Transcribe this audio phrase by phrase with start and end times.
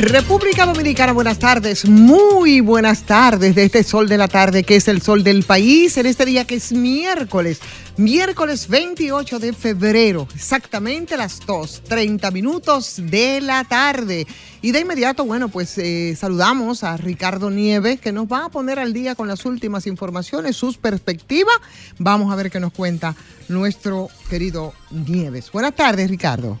[0.00, 4.88] República Dominicana, buenas tardes, muy buenas tardes de este sol de la tarde que es
[4.88, 7.60] el sol del país en este día que es miércoles,
[7.98, 14.26] miércoles 28 de febrero, exactamente las 2, 30 minutos de la tarde.
[14.62, 18.78] Y de inmediato, bueno, pues eh, saludamos a Ricardo Nieves que nos va a poner
[18.78, 21.56] al día con las últimas informaciones, sus perspectivas.
[21.98, 23.14] Vamos a ver qué nos cuenta
[23.48, 25.52] nuestro querido Nieves.
[25.52, 26.58] Buenas tardes, Ricardo.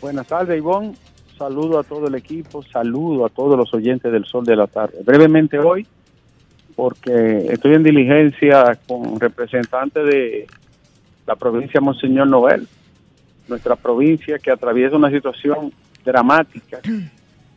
[0.00, 0.94] Buenas tardes, Ivonne
[1.36, 4.98] saludo a todo el equipo, saludo a todos los oyentes del Sol de la Tarde.
[5.04, 5.86] Brevemente hoy,
[6.74, 10.46] porque estoy en diligencia con representantes de
[11.26, 12.66] la provincia Monseñor Noel,
[13.48, 15.72] nuestra provincia que atraviesa una situación
[16.04, 16.80] dramática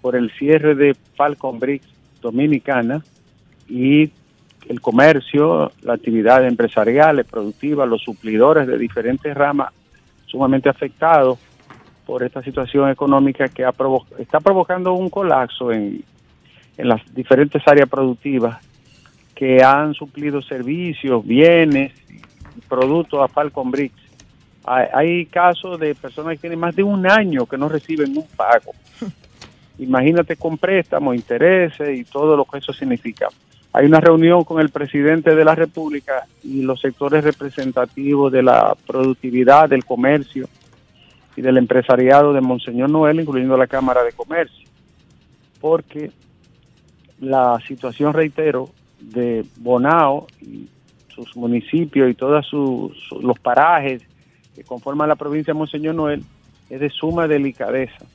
[0.01, 1.87] por el cierre de Falcon Bricks
[2.21, 3.03] Dominicana
[3.67, 4.11] y
[4.67, 9.73] el comercio, la actividad empresarial, productiva, los suplidores de diferentes ramas
[10.25, 11.39] sumamente afectados
[12.07, 13.73] por esta situación económica que ha
[14.17, 16.01] está provocando un colapso en,
[16.77, 18.63] las diferentes áreas productivas
[19.35, 21.91] que han suplido servicios, bienes,
[22.69, 24.01] productos a Falcon Bricks.
[24.63, 28.27] Hay, hay, casos de personas que tienen más de un año que no reciben un
[28.35, 28.73] pago.
[29.79, 33.27] Imagínate con préstamos, intereses y todo lo que eso significa.
[33.73, 38.75] Hay una reunión con el presidente de la República y los sectores representativos de la
[38.85, 40.47] productividad, del comercio,
[41.37, 44.67] y del empresariado de Monseñor Noel, incluyendo la Cámara de Comercio,
[45.61, 46.11] porque
[47.21, 50.67] la situación, reitero, de Bonao y
[51.09, 52.51] sus municipios y todos
[53.21, 54.01] los parajes
[54.55, 56.23] que conforman la provincia de Monseñor Noel
[56.71, 58.05] es de suma delicadeza.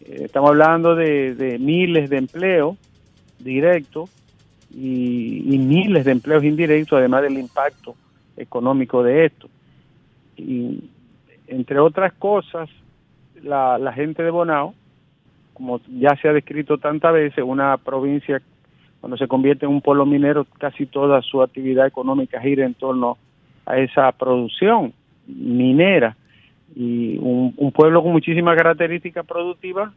[0.00, 2.76] Eh, estamos hablando de, miles de empleos
[3.38, 4.10] directos
[4.74, 7.94] y, y, miles de empleos indirectos, además del impacto
[8.36, 9.48] económico de esto.
[10.36, 10.80] Y
[11.48, 12.68] entre otras cosas,
[13.42, 14.74] la, gente de Bonao,
[15.54, 18.42] como ya se ha descrito tantas veces, una provincia
[19.00, 23.18] cuando se convierte en un pueblo minero, casi toda su actividad económica gira en torno
[23.64, 24.92] a esa producción
[25.26, 26.16] minera.
[26.74, 29.92] Y un, pueblo con muchísimas características productivas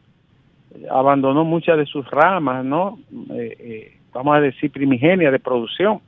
[0.74, 2.98] eh, abandonó muchas de sus ramas, ¿no?
[3.30, 6.00] Eh, eh, vamos a decir, primigenia de producción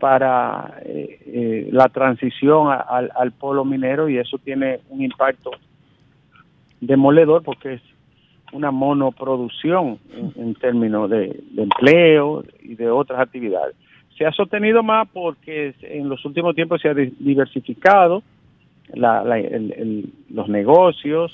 [0.00, 5.50] para eh, eh, la transición al, al polo minero y eso tiene un impacto
[6.80, 7.82] demoledor porque es
[8.52, 9.98] una monoproducción
[10.36, 13.76] en, términos de, empleo y de otras actividades.
[14.16, 18.22] Se ha sostenido más porque en los últimos tiempos se ha diversificado
[18.94, 21.32] los negocios,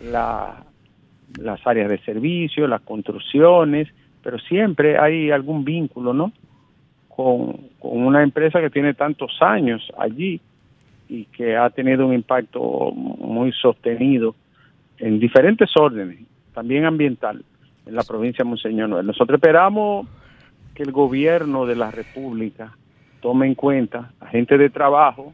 [0.00, 3.88] las áreas de servicio, las construcciones,
[4.22, 6.32] pero siempre hay algún vínculo, ¿no?
[7.18, 10.40] Con, una empresa que tiene tantos años allí
[11.08, 14.36] y que ha tenido un impacto muy sostenido
[14.98, 16.20] en diferentes órdenes,
[16.54, 17.44] también ambiental,
[17.86, 19.06] en la provincia de Monseñor Noel.
[19.06, 20.06] Nosotros esperamos
[20.76, 22.76] que el gobierno de la República
[23.20, 25.32] tome en cuenta a gente de trabajo,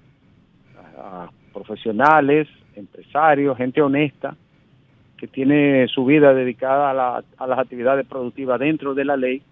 [0.97, 4.35] a profesionales, empresarios, gente honesta,
[5.19, 9.43] que tiene su vida dedicada a, a las actividades productivas dentro de la ley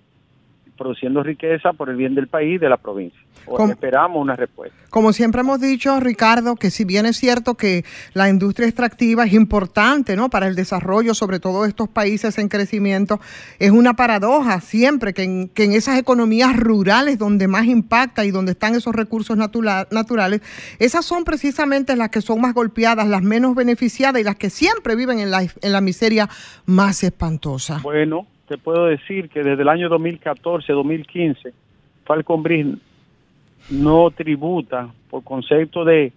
[0.83, 3.21] produciendo riqueza por el bien del país y de la provincia.
[3.69, 4.77] Esperamos una respuesta.
[4.91, 7.85] Como siempre hemos dicho, Ricardo, que si bien es cierto que
[8.15, 10.29] la industria extractiva es importante ¿no?
[10.31, 13.21] para el desarrollo, sobre todo de estos países en crecimiento,
[13.59, 18.31] es una paradoja siempre que en, que en esas economías rurales donde más impacta y
[18.31, 20.41] donde están esos recursos naturales,
[20.79, 24.95] esas son precisamente las que son más golpeadas, las menos beneficiadas y las que siempre
[24.95, 26.29] viven en la, en la miseria
[26.67, 27.81] más espantosa.
[27.83, 31.53] Bueno, te puedo decir que desde el año 2014-2015,
[32.05, 32.79] Falcon Bridge
[33.71, 36.13] no tributa por concepto de,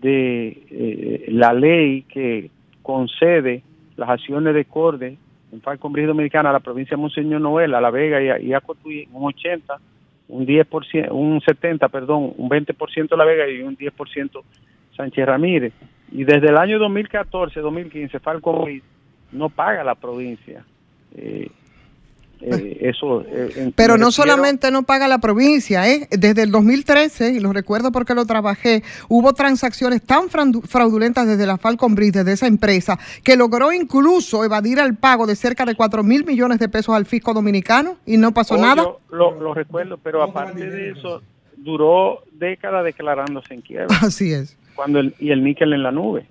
[0.00, 2.50] de eh, la ley que
[2.82, 3.62] concede
[3.96, 5.16] las acciones de corde
[5.52, 8.60] en Falcon Bridge Dominicana a la provincia de Monseñor Noel, a La Vega y a,
[8.60, 9.78] Cotuí, un 80,
[10.28, 14.42] un 10%, un 70, perdón, un 20% La Vega y un 10%
[14.96, 15.72] Sánchez Ramírez.
[16.10, 18.84] Y desde el año 2014-2015 Falcon Bridge
[19.30, 20.64] no paga la provincia
[21.16, 21.50] eh,
[22.44, 26.08] eh, eso eh, Pero no solamente no paga la provincia, ¿eh?
[26.10, 31.56] desde el 2013, y lo recuerdo porque lo trabajé, hubo transacciones tan fraudulentas desde la
[31.56, 36.02] Falcon Bridge, desde esa empresa, que logró incluso evadir el pago de cerca de 4
[36.02, 38.84] mil millones de pesos al fisco dominicano y no pasó nada.
[39.10, 41.22] lo, lo recuerdo, pero aparte de eso,
[41.56, 43.96] duró décadas declarándose en quiebra.
[44.00, 46.26] Así es cuando el, y el níquel en la nube.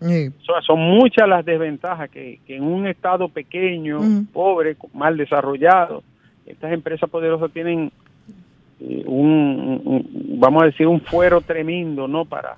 [0.66, 4.00] son muchas las desventajas que, en un estado pequeño,
[4.34, 6.04] pobre, mal desarrollado,
[6.46, 7.92] estas empresas poderosas tienen
[8.80, 12.26] eh, un, vamos a decir, un fuero tremendo, ¿no?
[12.26, 12.58] Para,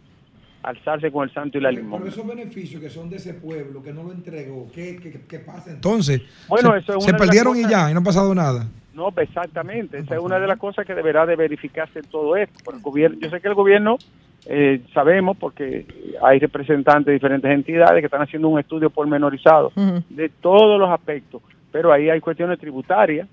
[0.64, 2.00] alzarse con el santo y la limón.
[2.00, 5.40] Pero esos beneficios que son de ese pueblo, que no lo entregó, ¿qué, qué, qué
[5.40, 5.72] pasa?
[5.72, 8.66] Entonces, bueno, se, eso se perdieron y ya, y no ha pasado nada.
[8.94, 10.00] No, exactamente.
[10.00, 12.72] Esa es una de las cosas que deberá de verificarse en todo esto.
[12.72, 13.98] el gobierno, yo sé que el gobierno,
[14.45, 15.86] eh, sabemos, porque
[16.22, 19.72] hay representantes de diferentes entidades que están haciendo un estudio pormenorizado
[20.10, 21.42] de todos los aspectos,
[21.72, 23.28] pero ahí hay cuestiones tributarias,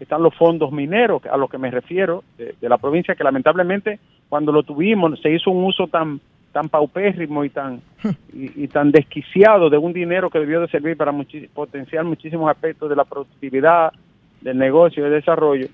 [0.00, 4.50] están los fondos mineros, a los que me refiero, de, la provincia, que lamentablemente cuando
[4.50, 6.20] lo tuvimos se hizo un uso tan
[6.52, 7.82] tan paupérrimo y tan
[8.32, 11.12] y, tan desquiciado de un dinero que debió de servir para
[11.52, 13.92] potenciar muchísimos aspectos de la productividad,
[14.40, 15.68] del negocio, del desarrollo.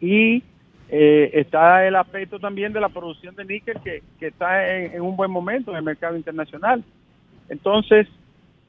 [0.00, 0.42] Y
[0.88, 5.30] eh, está el aspecto también de la producción de níquel que, está en, un buen
[5.30, 6.84] momento en el mercado internacional.
[7.48, 8.06] Entonces,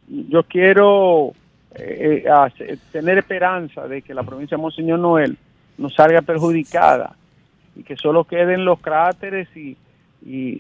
[0.08, 1.34] yo quiero
[1.76, 5.38] eh, eh, tener esperanza de que la provincia de Monseñor Noel
[5.78, 7.16] no salga perjudicada
[7.76, 9.78] y que solo queden los cráteres y,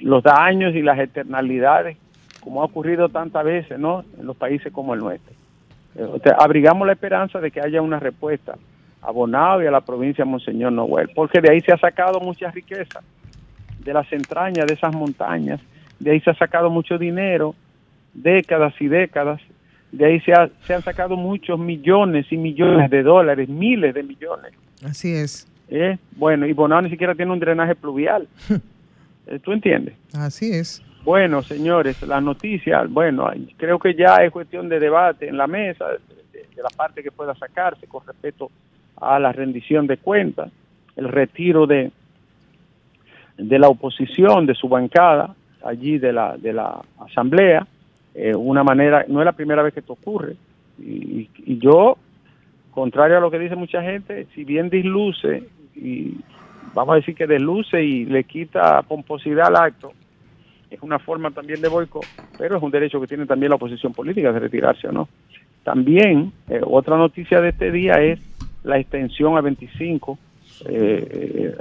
[0.02, 1.98] los daños y las eternalidades,
[2.40, 4.06] como ha ocurrido tantas veces ¿no?
[4.18, 5.34] en los países como el nuestro.
[5.96, 8.56] Eh, abrigamos la esperanza de que haya una respuesta
[9.08, 12.20] a Bonao y a la provincia de Monseñor Noel, porque de ahí se ha sacado
[12.20, 13.00] mucha riqueza,
[13.80, 15.62] de las entrañas de esas montañas,
[15.98, 17.56] de ahí se ha sacado mucho dinero,
[18.14, 19.40] décadas y décadas,
[19.94, 20.34] de ahí se,
[20.66, 24.52] se han sacado muchos millones y millones de dólares, miles de millones.
[24.84, 25.48] Así es.
[25.70, 25.98] ¿Eh?
[26.18, 28.28] Bueno, y Bonao ni siquiera tiene un drenaje pluvial.
[29.30, 29.94] Eh, ¿Tú entiendes?
[30.14, 30.82] Así es.
[31.04, 35.86] Bueno, señores, las noticias, bueno, creo que ya es cuestión de debate en la mesa,
[35.86, 38.50] de, la parte que pueda sacarse con respecto a
[39.00, 40.52] la rendición de cuentas,
[40.96, 41.92] el retiro de,
[43.38, 47.68] de la oposición, de su bancada, allí de la, de la asamblea,
[48.16, 50.36] eh, una manera, no es la primera vez que esto ocurre,
[50.80, 51.98] y, y, yo,
[52.72, 55.44] contrario a lo que dice mucha gente, si bien disluce
[55.76, 56.18] y
[56.74, 59.94] vamos a decir que desluce y le quita pomposidad al acto,
[60.70, 62.06] es una forma también de boicot,
[62.38, 65.08] pero es un derecho que tiene también la oposición política de retirarse o no.
[65.64, 68.20] También, eh, otra noticia de este día es
[68.68, 70.20] la extensión a 25
[70.66, 71.56] eh,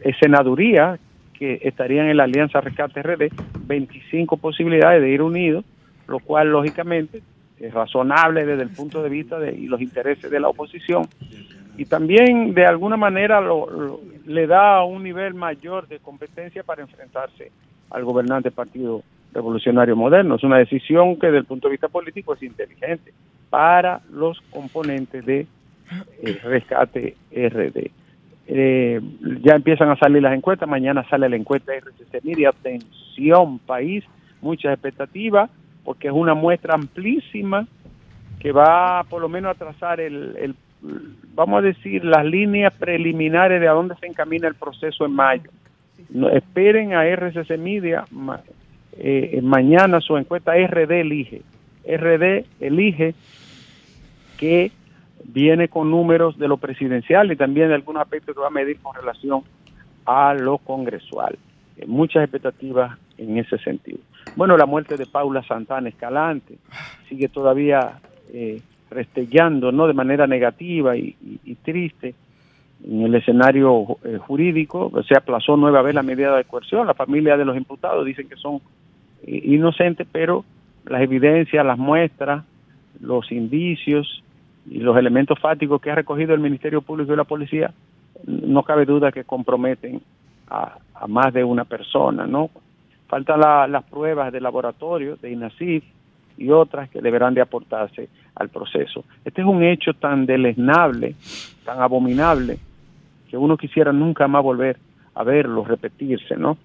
[0.00, 0.98] eh, senaduría
[1.34, 3.30] que estarían en la Alianza Rescate RD,
[3.66, 5.64] 25 posibilidades de ir unidos,
[6.06, 7.22] lo cual lógicamente
[7.58, 11.02] es razonable desde el punto de vista de los intereses de la oposición
[11.76, 17.50] y también de alguna manera lo, le da un nivel mayor de competencia para enfrentarse
[17.90, 19.02] al gobernante Partido
[19.32, 20.34] Revolucionario Moderno.
[20.34, 23.12] Es una decisión que desde el punto de vista político es inteligente
[23.48, 25.46] para los componentes de
[26.22, 27.90] eh, rescate RD.
[28.50, 29.00] Eh,
[29.42, 34.04] ya empiezan a salir las encuestas, mañana sale la encuesta de RCC Media, atención país,
[34.40, 35.50] muchas expectativas,
[35.84, 37.66] porque es una muestra amplísima
[38.40, 40.54] que va por lo menos a trazar el, el
[41.34, 45.50] vamos a decir, las líneas preliminares de a dónde se encamina el proceso en mayo.
[46.10, 48.04] No, esperen a RCC Media
[48.96, 51.42] eh, mañana su encuesta RD elige.
[51.86, 53.14] RD elige
[54.38, 54.72] que
[55.28, 58.78] viene con números de lo presidencial y también de algunos aspectos que va a medir
[58.80, 59.42] con relación
[60.06, 61.38] a lo congresual.
[61.76, 63.98] Eh, muchas expectativas en ese sentido.
[64.36, 66.56] Bueno, la muerte de Paula Santana Escalante
[67.08, 67.98] sigue todavía
[68.32, 68.60] eh,
[68.90, 69.86] restellando ¿no?
[69.86, 71.14] de manera negativa y,
[71.62, 72.14] triste
[72.86, 77.36] en el escenario eh, jurídico, se aplazó nueva vez la medida de coerción, la familia
[77.36, 78.60] de los imputados dicen que son
[79.26, 80.44] inocentes, pero
[80.86, 82.44] las evidencias, las muestras,
[83.00, 84.22] los indicios
[84.70, 87.72] y los elementos fáticos que ha recogido el Ministerio Público y la policía,
[88.26, 90.02] no cabe duda que comprometen
[90.48, 92.50] a, más de una persona, ¿no?
[93.06, 95.84] Faltan las pruebas de laboratorio, de INASIF,
[96.36, 99.04] y otras que deberán de aportarse al proceso.
[99.24, 101.16] Este es un hecho tan deleznable,
[101.64, 102.58] tan abominable,
[103.28, 104.78] que uno quisiera nunca más volver
[105.14, 106.56] a verlo repetirse, ¿no?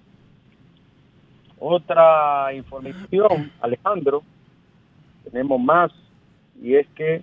[1.58, 4.22] Otra información, Alejandro,
[5.24, 5.90] tenemos más,
[6.62, 7.22] y es que,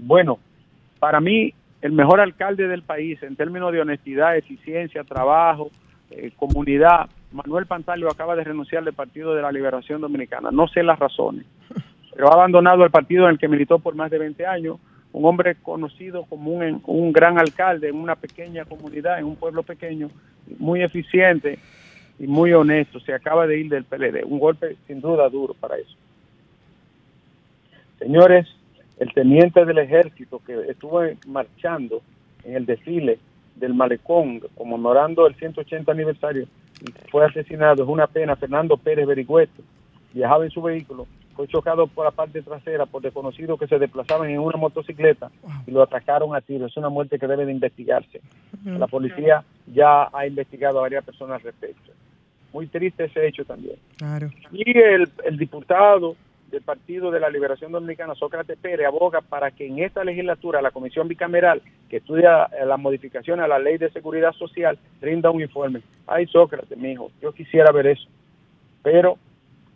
[0.00, 0.38] bueno,
[0.98, 5.70] para mí el mejor alcalde del país en términos de honestidad, eficiencia, trabajo,
[6.10, 10.50] eh, comunidad, Manuel Pantalio acaba de renunciar del Partido de la Liberación Dominicana.
[10.52, 11.44] No sé las razones,
[12.14, 14.78] pero ha abandonado el partido en el que militó por más de 20 años.
[15.12, 19.62] Un hombre conocido como un, un gran alcalde en una pequeña comunidad, en un pueblo
[19.62, 20.10] pequeño,
[20.58, 21.58] muy eficiente
[22.18, 23.00] y muy honesto.
[23.00, 24.24] Se acaba de ir del PLD.
[24.24, 25.96] Un golpe sin duda duro para eso.
[27.98, 28.46] Señores,
[28.98, 32.02] el teniente del ejército que estuvo marchando
[32.44, 33.18] en el desfile
[33.56, 36.46] del malecón conmemorando el 180 aniversario
[37.10, 37.82] fue asesinado.
[37.82, 38.36] Es una pena.
[38.36, 39.62] Fernando Pérez Berigüeto
[40.12, 44.30] viajaba en su vehículo, fue chocado por la parte trasera por desconocidos que se desplazaban
[44.30, 45.30] en una motocicleta
[45.66, 46.66] y lo atacaron a tiro.
[46.66, 48.20] Es una muerte que debe de investigarse.
[48.64, 51.92] La policía ya ha investigado a varias personas al respecto.
[52.52, 53.76] Muy triste ese hecho también.
[53.96, 54.30] Claro.
[54.52, 56.14] Y el, el diputado
[56.54, 60.70] del Partido de la Liberación Dominicana, Sócrates Pérez, aboga para que en esta legislatura la
[60.70, 65.42] Comisión Bicameral que estudia eh, la modificación a la Ley de Seguridad Social rinda un
[65.42, 65.82] informe.
[66.06, 68.08] Ay, Sócrates, mi hijo, yo quisiera ver eso.
[68.82, 69.18] Pero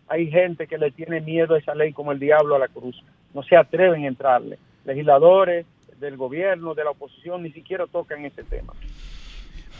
[0.06, 3.02] hay gente que le tiene miedo a esa ley como el diablo a la cruz.
[3.34, 4.58] No se atreven a entrarle.
[4.84, 5.66] Legisladores
[5.98, 8.72] del gobierno, de la oposición, ni siquiera tocan ese tema.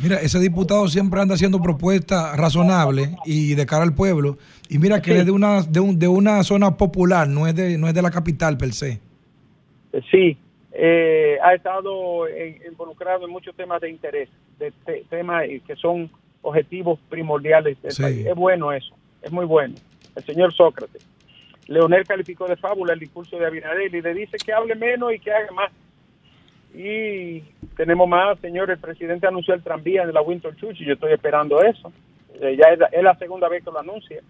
[0.00, 4.38] Mira, ese diputado siempre anda haciendo propuestas razonables y de cara al pueblo.
[4.68, 7.76] Y mira que es de una, de, un, de una zona popular, no es, de,
[7.78, 9.00] no es de la capital per se.
[9.92, 10.38] Eh, sí,
[10.72, 12.28] eh, ha estado
[12.68, 14.28] involucrado en muchos temas de interés,
[14.58, 14.72] de
[15.08, 16.08] temas que son
[16.42, 19.74] objetivos primordiales Es bueno eso, es muy bueno.
[20.14, 21.04] El señor Sócrates.
[21.66, 25.18] Leonel calificó de fábula el discurso de Abinadel y le dice que hable menos y
[25.18, 25.70] que haga más.
[26.74, 27.40] Y
[27.76, 31.12] tenemos más, señor, el presidente anunció el tranvía de la Winter Church y yo estoy
[31.12, 31.92] esperando eso.
[32.40, 34.20] Eh, ya es la, segunda vez que lo anuncia.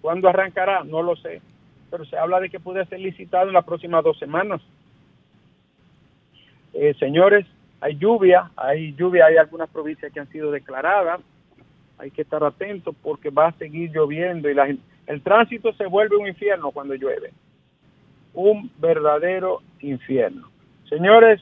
[0.00, 0.84] ¿Cuándo arrancará?
[0.84, 1.40] No lo sé.
[1.90, 4.60] Pero se habla de que puede ser licitado en las próximas dos semanas.
[6.74, 7.46] Eh, señores,
[7.80, 11.20] hay lluvia, hay lluvia, hay algunas provincias que han sido declaradas.
[11.96, 14.68] Hay que estar atentos porque va a seguir lloviendo y la,
[15.06, 17.32] el tránsito se vuelve un infierno cuando llueve.
[18.34, 20.50] Un verdadero infierno.
[20.88, 21.40] Señores,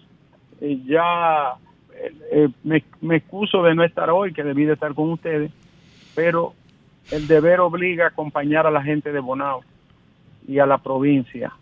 [0.61, 1.55] ya
[1.95, 5.51] eh, eh, me, excuso de no estar hoy, que debí de estar con ustedes,
[6.15, 6.55] pero
[7.11, 9.63] el deber obliga a acompañar a la gente de Bonao
[10.47, 11.53] y a la provincia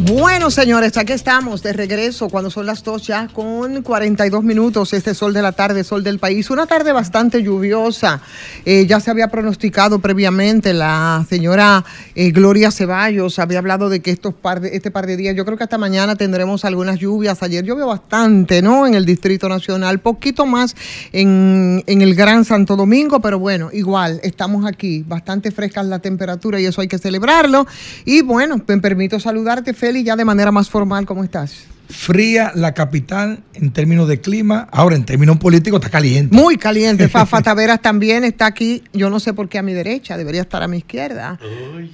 [0.02, 4.94] Bueno, señores, aquí estamos de regreso cuando son las 2 ya con 42 minutos.
[4.94, 6.50] Este sol de la tarde, sol del país.
[6.50, 8.22] Una tarde bastante lluviosa.
[8.64, 10.74] Eh, ya se había pronosticado previamente.
[10.74, 11.84] La señora
[12.16, 15.44] eh, Gloria Ceballos había hablado de que estos par de, este par de días, yo
[15.44, 17.44] creo que hasta mañana tendremos algunas lluvias.
[17.44, 18.88] Ayer llovió bastante, ¿no?
[18.88, 20.78] En el Distrito Nacional, poquito más
[21.12, 25.04] en, en el Gran Santo Domingo, pero bueno, igual, estamos aquí.
[25.06, 27.68] Bastante fresca la temperatura y eso hay que celebrarlo.
[28.06, 31.68] Y bueno, me permito saludarte, Félix y ya de manera más formal, ¿cómo estás?
[31.90, 36.36] Fría la capital en términos de clima, ahora en términos políticos está caliente.
[36.36, 37.10] Muy caliente.
[37.10, 40.62] Fafa Taveras también está aquí, yo no sé por qué a mi derecha, debería estar
[40.62, 41.40] a mi izquierda.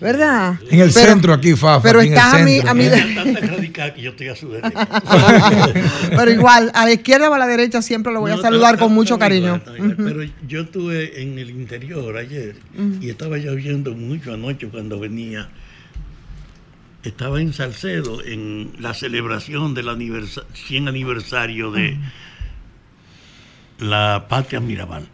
[0.02, 0.56] ¿Verdad?
[0.70, 1.82] En el centro aquí, Fafa.
[1.82, 3.94] Pero está a mi, a mi derecha.
[3.94, 4.86] que yo estoy a su derecha.
[6.10, 8.94] pero igual, a la izquierda o a la derecha siempre lo voy a saludar con
[8.94, 9.62] mucho cariño.
[9.96, 12.58] Pero yo estuve en el interior ayer
[13.00, 15.50] y estaba lloviendo mucho anoche cuando venía
[17.06, 19.90] estaba en Salcedo en la celebración del
[20.54, 21.98] 100 aniversario de
[23.80, 25.08] la Patria Mirabal.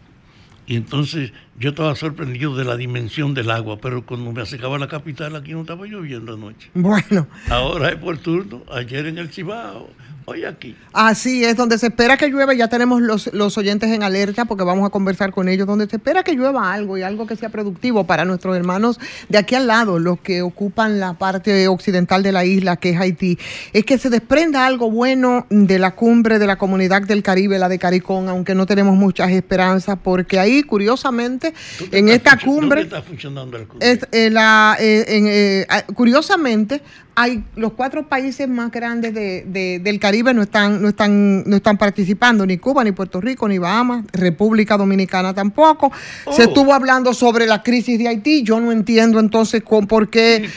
[0.66, 1.32] Y entonces
[1.62, 5.36] yo estaba sorprendido de la dimensión del agua, pero cuando me acercaba a la capital
[5.36, 6.68] aquí no estaba lloviendo anoche.
[6.74, 7.28] Bueno.
[7.48, 9.88] Ahora es por turno, ayer en el Cibao,
[10.24, 10.74] hoy aquí.
[10.92, 14.64] Así es, donde se espera que llueva, ya tenemos los, los oyentes en alerta porque
[14.64, 17.48] vamos a conversar con ellos, donde se espera que llueva algo y algo que sea
[17.48, 22.32] productivo para nuestros hermanos de aquí al lado, los que ocupan la parte occidental de
[22.32, 23.38] la isla, que es Haití,
[23.72, 27.68] es que se desprenda algo bueno de la cumbre de la comunidad del Caribe, la
[27.68, 31.51] de Caricón, aunque no tenemos muchas esperanzas, porque ahí, curiosamente,
[31.90, 32.82] en esta cumbre...
[32.82, 36.82] está funcionando el Es, eh, la, eh, eh, ah, curiosamente,
[37.14, 41.76] hay los cuatro países más grandes de, del Caribe no están, no están, no están
[41.76, 45.92] participando, ni Cuba, ni Puerto Rico, ni Bahamas, República Dominicana tampoco.
[46.30, 46.48] Se oh.
[46.48, 48.42] estuvo hablando sobre la crisis de Haití.
[48.42, 50.48] Yo no entiendo entonces con, por qué.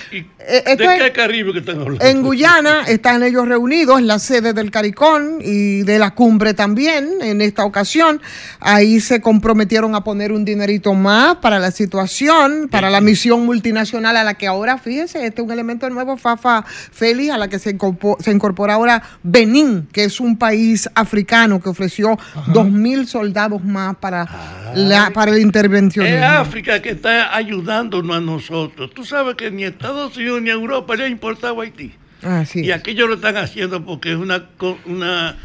[0.47, 2.05] Eh, ¿De qué Caribe que están hablando?
[2.05, 7.09] En Guyana están ellos reunidos, en la sede del CARICON y de la cumbre también,
[7.21, 8.21] en esta ocasión.
[8.59, 14.15] Ahí se comprometieron a poner un dinerito más para la situación, para la misión multinacional
[14.15, 17.47] a la que ahora, fíjese, este es un elemento nuevo, FAFA Fafa Félix, a la
[17.47, 22.69] que se incorpo- se incorpora ahora Benín, que es un país africano que ofreció dos
[22.69, 26.17] mil soldados más para, la, para el intervencionismo.
[26.17, 28.91] Es África que está ayudándonos a nosotros.
[28.93, 31.91] Tú sabes que ni Estados Unidos ni Europa le ha importado Haití.
[32.21, 32.75] Así Y es.
[32.77, 34.45] aquello lo están haciendo porque es una,
[34.85, 35.37] una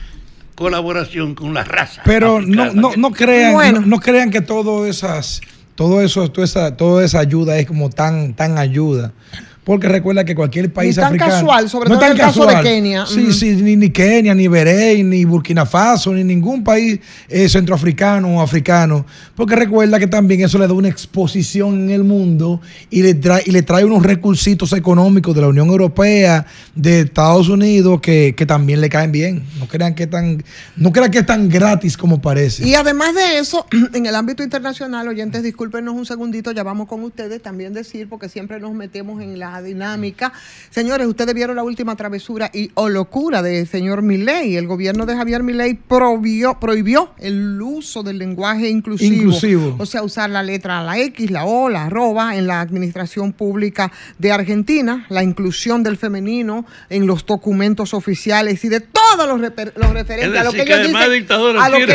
[0.55, 2.03] colaboración con la raza.
[2.05, 2.73] Pero no, africana.
[2.81, 3.81] no, no crean, Bueno.
[3.81, 5.41] no, no crean que todo esas,
[5.75, 9.13] todo eso, toda esa, toda esa ayuda es como tan, tan ayuda.
[9.71, 11.31] Porque recuerda que cualquier país tan africano.
[11.31, 12.65] casual, sobre no todo tan en el caso de casual.
[12.65, 13.07] Kenia.
[13.07, 16.99] Sí, sí, ni, ni Kenia, ni Bahrein, ni Burkina Faso, ni ningún país
[17.29, 19.07] eh, centroafricano o africano.
[19.37, 22.61] Porque recuerda que también eso le da una exposición en el mundo
[22.91, 27.49] y le trae, y le trae unos recursitos económicos de la Unión Europea, de Estados
[27.49, 29.45] Unidos, que, que también le caen bien.
[29.61, 30.43] No crean que tan,
[30.75, 32.67] no crean que es tan gratis como parece.
[32.67, 37.05] Y además de eso, en el ámbito internacional, oyentes, discúlpenos un segundito, ya vamos con
[37.05, 40.33] ustedes, también decir, porque siempre nos metemos en la dinámica.
[40.71, 44.57] Señores, ustedes vieron la última travesura y o locura del señor Milei.
[44.57, 49.15] El gobierno de Javier Milei prohibió, prohibió el uso del lenguaje inclusivo.
[49.15, 49.77] Inclusivo.
[49.79, 53.91] O sea, usar la letra la X, la O, la arroba en la administración pública
[54.19, 60.41] de Argentina, la inclusión del femenino en los documentos oficiales y de todos los, referentes
[60.41, 61.93] a lo que que ellos de dicen, dictador, a lo que tigre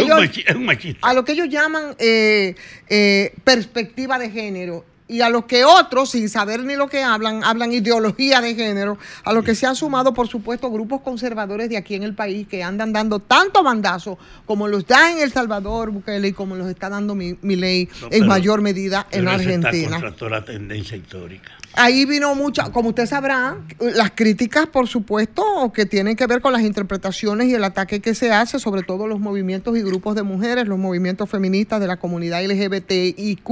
[0.48, 2.56] es un ellos- a lo que ellos llaman eh,
[2.90, 7.44] eh, perspectiva de género y a los que otros, sin saber ni lo que hablan,
[7.44, 11.78] hablan ideología de género, a los que se han sumado, por supuesto, grupos conservadores de
[11.78, 15.92] aquí en el país que andan dando tanto mandazo como los da en El Salvador,
[15.92, 19.92] Bukele, y como los está dando mi, ley No, en mayor medida en está Argentina.
[19.92, 21.52] contra toda la tendencia histórica.
[21.78, 26.54] Ahí vino mucha, como usted sabrá, las críticas, por supuesto, que tienen que ver con
[26.54, 30.24] las interpretaciones y el ataque que se hace, sobre todo los movimientos y grupos de
[30.24, 33.50] mujeres, los movimientos feministas de la comunidad LGBTIQ,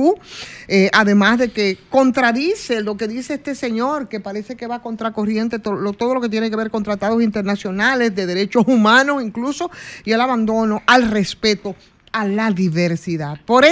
[0.69, 5.59] eh, además de que contradice lo que dice este señor, que parece que va contracorriente
[5.59, 9.69] to- lo- todo lo que tiene que ver con tratados internacionales de derechos humanos incluso,
[10.05, 11.75] y el abandono al respeto
[12.13, 13.39] a la diversidad.
[13.45, 13.65] Por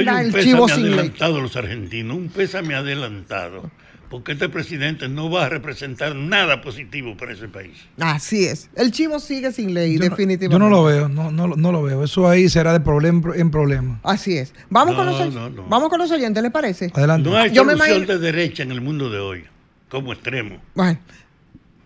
[0.00, 3.70] anda un el chivo sin adelantado a los argentinos, un pésame adelantado,
[4.12, 7.72] porque este presidente no va a representar nada positivo para ese país.
[7.98, 8.68] Así es.
[8.76, 10.52] El chivo sigue sin ley, Yo no- definitivamente.
[10.52, 12.04] Yo no lo veo, no, no, lo- no lo veo.
[12.04, 13.98] Eso ahí será de problema en problema.
[14.02, 14.52] Así es.
[14.68, 15.62] Vamos, con los, oy- no, no.
[15.66, 16.90] vamos con los oyentes, ¿les parece?
[16.92, 17.30] Adelante.
[17.30, 19.44] No hay Yo me imagino- de derecha en el mundo de hoy,
[19.88, 20.60] como extremo.
[20.74, 20.98] Bueno,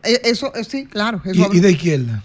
[0.03, 1.23] eh, eso eh, sí, claro.
[1.25, 2.25] Eso Y, de izquierda.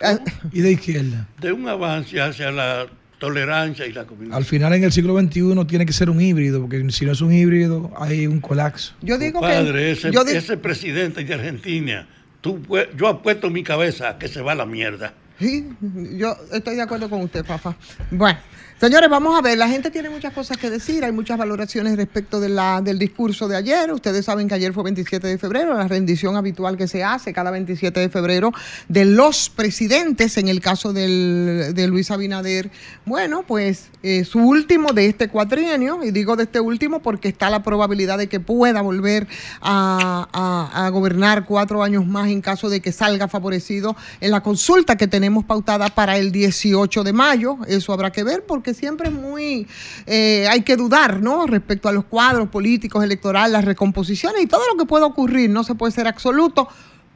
[0.00, 0.16] eh,
[0.52, 1.26] Y de izquierda.
[1.40, 2.86] De un avance hacia la
[3.20, 4.36] tolerancia y la comunidad.
[4.36, 7.20] Al final en el siglo XXI tiene que ser un híbrido, porque si no es
[7.20, 8.94] un híbrido hay un colapso.
[9.02, 9.90] yo digo Padre, que.
[9.92, 12.08] ese, yo di- ese presidente de Argentina,
[12.40, 15.14] tú, pue- yo apuesto mi cabeza a que se va a la mierda.
[15.38, 15.66] Sí,
[16.18, 17.74] yo estoy de acuerdo con usted, Fafa.
[18.10, 18.38] Bueno,
[18.80, 19.58] señores, vamos a ver.
[19.58, 21.04] La gente tiene muchas cosas que decir.
[21.04, 23.92] Hay muchas valoraciones respecto de la, del discurso de ayer.
[23.92, 27.50] Ustedes saben que ayer fue 27 de febrero, la rendición habitual que se hace cada
[27.50, 28.52] 27 de febrero
[28.88, 30.36] de los presidentes.
[30.38, 32.70] En el caso del, de Luis Abinader,
[33.04, 37.50] bueno, pues eh, su último de este cuatrienio, y digo de este último porque está
[37.50, 39.28] la probabilidad de que pueda volver
[39.60, 45.06] a, gobernar cuatro años más en caso de que salga favorecido en la consulta que
[45.06, 47.58] tenemos pautada para el 18 de mayo.
[47.68, 49.66] Eso habrá que ver porque siempre es muy,
[50.06, 51.46] eh, hay que dudar, ¿no?
[51.46, 55.50] Respecto a los cuadros políticos, electorales, las recomposiciones y todo lo que pueda ocurrir.
[55.50, 56.68] No se puede ser absoluto.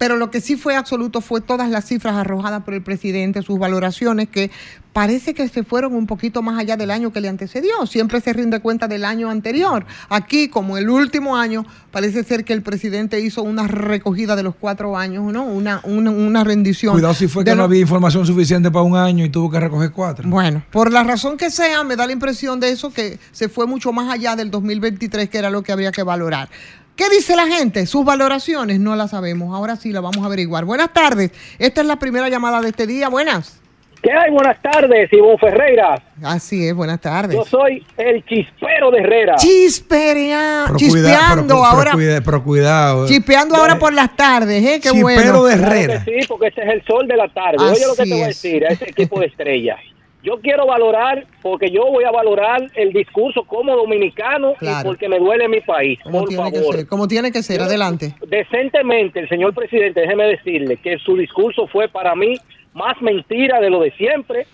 [0.04, 3.58] Pero lo que sí fue absoluto fue todas las cifras arrojadas por el presidente, sus
[3.58, 4.50] valoraciones, que
[4.92, 7.86] parece que se fueron un poquito más allá del año que le antecedió.
[7.86, 9.86] Siempre se rinde cuenta del año anterior.
[10.10, 14.54] Aquí, como el último año, parece ser que el presidente hizo una recogida de los
[14.56, 15.44] cuatro años, ¿no?
[15.46, 16.92] Una, una, una rendición.
[16.92, 19.90] Cuidado si fue que no había información suficiente para un año y tuvo que recoger
[19.90, 20.28] cuatro.
[20.28, 23.66] bueno, por la razón que sea, me da la impresión de eso que se fue
[23.66, 26.50] mucho más allá del 2023, que era lo que habría que valorar.
[26.96, 27.86] ¿Qué dice la gente?
[27.86, 29.54] Sus valoraciones no las sabemos.
[29.54, 30.64] Ahora sí la vamos a averiguar.
[30.64, 31.32] Buenas tardes.
[31.58, 33.08] Esta es la primera llamada de este día.
[33.08, 33.60] Buenas.
[34.00, 34.30] ¿Qué hay?
[34.30, 35.94] Buenas tardes, Ivonne Ferreira.
[36.22, 37.34] Así es, buenas tardes.
[37.36, 39.36] Yo soy el chispero de Herrera.
[39.36, 43.08] Chisperea, Pero chispeando cuida- pero- pero ahora, cuida- pero cuidado.
[43.08, 44.80] chispeando ahora por las tardes, ¿eh?
[44.82, 45.44] Qué Chispero bueno.
[45.44, 46.04] de Herrera.
[46.04, 47.56] sí, porque este es el sol de la tarde.
[47.58, 48.42] Oye lo que Así te voy a es.
[48.42, 49.78] decir a ese equipo de estrellas.
[50.24, 54.80] Yo quiero valorar, porque yo voy a valorar el discurso como dominicano Claro.
[54.80, 55.98] y porque me duele mi país.
[56.02, 58.14] Como por tiene que ser, como tiene que ser, adelante.
[58.26, 62.34] Decentemente, el señor presidente, déjeme decirle que su discurso fue para mí
[62.72, 64.46] más mentira de lo de siempre,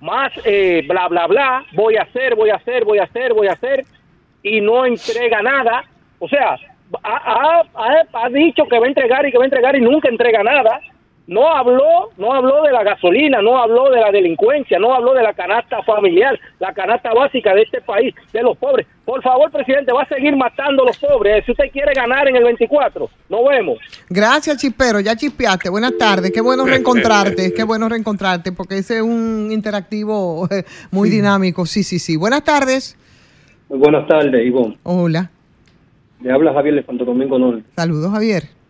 [0.00, 3.46] más eh, bla, bla, bla, voy a hacer, voy a hacer, voy a hacer, voy
[3.48, 3.84] a hacer,
[4.42, 5.84] y no entrega nada.
[6.18, 6.56] O sea,
[7.04, 9.80] ha, ha- ha- ha dicho que va a entregar y que va a entregar y
[9.80, 10.80] nunca entrega nada.
[11.26, 15.22] No habló, no habló de la gasolina, no habló de la delincuencia, no habló de
[15.22, 18.86] la canasta familiar, la canasta básica de este país, de los pobres.
[19.04, 21.44] Por favor, presidente, va a seguir matando a los pobres.
[21.44, 23.78] Si usted quiere ganar en el 24, nos vemos.
[24.08, 25.00] Gracias, Chispero.
[25.00, 25.68] Ya chispeaste.
[25.70, 26.30] Buenas tardes.
[26.32, 27.52] Qué bueno reencontrarte.
[27.52, 31.66] Qué bueno reencontrarte, porque ese es un interactivo eh, muy dinámico.
[31.66, 32.16] Sí, sí, sí.
[32.16, 32.96] Buenas tardes.
[33.68, 34.78] Muy buenas tardes, Ivonne.
[34.82, 35.30] Hola.
[36.20, 37.64] Le habla Javier de Santo Domingo Norte.
[37.74, 38.61] Saludos, Javier.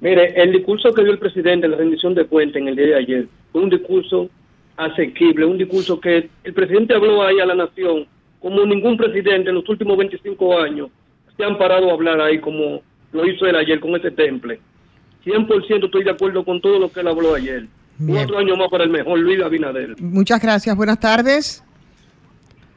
[0.00, 2.86] Mire, el discurso que dio el presidente en la rendición de cuentas en el día
[2.86, 4.30] de ayer fue un discurso
[4.76, 8.06] asequible, un discurso que el presidente habló ahí a la nación
[8.40, 10.88] como ningún presidente en los últimos 25 años
[11.38, 12.82] se han parado a hablar ahí como
[13.12, 14.60] lo hizo él ayer con ese temple.
[15.24, 17.66] 100% estoy de acuerdo con todo lo que él habló ayer.
[17.98, 18.18] Bien.
[18.18, 20.00] Cuatro años más para el mejor Luis Abinader.
[20.00, 20.76] Muchas gracias.
[20.76, 21.64] Buenas tardes.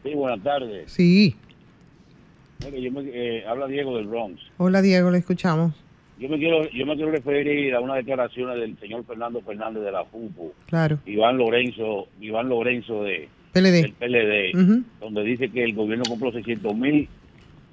[0.03, 0.91] Sí, buenas tardes.
[0.91, 1.35] Sí.
[2.63, 4.41] Mire, yo me, eh, habla Diego del Bronx.
[4.57, 5.11] Hola, Diego.
[5.11, 5.73] Le escuchamos.
[6.21, 9.91] Yo me quiero yo me quiero referir a unas declaraciones del señor Fernando Fernández de
[9.91, 10.99] la FUPO, Claro.
[11.07, 13.81] Iván Lorenzo, Iván Lorenzo de PLD.
[13.81, 17.09] del PLD, donde dice que el gobierno compró 600 mil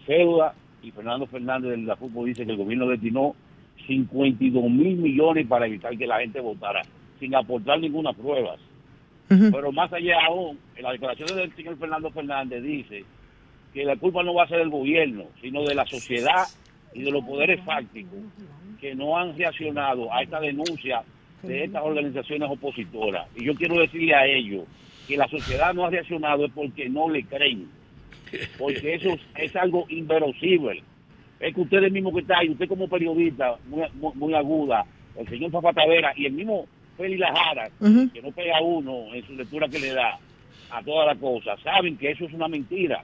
[0.07, 3.37] cédulas y Fernando Fernández de la FUPO dice que el gobierno destinó
[3.87, 6.81] 52 mil millones para evitar que la gente votara,
[7.21, 8.57] sin aportar ninguna prueba.
[9.29, 13.05] Pero más allá aún, en las declaraciones del señor Fernando Fernández dice
[13.75, 16.45] que la culpa no va a ser del gobierno, sino de la sociedad
[16.93, 18.19] y de los poderes fácticos
[18.81, 21.03] que no han reaccionado a esta denuncia
[21.43, 23.27] de estas organizaciones opositoras.
[23.37, 24.65] Y yo quiero decirle a ellos
[25.07, 27.69] que la sociedad no ha reaccionado es porque no le creen,
[28.59, 30.83] porque eso es, algo inverosímil.
[31.41, 34.85] Es que ustedes mismos que están, y usted como periodista muy, muy, muy aguda,
[35.17, 38.11] el señor Papa Tavera y el mismo Félix Lajara, Ujú.
[38.13, 40.19] que no pega uno en su lectura que le da
[40.71, 43.03] a toda la cosa, saben que eso es una mentira.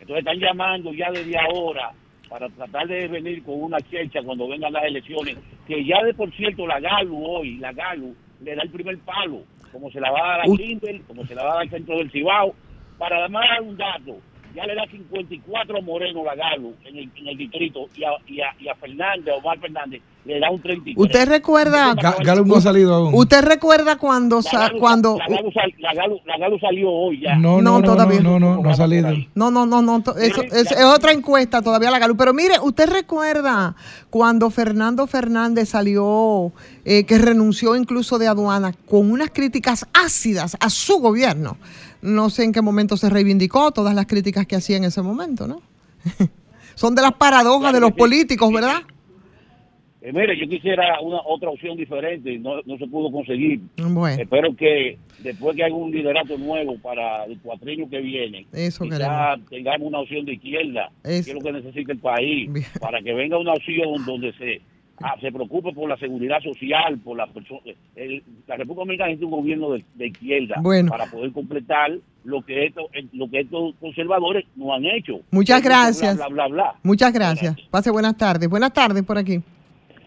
[0.00, 1.92] Entonces están llamando ya desde ahora
[2.28, 6.32] para tratar de venir con una checha cuando vengan las elecciones, que ya de por
[6.34, 10.18] cierto la Galu hoy, la Galu, le da el primer palo, como se la va
[10.18, 12.54] a dar a Kimber, como se la va a dar al centro del Cibao.
[12.98, 14.20] Para además dar un dato,
[14.54, 18.10] ya le da 54 a Moreno la Galu en el, en el distrito y a,
[18.26, 20.96] y, a, y a Fernández, a Omar Fernández, le da un 33.
[20.96, 21.94] ¿Usted recuerda?
[21.94, 23.14] Ga- Galo no ha salido aún.
[23.14, 27.20] ¿Usted recuerda cuando, La Galu- cuando la Galu sal- la Galu- la Galu salió hoy
[27.20, 27.34] ya.
[27.36, 28.20] No, No, no, no, todavía.
[28.20, 29.10] no, no, no, no ha salido.
[29.34, 29.98] No, no, no, no.
[30.18, 32.16] Eso, es, es otra encuesta todavía la Galu.
[32.16, 33.74] Pero mire, ¿usted recuerda
[34.08, 36.52] cuando Fernando Fernández salió,
[36.86, 41.58] eh, que renunció incluso de aduana, con unas críticas ácidas a su gobierno?
[42.00, 45.46] No sé en qué momento se reivindicó todas las críticas que hacía en ese momento,
[45.46, 45.60] ¿no?
[46.76, 47.96] Son de las paradojas Claro de los sí.
[47.96, 48.82] políticos, ¿verdad?
[50.06, 53.58] Eh, mire, yo quisiera una otra opción diferente y no, no se pudo conseguir.
[53.78, 58.84] Bueno, Espero que después que haya un liderato nuevo para el cuatrienio que viene, Eso
[58.84, 62.66] quizá tengamos una opción de izquierda, Es- que es lo que necesita el país, Bien.
[62.82, 64.60] para que venga una opción donde se
[65.02, 67.60] ah, se preocupe por la seguridad social, por la persona.
[68.46, 70.90] La República Dominicana necesita un gobierno de, de izquierda Bueno.
[70.90, 71.92] para poder completar
[72.24, 75.20] lo que estos lo que estos conservadores no han hecho.
[75.30, 76.16] Muchas gracias.
[76.16, 76.74] Bla, bla, bla, bla.
[76.82, 77.56] muchas gracias.
[77.70, 78.50] Pase buenas tardes.
[78.50, 79.40] Buenas tardes por aquí.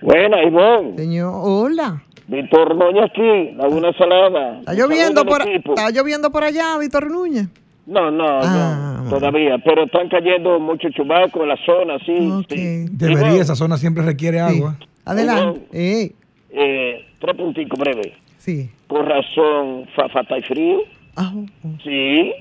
[0.01, 0.97] Buena, Ivonne.
[0.97, 2.03] Señor, hola.
[2.27, 4.60] Víctor Noña aquí, Laguna Salada.
[4.60, 5.47] ¿Está lloviendo, por.
[5.47, 7.47] ¿Está lloviendo por allá, Víctor Núñez?
[7.86, 9.57] No, no, Ah, no, todavía.
[9.63, 12.15] Pero están cayendo muchos chubacos en la zona, sí.
[12.49, 12.86] Sí.
[12.91, 14.77] Debería, Ivonne, esa zona siempre requiere agua.
[15.05, 15.62] Adelante.
[15.71, 16.12] Ey,
[16.49, 18.13] eh, tres punticos breves.
[18.38, 18.69] sí.
[18.88, 20.05] Por razón, fa,
[20.38, 20.79] y frío.
[21.15, 21.45] Ah, oh.
[21.83, 22.31] Sí.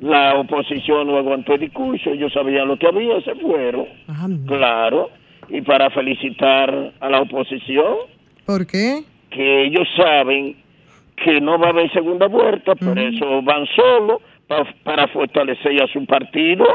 [0.00, 2.10] La oposición no aguantó el discurso.
[2.10, 3.86] Ellos sabían lo que había, se fueron.
[4.08, 4.46] Ah, no.
[4.46, 5.10] Claro.
[5.48, 7.94] Y para felicitar a la oposición,
[8.46, 9.02] ¿Por qué?
[9.30, 10.56] que ellos saben
[11.16, 15.86] que no va a haber segunda vuelta, por eso van solos pa- para fortalecer a
[15.88, 16.66] su partido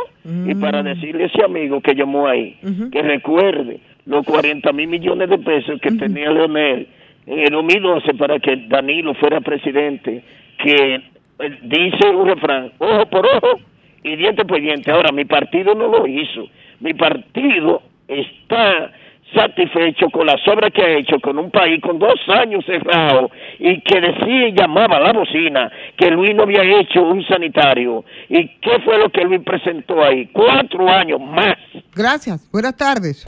[0.48, 2.90] y para decirle a ese amigo que llamó ahí Ujú.
[2.90, 6.88] que recuerde los 40 mil millones de pesos que tenía Leonel
[7.28, 10.24] en el 2012 para que Danilo fuera presidente,
[10.58, 13.60] que eh, dice un refrán, ojo por ojo
[14.04, 14.90] y diente por diente.
[14.92, 16.48] Ahora, mi partido no lo hizo.
[16.80, 18.92] Mi partido está
[19.34, 23.80] satisfecho con las obras que ha hecho con un país con dos años cerrado y
[23.82, 28.04] que decía y llamaba a la bocina que Luis no había hecho un sanitario.
[28.28, 30.28] ¿Y qué fue lo que Luis presentó ahí?
[30.34, 31.58] Cuatro años más.
[31.96, 32.50] Gracias.
[32.52, 33.28] Buenas tardes.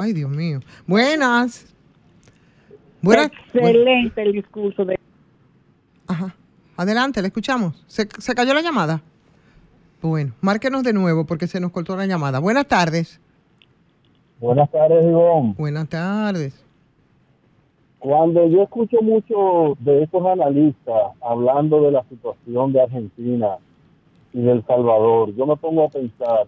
[0.00, 0.60] Ay, Dios mío.
[0.86, 1.74] Buenas.
[3.02, 3.30] Buenas.
[3.52, 4.98] Excelente el discurso de
[6.06, 6.34] Ajá.
[6.76, 7.84] Adelante, le escuchamos.
[7.86, 9.02] ¿Se, se cayó la llamada?
[10.00, 12.38] Bueno, márquenos de nuevo porque se nos cortó la llamada.
[12.38, 13.20] Buenas tardes.
[14.40, 15.54] Buenas tardes, Ivonne.
[15.58, 16.64] Buenas tardes.
[17.98, 23.56] Cuando yo escucho mucho de estos analistas hablando de la situación de Argentina
[24.32, 26.46] y de El Salvador, yo me pongo a pensar,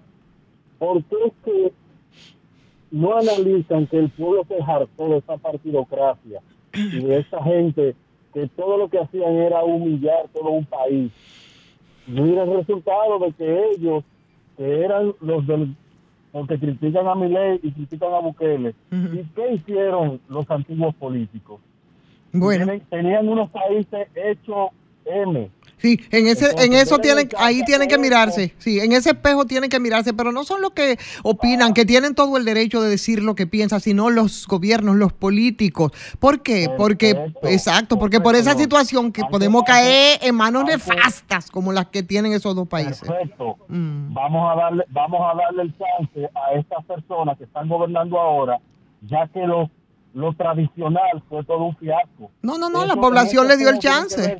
[0.79, 1.73] ¿por qué es que
[2.91, 6.41] no analizan que el pueblo se hartó de esa partidocracia
[6.73, 7.95] y de esta gente
[8.33, 11.13] que todo lo que hacían era humillar todo un país.
[12.07, 14.05] Mira el resultado de que ellos,
[14.57, 15.75] que eran los del
[16.33, 18.75] porque critican a Milei y critican a Bukele.
[18.93, 21.61] ¿Y qué hicieron los antiguos políticos?
[22.33, 22.65] Bueno.
[22.65, 24.69] Tienen- tenían unos países hechos
[25.05, 25.51] M.
[25.81, 29.71] Sí, en ese, en eso tienen, ahí tienen que mirarse, sí, en ese espejo tienen
[29.71, 33.23] que mirarse, pero no son los que opinan, que tienen todo el derecho de decir
[33.23, 35.93] lo que piensan, sino los gobiernos, los políticos.
[36.19, 36.69] ¿Por qué?
[36.77, 42.03] Porque, exacto, porque por esa situación que podemos caer en manos nefastas como las que
[42.03, 43.01] tienen esos dos países.
[43.01, 43.57] Perfecto.
[43.69, 44.13] Mm.
[44.13, 48.59] Vamos a darle, vamos a darle el chance a estas personas que están gobernando ahora,
[49.03, 49.71] ya que lo,
[50.13, 52.31] lo tradicional fue todo un fiasco.
[52.43, 54.39] No, no, no, Eso- la población le dio el chance.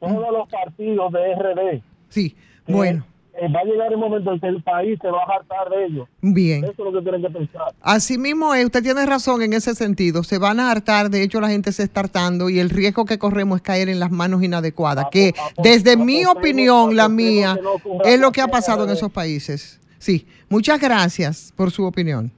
[0.00, 1.82] Todos los partidos de RD.
[2.08, 2.34] Sí,
[2.66, 3.04] que, bueno.
[3.34, 5.84] eh, va a llegar el momento en que el país se va a hartar de
[5.86, 6.08] ellos.
[6.20, 6.64] Bien.
[6.64, 7.72] Eso es lo que tienen que pensar.
[7.80, 10.22] Así mismo es, usted tiene razón en ese sentido.
[10.24, 13.18] Se van a hartar, de hecho la gente se está hartando y el riesgo que
[13.18, 15.32] corremos es caer en las manos inadecuadas, que
[15.62, 17.58] desde mi opinión, la mía,
[18.04, 19.80] es lo que ha pasado en esos países.
[19.98, 22.32] Sí, muchas gracias por su opinión.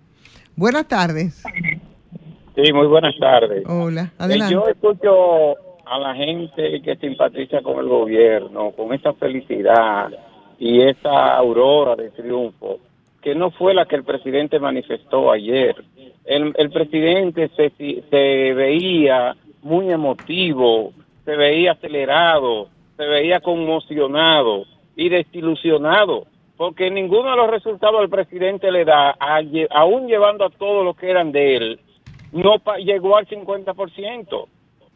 [0.56, 1.42] Buenas tardes.
[2.54, 3.62] Sí, muy buenas tardes.
[3.66, 4.52] Hola, Eh, adelante.
[4.54, 5.54] Yo escucho
[5.92, 10.10] a la gente que simpatiza con el gobierno, con esa felicidad
[10.58, 12.78] y esa aurora de triunfo,
[13.20, 15.76] que no fue la que el presidente manifestó ayer.
[16.24, 20.94] El, el presidente se, veía muy emotivo,
[21.26, 24.64] se veía acelerado, se veía conmocionado
[24.96, 26.26] y desilusionado,
[26.56, 29.14] porque ninguno de los resultados del presidente le da,
[29.70, 31.80] aún llevando a todos los que eran de él,
[32.32, 34.46] no llegó al 50%.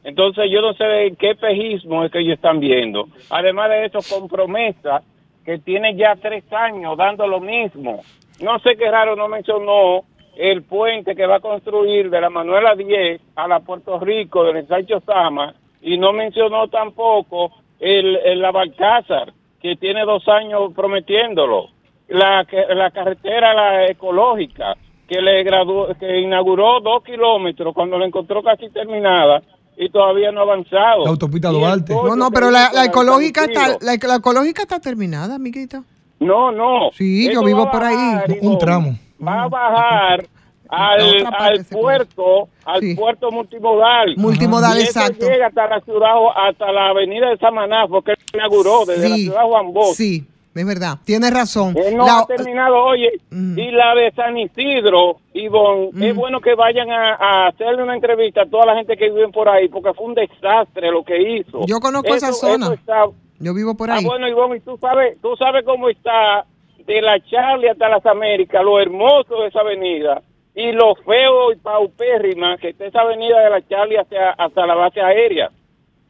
[0.06, 3.08] Entonces yo no sé de qué pejismo es que ellos están viendo.
[3.28, 5.02] Además de eso, con promesa
[5.44, 8.02] que tiene ya tres años dando lo mismo.
[8.40, 10.02] No sé qué raro no mencionó
[10.36, 14.58] el puente que va a construir de la Manuela 10 a la Puerto Rico, del
[14.58, 21.70] ensancho Sama, y no mencionó tampoco el, el la Balcázar, que tiene dos años prometiéndolo.
[22.06, 24.76] La, la carretera la ecológica,
[25.08, 29.42] que le graduó, que inauguró dos kilómetros cuando la encontró casi terminada
[29.76, 31.04] y todavía no ha avanzado.
[31.04, 31.92] La autopista Duarte.
[31.94, 35.82] No, no, pero la, la ecológica está, la, la ecológica está terminada, amiguita.
[36.18, 36.90] No, no.
[36.92, 37.94] Sí, yo vivo por ahí.
[37.94, 38.98] bajar, Un tramo.
[39.26, 40.26] Va a bajar
[40.68, 44.14] al, al puerto, al puerto multimodal.
[44.16, 45.26] Multimodal, Y exacto.
[45.28, 49.42] llega hasta la ciudad, hasta la avenida de Samaná, porque él inauguró desde la ciudad
[49.44, 49.94] Juan Bosch.
[49.94, 50.26] Sí,
[50.60, 51.74] es verdad, tienes razón.
[51.76, 56.54] Él no La- ha terminado, oye, y la de San Isidro, Ivonne, es bueno que
[56.54, 59.92] vayan a, a hacerle una entrevista a toda la gente que vive por ahí, porque
[59.94, 61.66] fue un desastre lo que hizo.
[61.66, 62.74] Yo conozco esa zona.
[62.74, 63.06] está-
[63.38, 64.04] Yo vivo por Ah, ahí.
[64.04, 66.44] bueno, Ivonne, y tú sabes, tú sabes cómo está
[66.86, 70.22] de la Charlie hasta las Américas, lo hermoso de esa avenida
[70.54, 74.74] y lo feo y paupérrima que está esa avenida de la Charlie hasta, hasta la
[74.74, 75.50] base aérea.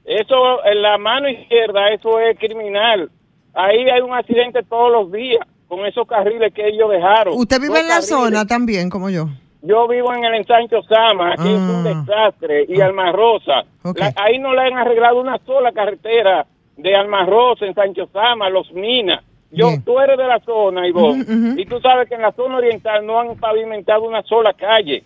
[0.04, 3.10] Eso, en la mano izquierda, eso es criminal.
[3.56, 7.34] Ahí hay un accidente todos los días con esos carriles que ellos dejaron.
[7.36, 8.08] Usted vive en la carriles.
[8.08, 9.26] zona también, como yo.
[9.62, 12.04] Yo vivo en el ensancho Sama, que es un Ah.
[12.06, 13.64] desastre, y Alma Rosa.
[13.82, 13.98] Ok.
[13.98, 18.48] La- ahí no le han arreglado una sola carretera de Alma Rosa, en Sancho Sama,
[18.50, 19.24] Los Minas.
[19.50, 21.16] Yo, tú eres de la zona, y vos,
[21.56, 25.02] y tú sabes que en la zona oriental no han pavimentado una sola calle.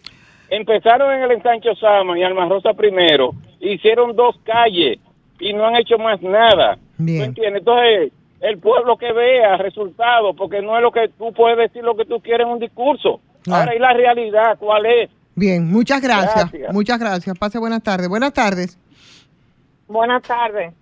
[0.48, 4.98] Empezaron en el ensancho Sama y Alma Rosa primero, hicieron dos calles
[5.38, 6.76] y no han hecho más nada.
[6.96, 7.60] ¿Tú entiendes?
[7.60, 11.96] Entonces, el pueblo que vea resultados, porque no es lo que tú puedes decir lo
[11.96, 13.20] que tú quieres en un discurso.
[13.50, 15.10] Ahora, ¿y la realidad cuál es?
[15.34, 16.50] Bien, muchas gracias.
[16.50, 16.72] Gracias.
[16.72, 17.38] Muchas gracias.
[17.38, 18.08] Pase buenas tardes.
[18.08, 18.78] Buenas tardes.
[19.86, 20.74] Buenas tardes.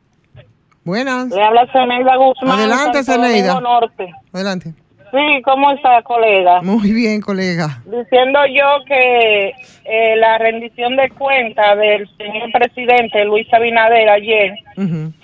[0.85, 1.29] Buenas.
[1.29, 2.59] Le habla Zeneida Guzmán.
[2.59, 3.61] Adelante, Zeneida.
[3.61, 4.11] Norte.
[4.33, 4.75] Adelante.
[5.11, 6.61] Sí, ¿cómo está, colega?
[6.63, 7.83] Muy bien, colega.
[7.87, 9.49] Diciendo yo que
[9.85, 14.53] eh, la rendición de cuentas del señor presidente Luis Abinader ayer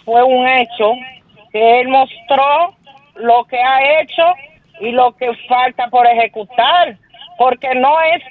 [0.05, 0.93] fue un hecho
[1.55, 2.75] que él mostró
[3.15, 4.25] lo que ha hecho
[4.81, 6.97] y lo que falta por ejecutar,
[7.39, 8.23] porque no es,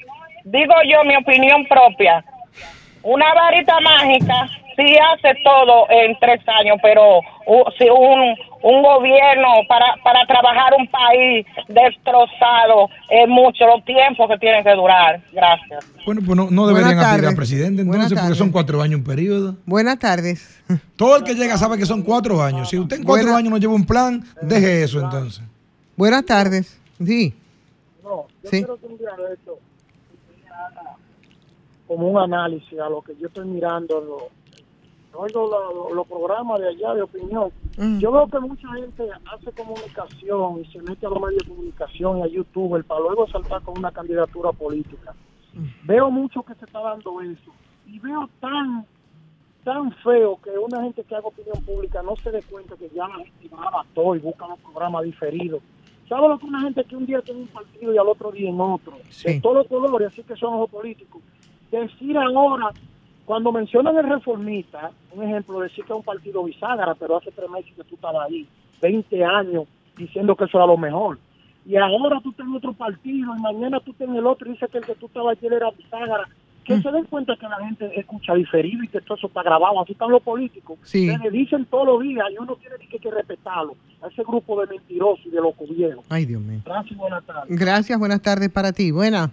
[0.44, 2.22] digo yo, mi opinión propia,
[3.02, 9.48] una varita mágica sí hace todo en tres años, pero u- si un, un gobierno
[9.68, 15.22] para, para trabajar un país destrozado es mucho los tiempos que tienen que durar.
[15.32, 15.86] Gracias.
[16.06, 19.56] Bueno, pues no, no deberían aspirar a presidente entonces, porque son cuatro años un periodo.
[19.66, 20.62] Buenas tardes.
[20.96, 22.70] Todo el que llega sabe que son cuatro años.
[22.70, 25.44] Si usted en cuatro años no lleva un plan, deje eso entonces.
[25.96, 26.80] Buenas tardes.
[27.04, 27.34] Sí.
[28.04, 28.58] No, yo Sí.
[28.58, 29.58] quiero que un día de esto
[31.88, 34.24] como un análisis a lo que yo estoy mirando en los
[35.16, 37.52] oigo lo- lo- los programas de allá de opinión.
[37.78, 38.00] Mm.
[38.00, 42.20] Yo veo que mucha gente hace comunicación y se mete a los medios de comunicación
[42.20, 45.14] y a YouTube para luego saltar con una candidatura política.
[45.54, 45.66] Mm.
[45.88, 47.52] Veo mucho que se está dando eso.
[47.86, 48.86] y veo tan
[49.64, 53.08] tan feo que una gente que haga opinión pública no se dé cuenta que ya
[53.08, 55.62] la gente va a todo y busca los programas diferidos.
[56.10, 58.50] ¿Sabes lo que una gente que un día tiene un partido y al otro día
[58.50, 58.94] en otro?
[59.24, 61.22] De todos los colores, así que son ojos políticos.
[61.72, 62.72] Decir ahora,
[63.26, 67.50] cuando mencionan el reformista, un ejemplo, decir que es un partido bisagra, pero hace tres
[67.50, 68.48] meses que tú estabas ahí,
[68.82, 69.66] 20 años,
[69.98, 71.18] diciendo que eso era lo mejor.
[71.66, 74.54] Y ahora tú estás en otro partido y mañana tú estás en el otro y
[74.54, 76.28] dices que el que tú estabas ayer era bisagra
[76.64, 79.82] que se den cuenta que la gente escucha diferido y que todo eso está grabado.
[79.82, 80.78] Así están los políticos.
[80.84, 81.10] Sí.
[81.10, 83.76] Que le dicen todos los días y uno tiene que, que respetarlo.
[84.02, 86.06] A ese grupo de mentirosos y de locos viejos.
[86.10, 86.62] Ay, Dios mío.
[86.66, 87.60] Gracias buenas tardes.
[87.60, 88.92] Gracias, buenas tardes para ti.
[88.92, 89.32] Buena.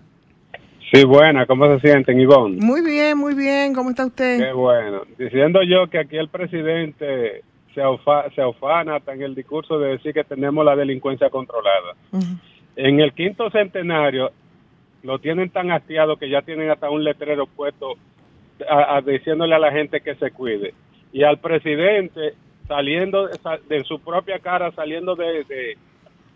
[0.92, 2.56] Sí, buena, ¿cómo se sienten, Ivonne?
[2.60, 3.74] Muy bien, muy bien.
[3.74, 4.38] ¿Cómo está usted?
[4.38, 5.02] Qué bueno.
[5.18, 7.42] Diciendo yo que aquí el presidente
[7.74, 11.94] se, aufa- se hasta en el discurso de decir que tenemos la delincuencia controlada.
[12.74, 14.32] En el quinto centenario
[15.04, 17.94] lo tienen tan hastiado que ya tienen hasta un letrero puesto
[18.68, 20.74] a- a- diciéndole a la gente que se cuide.
[21.12, 22.34] Y al presidente
[22.66, 25.76] saliendo de, su propia cara, saliendo de, de-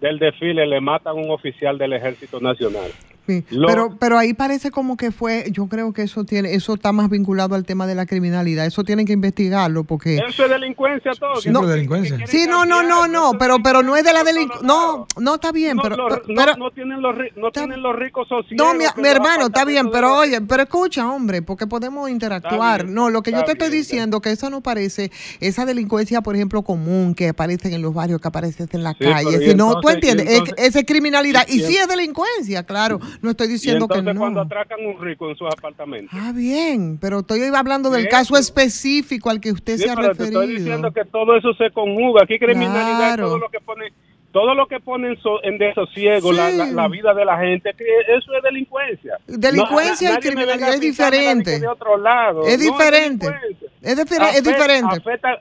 [0.00, 2.90] del desfile, le matan un oficial del Ejército Nacional.
[3.26, 6.74] Sí, Lo- pero, pero ahí parece como que fue, yo creo que eso tiene, eso
[6.74, 8.66] está más vinculado al tema de la criminalidad.
[8.66, 10.16] Eso tienen que investigarlo porque.
[10.28, 11.32] Eso es delincuencia todo.
[11.50, 11.66] No.
[11.66, 12.18] delincuencia.
[12.26, 14.66] Sí, no, no, no, no, pero, pero no es de la delincuencia.
[14.66, 17.82] No, no está bien, pero, no, pero, no- pero- no tienen los, ri- no tienen
[17.82, 18.56] los ricos sociales.
[18.58, 22.82] no, mi, mi hermano, está bien, pero oye, pero escucha, hombre, porque podemos interactuar.
[22.84, 25.10] bien, no, lo que yo te estoy bien, diciendo que eso no parece
[25.40, 28.98] esa delincuencia, por ejemplo, común que aparece en los barrios, que aparece en la Sí,
[29.04, 29.28] calle.
[29.30, 31.76] pero y Si no, tú entonces- entiendes, es- entonces- esa es criminalidad y y- sí
[31.76, 33.00] es delincuencia, claro.
[33.22, 34.20] No estoy Y diciendo que entonces no.
[34.20, 36.18] cuando atracan un rico en sus apartamentos.
[36.18, 38.10] Ah, bien, pero estoy hablando del Eso.
[38.10, 40.42] caso específico al que usted Sí, se ha pero te referido.
[40.42, 42.22] estoy diciendo que todo eso se conjuga.
[42.24, 43.24] Aquí criminalidad Claro.
[43.24, 43.92] es todo lo que pone
[44.32, 46.56] todo lo que pone en, so- en desosiego la, Sí.
[46.56, 47.84] la, la vida de la gente, que
[48.16, 49.16] eso es delincuencia.
[49.28, 51.50] Delincuencia No, y criminalidad es la diferente.
[51.52, 52.42] de que otro lado.
[52.44, 53.26] Es No, diferente.
[53.26, 53.68] delincuencia.
[53.80, 54.96] Es, es Afecta- diferente.
[54.96, 55.40] Afecta,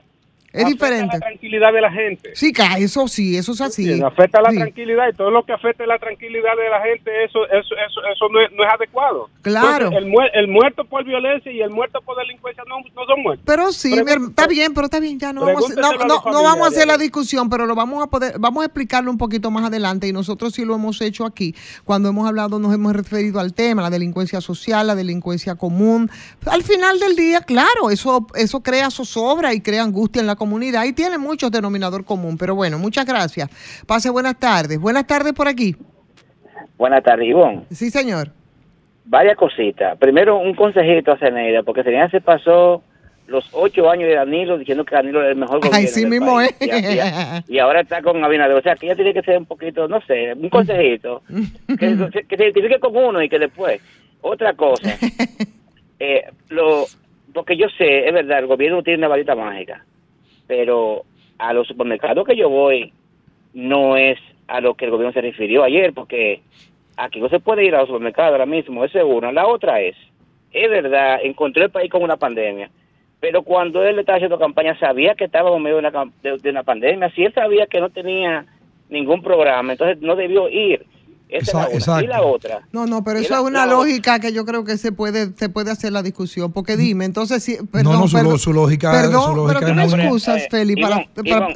[0.54, 1.16] Es afecta diferente.
[1.16, 2.30] la tranquilidad de la gente.
[2.34, 3.84] Sí, eso sí, eso es así.
[3.94, 4.56] Sí, afecta la Sí.
[4.58, 8.28] tranquilidad y todo lo que afecte la tranquilidad de la gente, eso eso eso, eso
[8.30, 9.28] no, es, no es adecuado.
[9.42, 9.86] Claro.
[9.88, 13.20] Entonces, el, muer- el muerto por violencia y el muerto por delincuencia no, no son
[13.22, 13.44] muertos.
[13.44, 16.70] Pero sí, está bien, pero está bien, ya no vamos, no, no, no vamos a
[16.70, 20.06] hacer la discusión, pero lo vamos a poder, vamos a explicarlo un poquito más adelante
[20.06, 21.52] y nosotros sí lo hemos hecho aquí.
[21.84, 26.08] Cuando hemos hablado, nos hemos referido al tema, la delincuencia social, la delincuencia común.
[26.46, 30.43] Al final del día, claro, eso, eso crea zozobra y crea angustia en la comunidad
[30.86, 32.36] y tiene muchos denominador común.
[32.38, 33.48] Pero bueno, muchas gracias.
[33.86, 34.78] Pase buenas tardes.
[34.78, 35.76] Buenas tardes por aquí.
[36.76, 37.62] Buenas tardes, Ivonne.
[37.70, 38.30] Sí, señor.
[39.04, 39.98] Varias cositas.
[39.98, 42.82] Primero, un consejito a Ceneida, porque Ceneida se pasó
[43.26, 46.10] los ocho años de Danilo diciendo que Danilo era el mejor gobierno Ay, sí del
[46.10, 46.54] mismo país.
[46.60, 47.48] es.
[47.48, 48.56] Y, ahora está con Abinader.
[48.56, 51.22] O sea, que ella tiene que ser un poquito, no sé, un consejito.
[51.78, 53.80] que, que se identifique con uno y que después.
[54.20, 54.96] Otra cosa.
[55.98, 56.86] eh, lo
[57.32, 59.84] Porque yo sé, es verdad, el gobierno no tiene una varita mágica.
[60.46, 61.04] Pero
[61.38, 62.92] a los supermercados que yo voy,
[63.52, 66.42] no es a lo que el gobierno se refirió ayer, porque
[66.96, 69.32] aquí no se puede ir a los supermercados ahora mismo, esa es una.
[69.32, 69.96] La otra es,
[70.52, 72.70] es verdad, encontró el país con una pandemia,
[73.20, 76.50] pero cuando él estaba haciendo campaña sabía que estábamos en medio de una, de, de
[76.50, 78.44] una pandemia, si él sabía que no tenía
[78.88, 80.84] ningún programa, entonces no debió ir.
[81.38, 82.02] Esa es la una.
[82.02, 84.76] Y la otra, No, no, pero eso la- es una lógica que yo creo que
[84.78, 86.52] se puede se puede hacer la discusión.
[86.52, 89.72] Porque dime, entonces sí, perdón, no, no, su, perdón, su lógica, perdón, su lógica pero
[89.74, 91.06] tú es me muy- excusas, Feli, para,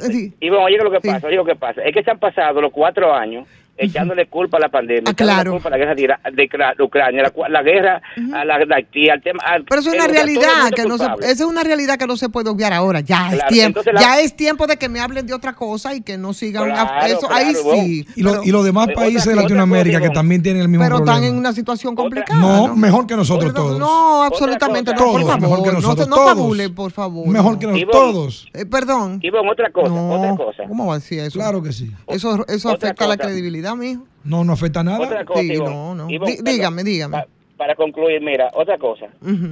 [0.01, 0.33] sí.
[0.41, 3.13] Oye lo que pasa, oye lo que pasa, es que se han pasado los cuatro
[3.13, 3.47] años
[3.79, 5.51] echándole culpa a la pandemia, echándole claro.
[5.53, 8.01] culpa a la guerra de, Ucrania, la, guerra
[8.33, 9.41] a la de Haití, al tema...
[9.45, 12.29] al- Pero es una realidad que no se, esa es una realidad que no se
[12.29, 12.99] puede obviar ahora.
[13.01, 16.01] Ya es tiempo, la- ya es tiempo de que me hablen de otra cosa y
[16.01, 17.31] que no sigan a- eso.
[17.31, 18.05] ahí claro, sí.
[18.15, 20.67] Y, lo- pero- y los demás Otra países de cosa, Latinoamérica que también tienen el
[20.67, 21.17] mismo pero problema.
[21.17, 22.39] están en una situación complicada.
[22.39, 23.79] no, mejor que nosotros todos.
[23.79, 25.41] No, absolutamente no, por favor.
[25.41, 26.29] mejor que no, nosotros, no todos.
[26.29, 27.27] fabule, por favor.
[27.27, 28.47] Mejor que nosotros todos.
[28.53, 29.19] Eh, perdón.
[29.21, 30.63] Ivonne, otra cosa, otra cosa.
[30.67, 31.39] ¿Cómo va a decir eso?
[31.39, 31.91] Claro que sí.
[32.07, 33.29] Eso, eso afecta a la cosa.
[33.75, 34.03] Mijo.
[34.23, 34.99] No, no afecta nada.
[34.99, 35.73] Otra cosa, Sí, Ivonne.
[35.75, 36.09] no, no.
[36.09, 37.17] Ivonne, dígame, dígame.
[37.17, 37.27] pa-
[37.57, 39.07] para concluir, mira, otra cosa.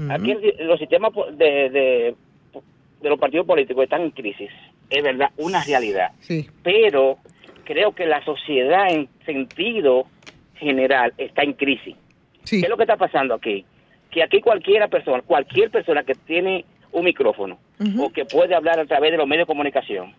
[0.09, 2.15] Aquí el- los sistemas de, de,
[3.01, 4.49] de los partidos políticos están en crisis.
[4.89, 6.11] Es verdad, una realidad.
[6.21, 6.47] Sí.
[6.63, 7.17] Pero
[7.65, 10.05] creo que la sociedad en sentido
[10.55, 11.95] general está en crisis.
[12.49, 13.65] ¿Qué es lo que está pasando aquí?
[14.09, 17.59] Que aquí cualquiera persona, cualquier persona que tiene un micrófono
[17.99, 20.13] o que puede hablar a través de los medios de comunicación,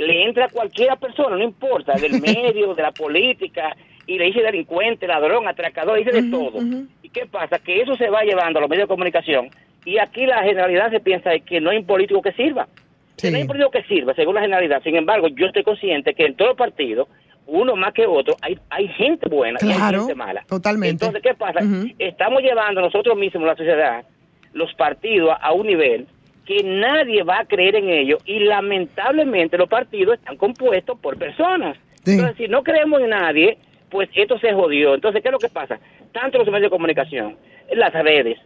[0.00, 4.42] le entra a cualquiera persona, no importa, del medio, de la política, y le dice
[4.42, 6.58] delincuente, ladrón, atracador, le dice de todo.
[7.02, 7.58] ¿Y qué pasa?
[7.58, 9.50] Que eso se va llevando a los medios de comunicación
[9.84, 12.68] y aquí la generalidad se piensa que no hay un político que sirva.
[13.16, 14.82] Que No hay un político que sirva, según la generalidad.
[14.82, 17.08] Sin embargo, yo estoy consciente que en todos los partidos,
[17.46, 20.44] uno más que otro, hay, hay gente buena y hay gente mala.
[20.48, 21.04] totalmente.
[21.04, 21.60] Entonces, ¿qué pasa?
[21.98, 24.04] Estamos llevando nosotros mismos, la sociedad,
[24.52, 26.06] los partidos a un nivel
[26.50, 31.76] que nadie va a creer en ellos y lamentablemente los partidos están compuestos por personas.
[32.14, 33.56] Entonces, si no creemos en nadie,
[33.88, 34.94] pues esto se jodió.
[34.94, 35.78] Entonces, ¿qué es lo que pasa?
[36.12, 37.36] Tanto los medios de comunicación,
[37.72, 38.38] las redes,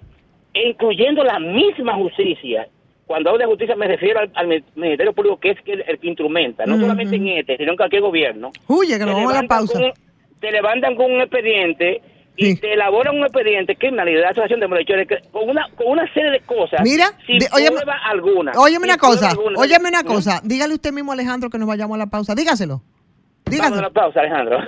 [0.53, 2.69] incluyendo la misma justicia,
[3.07, 6.07] cuando hablo de justicia me refiero al, al Ministerio Público, que es el, el que
[6.09, 8.51] instrumenta, no solamente en este, sino en cualquier gobierno.
[8.69, 9.79] Huye, que nos vamos a la pausa.
[9.81, 9.93] con-
[10.41, 12.03] te levantan con un expediente
[12.37, 16.41] y te elaboran un expediente criminalidad, asociación de malhechores, con una, con una serie de
[16.41, 16.81] cosas.
[16.83, 18.53] Mira, sin de- óyeme- prueba alguna.
[18.57, 19.59] Óyeme una cosa, alguna.
[19.61, 20.41] óyeme una cosa.
[20.43, 22.35] Dígale usted mismo, Alejandro, que nos vayamos a la pausa.
[22.35, 22.83] Dígaselo.
[22.83, 23.83] Vamos a Dígaselo.
[23.83, 24.59] la pausa, Alejandro.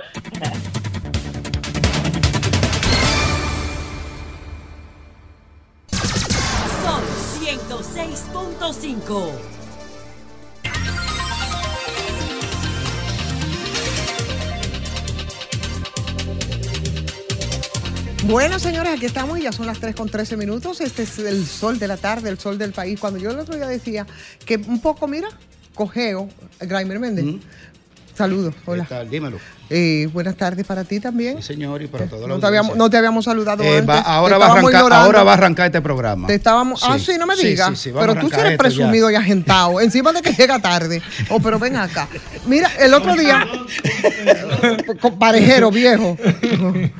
[5.91, 7.03] Sol
[7.41, 9.56] 106.5.
[18.27, 20.81] Bueno, señores, aquí estamos y ya son las 3 con 13 minutos.
[20.81, 22.99] Este es el sol de la tarde, el sol del país.
[22.99, 24.05] Cuando yo el otro día decía
[24.45, 25.29] que un poco, mira,
[25.73, 26.27] cojeo,
[26.59, 27.25] Graimer Méndez.
[28.15, 28.83] Saludos, hola.
[28.83, 29.09] ¿Qué tal?
[29.09, 29.39] Dímelo.
[29.69, 31.37] Eh, buenas tardes para ti también.
[31.41, 33.89] Sí, señor, y para todos No te, habíamos, no te habíamos saludado Eh, antes.
[33.89, 36.27] va- ahora, va arrancar, ahora va a arrancar este programa.
[36.27, 36.81] Te estábamos.
[36.85, 37.69] Ah, sí, no me Sí, digas.
[37.71, 38.57] sí, sí, vamos pero tú eres ya.
[38.57, 39.81] presumido y agentado.
[39.81, 41.01] Encima de que llega tarde.
[41.29, 42.07] Oh, pero ven acá.
[42.45, 43.45] Mira, el otro día.
[45.01, 46.17] con parejero viejo.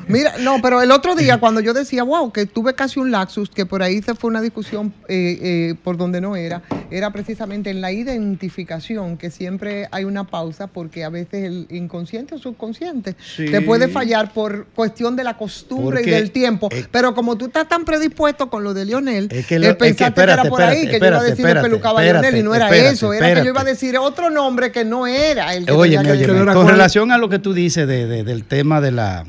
[0.08, 3.50] Mira, no, pero el otro día cuando yo decía, wow, que tuve casi un laxus,
[3.50, 6.62] que por ahí se fue una discusión eh, eh, por donde no era,
[6.92, 12.36] era precisamente en la identificación, que siempre hay una pausa porque a veces el inconsciente
[12.36, 13.46] o subconsciente Sí.
[13.52, 16.70] te puede fallar por cuestión de la costumbre Porque, y del tiempo.
[16.72, 19.68] eh, pero como tú estás tan predispuesto con lo de Lionel, Es que él lo-
[19.70, 21.46] es que pensaste que, espérate, era por ahí, espérate, que yo iba a espérate, decir
[21.46, 23.48] espérate, pelucaba a espérate, Lionel y no era espérate, eso, era que yo iba a
[23.64, 23.70] espérate.
[23.70, 26.46] decir otro nombre que no era el que Oye, tenía que decir.
[26.54, 29.26] con relación a lo que tú dices de- de- del tema de la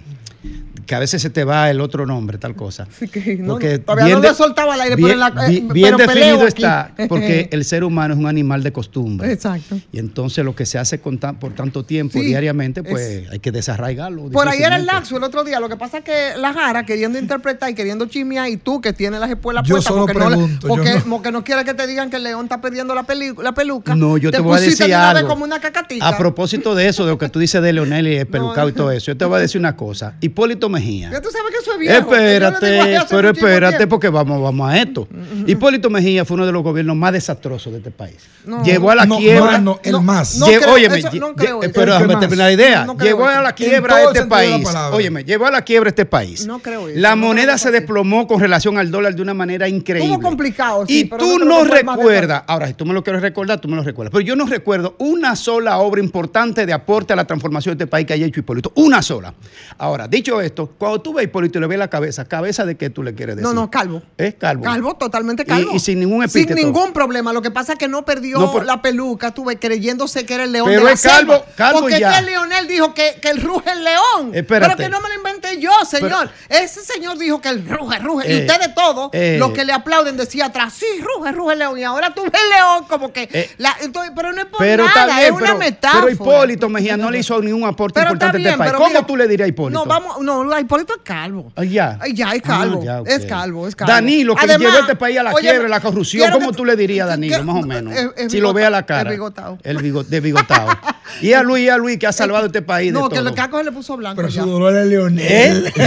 [0.88, 2.88] que a veces se te va el otro nombre, tal cosa.
[3.38, 5.46] no, Porque todavía bien no de- lo he soltado al aire, bien, pero, en la,
[5.46, 9.30] eh, bien- pero definido está, porque el ser humano es un animal de costumbre.
[9.30, 9.76] Exacto.
[9.92, 13.30] Y entonces lo que se hace con tan- por tanto tiempo, Sí, diariamente, pues es-
[13.30, 14.30] hay que desarraigarlo.
[14.30, 15.60] Por ahí era el laxo el otro día.
[15.60, 18.94] Lo que pasa es que la Jara queriendo interpretar y queriendo chismear, y tú que
[18.94, 21.04] tienes las espuelas Yo puestas solo porque, no, le- pregunto, yo porque, no.
[21.10, 23.94] porque no quiere que te digan que el león está perdiendo la, peli- la peluca.
[23.94, 25.28] No, yo te, voy a decir de una vez algo.
[25.28, 26.08] como una cacatica.
[26.08, 28.72] A propósito de eso, de lo que tú dices de Leonel y el pelucado y
[28.72, 30.14] todo eso, yo te voy a decir una cosa.
[30.22, 31.10] Hipólito Mejía.
[31.10, 32.08] Ya tú sabes que eso es viejo.
[32.08, 33.94] que yo le digo Espérate, pero espérate, tiempo.
[33.96, 35.08] porque vamos, vamos a esto.
[35.46, 38.16] Hipólito Mejía fue uno de los gobiernos más desastrosos de este país.
[38.44, 38.62] No.
[38.64, 39.58] Llevó a la No, quiebra.
[39.58, 40.40] no, no, el más.
[40.44, 41.72] creo, óyeme, eso creo eso.
[41.74, 42.86] pero déjame terminar la idea.
[43.00, 44.68] Llevó a la quiebra este país.
[44.92, 46.46] Óyeme, llevó a la quiebra este país.
[46.46, 46.98] No creo eso.
[46.98, 50.12] La moneda se desplomó con relación al dólar de una manera increíble.
[50.12, 53.60] Estuvo complicado, sí, y pero tú no recuerdas, ahora si tú me lo quieres recordar,
[53.60, 57.16] tú me lo recuerdas, pero yo no recuerdo una sola obra importante de aporte a
[57.16, 58.72] la transformación de este país que haya hecho Hipólito.
[58.76, 59.34] Una sola.
[59.78, 62.76] Ahora, dicho esto, cuando tú ves a Hipólito y le ves la cabeza, ¿cabeza de
[62.76, 63.46] qué tú le quieres decir?
[63.48, 64.02] No, no, calvo.
[64.16, 64.64] Es calvo.
[64.64, 65.70] Calvo, totalmente Y- calvo.
[65.74, 66.66] y sin ningún Sin epíteto.
[66.66, 67.32] ningún problema.
[67.32, 70.52] Lo que pasa es que no perdió No, la peluca, tuve creyéndose que era el
[70.52, 71.46] león Pero de la es calvo, selva.
[71.56, 72.10] calvo Porque ya.
[72.12, 74.30] es que Leonel dijo que, que el ruge el león.
[74.34, 74.76] Espérate.
[74.76, 76.30] Pero que no me lo inventé yo, señor.
[76.48, 78.28] Ese señor dijo que el ruge, ruge.
[78.30, 79.36] y Eh, ustedes todos, eh.
[79.38, 81.78] los que le aplauden, decía atrás, sí, ruge, ruge el león.
[81.78, 83.28] Y ahora tú ves el león como que...
[83.32, 86.04] Eh, la- entonces, pero no es por Pero nada, bien, es una pero, metáfora.
[86.04, 88.68] pero Hipólito Mejía no le hizo ningún aporte Pero está importante a este país.
[88.70, 89.78] pero ¿Cómo mira- tú le dirías a Hipólito?
[89.80, 91.52] No, vamos, no, Hipólito es calvo.
[91.56, 91.98] Ah, ya.
[92.00, 92.80] Ay, ya, es calvo.
[92.82, 93.14] Ah, ya.
[93.14, 93.92] Es calvo, es calvo.
[93.92, 96.64] Danilo, que Además, llevó este país a la oye, quiebra, la corrupción, ¿cómo que tú
[96.64, 97.94] le dirías a Danilo, que- más o menos?
[98.28, 99.10] si lo ve a la cara.
[99.10, 99.58] es bigotado.
[99.62, 100.68] El bigo- de bigotado.
[101.22, 103.28] y a Luis, a Luis, que ha salvado este país No, de que todo.
[103.28, 104.42] el caco se le puso blanco Pero ya.
[104.42, 105.72] su dolor es Leonel.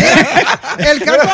[0.77, 1.27] El caco,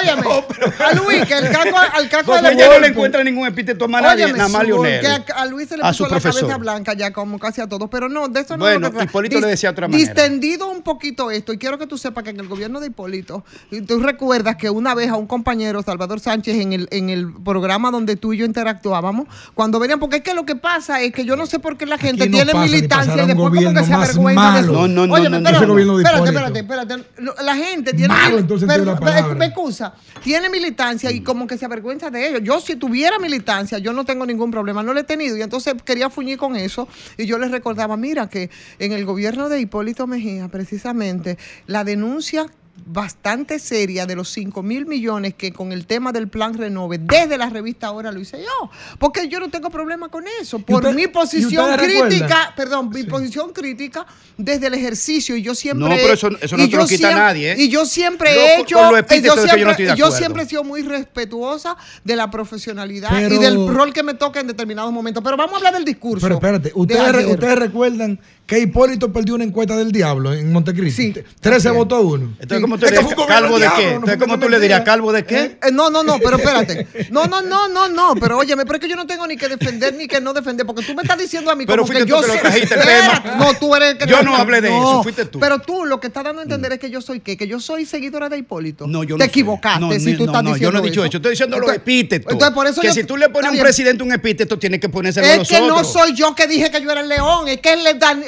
[0.00, 0.22] óyeme,
[0.84, 4.00] a Luis, que el caco, al caco de ella no le encuentra ningún epíteto más
[4.02, 5.00] a nadie, nada más Leonel.
[5.24, 7.88] que a, Luis se le puso la cabeza blanca ya, como casi a todos.
[7.90, 10.12] Pero no, de eso no Bueno, Hipólito le decía de otra manera.
[10.14, 13.44] Distendido un poquito esto, y quiero que tú sepas que en el gobierno de Hipólito,
[13.70, 17.32] y tú recuerdas que una vez a un compañero, Salvador Sánchez, en el, en el
[17.32, 21.12] programa donde tú y yo interactuábamos, cuando venían, porque es que lo que pasa es
[21.12, 23.58] que yo no sé por qué la gente no tiene militancia y después como que
[23.58, 25.48] gobierno se avergüenza de No, no, no, Óyeme, no, no.
[25.48, 27.42] espérate, gobierno de espérate, espérate, espérate.
[27.44, 28.08] La gente tiene.
[28.08, 28.40] Malo,
[28.84, 29.34] la palabra.
[29.34, 32.40] me excusa, tiene militancia y como que se avergüenza de ellos.
[32.42, 35.36] Yo, si tuviera militancia, yo no tengo ningún problema, no lo he tenido.
[35.36, 36.88] Y entonces quería fuñir con eso.
[37.16, 42.46] Y yo les recordaba, mira, que en el gobierno de Hipólito Mejía, precisamente, la denuncia
[42.84, 47.38] bastante seria de los 5 mil millones que con el tema del plan Renove, desde
[47.38, 48.70] la revista ahora lo hice yo.
[48.98, 50.58] Porque yo no tengo problema con eso.
[50.58, 54.06] Por usted- mi posición crítica, perdón, mi posición crítica
[54.36, 55.36] desde el ejercicio.
[55.36, 55.88] Y yo siempre.
[55.88, 57.56] No, pero eso- eso no y te lo yo quita siempre- nadie, ¿eh?
[57.58, 58.96] Y yo siempre Yo he hecho.
[58.96, 63.34] epítetos yo siempre, yo no yo siempre he sido muy respetuosa de la profesionalidad Pero-
[63.34, 65.22] y del rol que me toca en determinados momentos.
[65.24, 66.24] Pero vamos a hablar del discurso.
[66.24, 71.12] Pero espérate, de ¿ustedes, ustedes recuerdan que Hipólito perdió una encuesta del diablo en Montecristi?
[71.12, 71.22] Sí.
[71.40, 71.74] 13 Así es.
[71.74, 72.34] votó uno.
[72.38, 73.18] Entonces, ¿cómo tú Es le dirías?
[73.18, 73.82] un ¿Calvo de qué?
[73.84, 74.80] no Entonces, fue ¿cómo tú le dirías?
[74.82, 75.58] ¿Calvo de qué?
[75.62, 76.86] Eh, no, no, no, pero espérate.
[77.10, 78.14] No, no, no, no, no.
[78.20, 80.66] Pero óyeme, pero es que yo no tengo ni que defender ni que no defender,
[80.66, 82.38] porque tú me estás diciendo a mí Pero como que tú yo soy-.
[83.38, 85.38] No, tú eres el que Yo no hablé de eso, fuiste tú.
[85.38, 85.40] Mm.
[85.40, 87.60] Pero tú lo que estás dando a entender es que yo soy qué, que yo
[87.60, 88.86] soy seguidora de Hipólito.
[88.86, 90.90] No, yo no Te equivocaste No, si tú no, estás no, diciendo yo no he
[90.90, 91.16] dicho eso.
[91.16, 92.32] Estoy diciendo los epítetos.
[92.32, 93.64] entonces, por eso que si tú le pones a un bien.
[93.64, 96.70] presidente un epíteto, tiene que ponérselo a Es los que no soy yo que dije
[96.70, 97.78] que yo era el león, es que es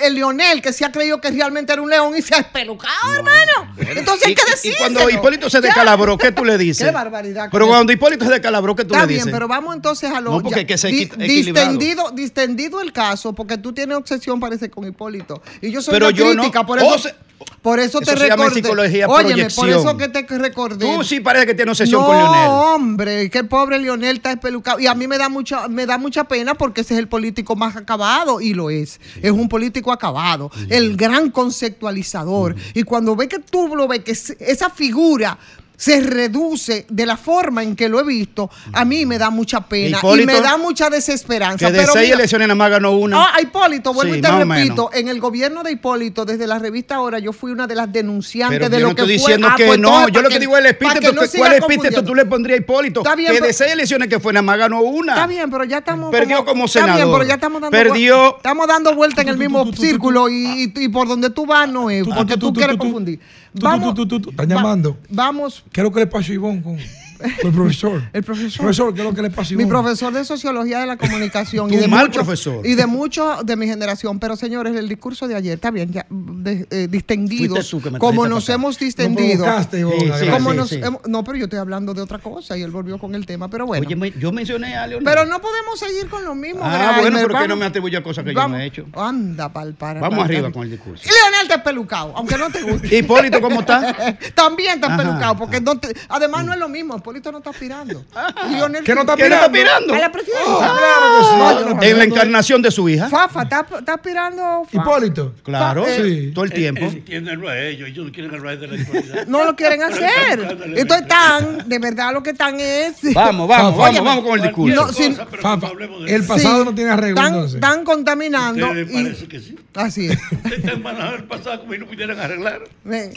[0.03, 3.15] el Leonel que se ha creído que realmente era un león y se ha espelucado,
[3.17, 3.75] hermano.
[3.79, 4.73] Entonces hay que decir.
[4.73, 6.87] Y cuando Hipólito se descalabró, ¿qué tú le dices?
[6.87, 7.49] Qué barbaridad.
[7.51, 9.33] Pero cuando Hipólito se descalabró, ¿qué tú Está le bien, dices?
[9.33, 13.33] pero vamos entonces a lo No, porque ya, que sea di- distendido, distendido el caso,
[13.33, 15.43] porque tú tienes obsesión, parece, con Hipólito.
[15.61, 17.15] Y yo soy Pero una yo no- crítica, por Oh, eso, se-
[17.63, 18.63] por eso, te Eso se llama en recordé.
[18.63, 20.97] psicología Óyeme, por eso que te recordé.
[20.97, 22.49] Tú sí parece que tienes obsesión no, con Lionel.
[22.49, 24.81] hombre, que el pobre Lionel está espelucado.
[24.81, 27.55] Y a mí me da mucha, me da mucha pena porque ese es el político
[27.55, 29.01] más acabado, y lo es.
[29.23, 32.57] Es un político acabado, el gran conceptualizador.
[32.75, 35.39] Y cuando ve que tú lo ves, que esa figura
[35.81, 39.61] se reduce de la forma en que lo he visto, a mí me da mucha
[39.61, 41.67] pena y me da mucha desesperanza.
[41.67, 43.17] Que de Pero seis mira, elecciones nada más ganó una.
[43.23, 46.59] Ah, a Hipólito, vuelvo Sí, y te repito, en el gobierno de Hipólito, desde la
[46.59, 49.19] revista Ahora, yo fui una de las denunciantes Pero de yo lo no que estoy
[49.21, 49.27] fue.
[49.29, 49.89] diciendo Ah, que pues no.
[49.89, 51.13] entonces, Yo lo que digo es el epíteto.
[51.13, 52.03] no ¿Cuál confundiendo.
[52.05, 53.01] tú le pondrías a Hipólito?
[53.03, 55.15] Está bien, que de seis elecciones que fue nada más ganó una.
[55.15, 56.11] Está bien, pero ya estamos.
[56.11, 57.19] Perdió como está bien, senador.
[57.21, 61.31] pero ya estamos dando Perdió- Estamos dando vuelta en el mismo círculo y por donde
[61.31, 63.21] tú vas no es, porque tú, quieres confundir.
[63.55, 64.97] Vamos, Tú, tú, tú, Están llamando.
[65.09, 65.65] vamos.
[65.73, 66.79] ¿Qué es lo que le pasó a Ivonne con
[67.45, 68.03] el profesor?
[68.13, 68.59] El profesor.
[68.63, 71.73] Profesor, ¿qué es lo que le pasó Mi profesor de Sociología de la Comunicación.
[71.73, 72.67] Y de mal mucho- profesor.
[72.67, 74.19] Y de muchos de mi generación.
[74.19, 77.57] Pero señores, el discurso de ayer, está bien, ya, de- eh, distendidos.
[77.59, 78.55] Fuiste tú que me como nos acá.
[78.55, 79.45] hemos distendido.
[79.73, 80.81] Ivonne, Sí, sí, como sí, nos sí.
[80.83, 83.49] hemos- no, pero yo estoy hablando de otra cosa y él volvió con el tema.
[83.49, 83.87] Pero bueno.
[83.87, 85.05] Oye, me- yo mencioné a Leonel.
[85.05, 86.61] pero no podemos seguir con lo mismo.
[86.63, 87.01] Ah, Grimer.
[87.01, 88.87] bueno, pero que Vamos- no me atribuye a cosas que yo vamos- no he hecho.
[88.95, 90.01] Anda, pal, para.
[90.01, 91.05] Vamos para- arriba con el discurso.
[91.05, 92.89] Y Leonel está pelucado, aunque no te guste.
[92.99, 94.17] Hipólito, ¿cómo está?
[94.35, 96.95] También está pelucado, porque no te- además no es lo mismo.
[97.09, 98.05] Hipólito no está aspirando.
[98.51, 99.21] Lionel ¿Que no está sí.
[99.23, 99.95] ¿Quién está aspirando?
[99.95, 100.45] A la presidencia.
[100.47, 101.75] Oh, claro que sí.
[101.75, 103.09] No, En la encarnación de su hija.
[103.09, 104.65] Fafa, está, está aspirando.
[104.71, 104.77] Fafa.
[104.77, 105.35] Hipólito.
[105.43, 106.33] Claro, Fa- eh, Sí.
[106.35, 106.83] todo el tiempo.
[106.85, 109.27] Entiéndanlo a ellos, ellos no quieren hablar de la actualidad.
[109.27, 110.59] No lo quieren hacer.
[110.77, 112.97] Entonces están, de verdad lo que están es.
[113.15, 113.77] Vamos, vamos, Fafa.
[113.77, 114.77] vamos, Óyeme, vamos con el discurso.
[114.87, 117.55] No, sin- Fafa, no hablemos de el pasado Sí, no tiene arreglo Están, entonces.
[117.55, 118.79] están contaminando.
[118.79, 119.57] Y- parece que sí.
[119.75, 120.19] así es.
[120.53, 122.61] Están manejando el pasado como si no pudieran arreglar.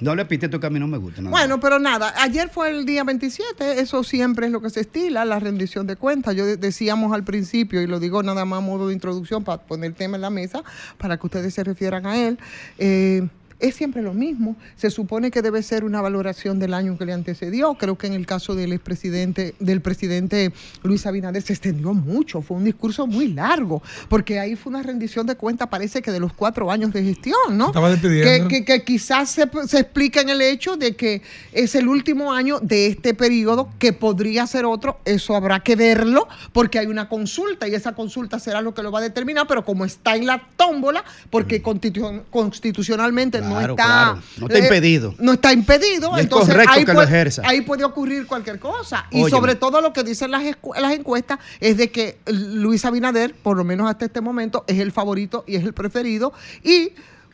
[0.01, 1.21] No le epíteto que a mí no me gusta.
[1.21, 1.31] nada.
[1.31, 5.25] Bueno, pero nada, ayer fue el día 27, eso siempre es lo que se estila,
[5.25, 6.35] la rendición de cuentas.
[6.35, 9.61] Yo de- decíamos al principio, y lo digo nada más a modo de introducción para
[9.63, 10.63] poner el tema en la mesa,
[10.97, 12.39] para que ustedes se refieran a él.
[12.77, 13.27] eh,
[13.61, 14.55] es siempre lo mismo.
[14.75, 17.75] Se supone que debe ser una valoración del año que le antecedió.
[17.75, 20.51] Creo que en el caso del expresidente, del presidente
[20.83, 22.41] Luis Abinader se extendió mucho.
[22.41, 26.19] Fue un discurso muy largo, porque ahí fue una rendición de cuentas, parece que de
[26.19, 27.67] los cuatro años de gestión, ¿no?
[27.67, 28.47] Estaba despidiendo.
[28.49, 31.21] Que, que- que quizás se, se explica en el hecho de que
[31.53, 36.27] es el último año de este periodo, que podría ser otro, eso habrá que verlo,
[36.53, 39.63] porque hay una consulta y esa consulta será lo que lo va a determinar, pero
[39.65, 43.83] como está en la tómbola, porque constitu- constitucionalmente no Claro, está...
[43.83, 44.19] claro.
[44.37, 45.15] No está eh, impedido.
[45.19, 47.41] No está impedido, es entonces correcto ahí, que lo puede, ejerza.
[47.45, 49.05] ahí puede ocurrir cualquier cosa.
[49.11, 53.57] Y sobre todo lo que dicen las, las encuestas es de que Luis Abinader, por
[53.57, 56.33] lo menos hasta este momento, es el favorito y es el preferido.
[56.63, 56.91] Y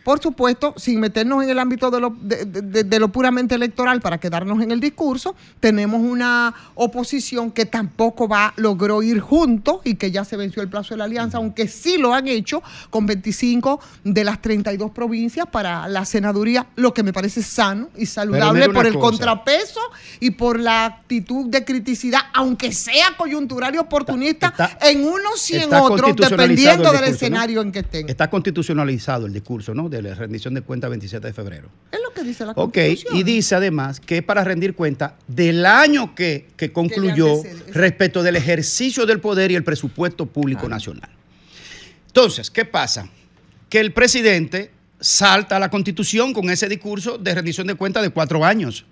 [0.07, 3.99] por supuesto, sin meternos en el ámbito de lo, de, de- de lo puramente electoral
[3.99, 9.95] para quedarnos en el discurso, tenemos una oposición que tampoco va, logró ir juntos y
[9.95, 13.05] que ya se venció el plazo de la alianza, aunque sí lo han hecho con
[13.05, 18.69] 25 de las 32 provincias para la senaduría, lo que me parece sano y saludable
[18.69, 19.09] por el cosa.
[19.09, 19.81] contrapeso
[20.21, 25.57] y por la actitud de criticidad, aunque sea coyuntural y oportunista, Está- en unos y
[25.57, 27.05] en otros, dependiendo el del discurso, ¿no?
[27.07, 28.07] escenario en que estén.
[28.09, 29.89] Está constitucionalizado el discurso, ¿no?
[30.01, 31.69] De la rendición de cuentas 27 de febrero.
[31.91, 33.15] Es lo que dice la Ok, Constitución.
[33.17, 37.41] y dice además que es para rendir cuenta del año que, que concluyó
[37.73, 41.09] respecto del ejercicio del poder y el presupuesto público nacional.
[42.07, 43.09] Entonces, ¿qué pasa?
[43.69, 48.09] Que el presidente salta a la constitución con ese discurso de rendición de cuentas de
[48.09, 48.85] cuatro años.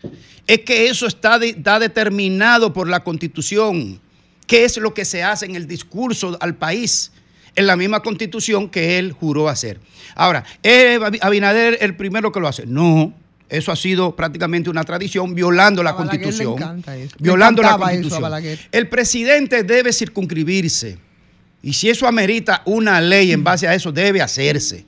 [0.48, 4.00] Es que eso está, de- está determinado por la constitución.
[4.46, 7.12] ¿Qué es lo que se hace en el discurso al país?
[7.56, 9.80] En la misma constitución que él juró hacer.
[10.16, 12.66] Ahora, ¿es Abinader el primero que lo hace?
[12.66, 13.14] No.
[13.48, 16.84] Eso ha sido prácticamente una tradición violando la constitución.
[17.20, 18.32] Violando la constitución.
[18.72, 20.98] El presidente debe circunscribirse.
[21.62, 24.86] Y si eso amerita una ley en base a eso, debe hacerse.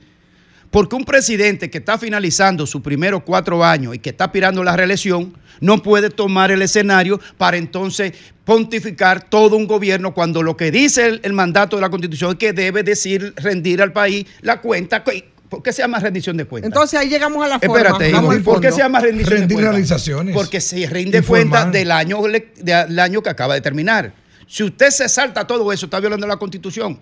[0.70, 4.64] Porque un presidente que está finalizando sus primeros cuatro años y que está aspirando a
[4.64, 8.12] la reelección, no puede tomar el escenario para entonces
[8.44, 12.36] pontificar todo un gobierno cuando lo que dice el, el mandato de la Constitución es
[12.38, 16.44] que debe decir, rendir al país la cuenta que- ¿Por qué se llama rendición de
[16.44, 16.68] cuentas?
[16.68, 17.78] Entonces ahí llegamos a la forma.
[17.78, 19.72] Espérate, vamos al ¿por qué se llama rendición Rendir de cuentas?
[19.72, 20.34] realizaciones.
[20.34, 24.12] Porque se rinde cuenta del año, del año que acaba de terminar.
[24.46, 26.98] Si usted se salta todo eso, está violando la Constitución.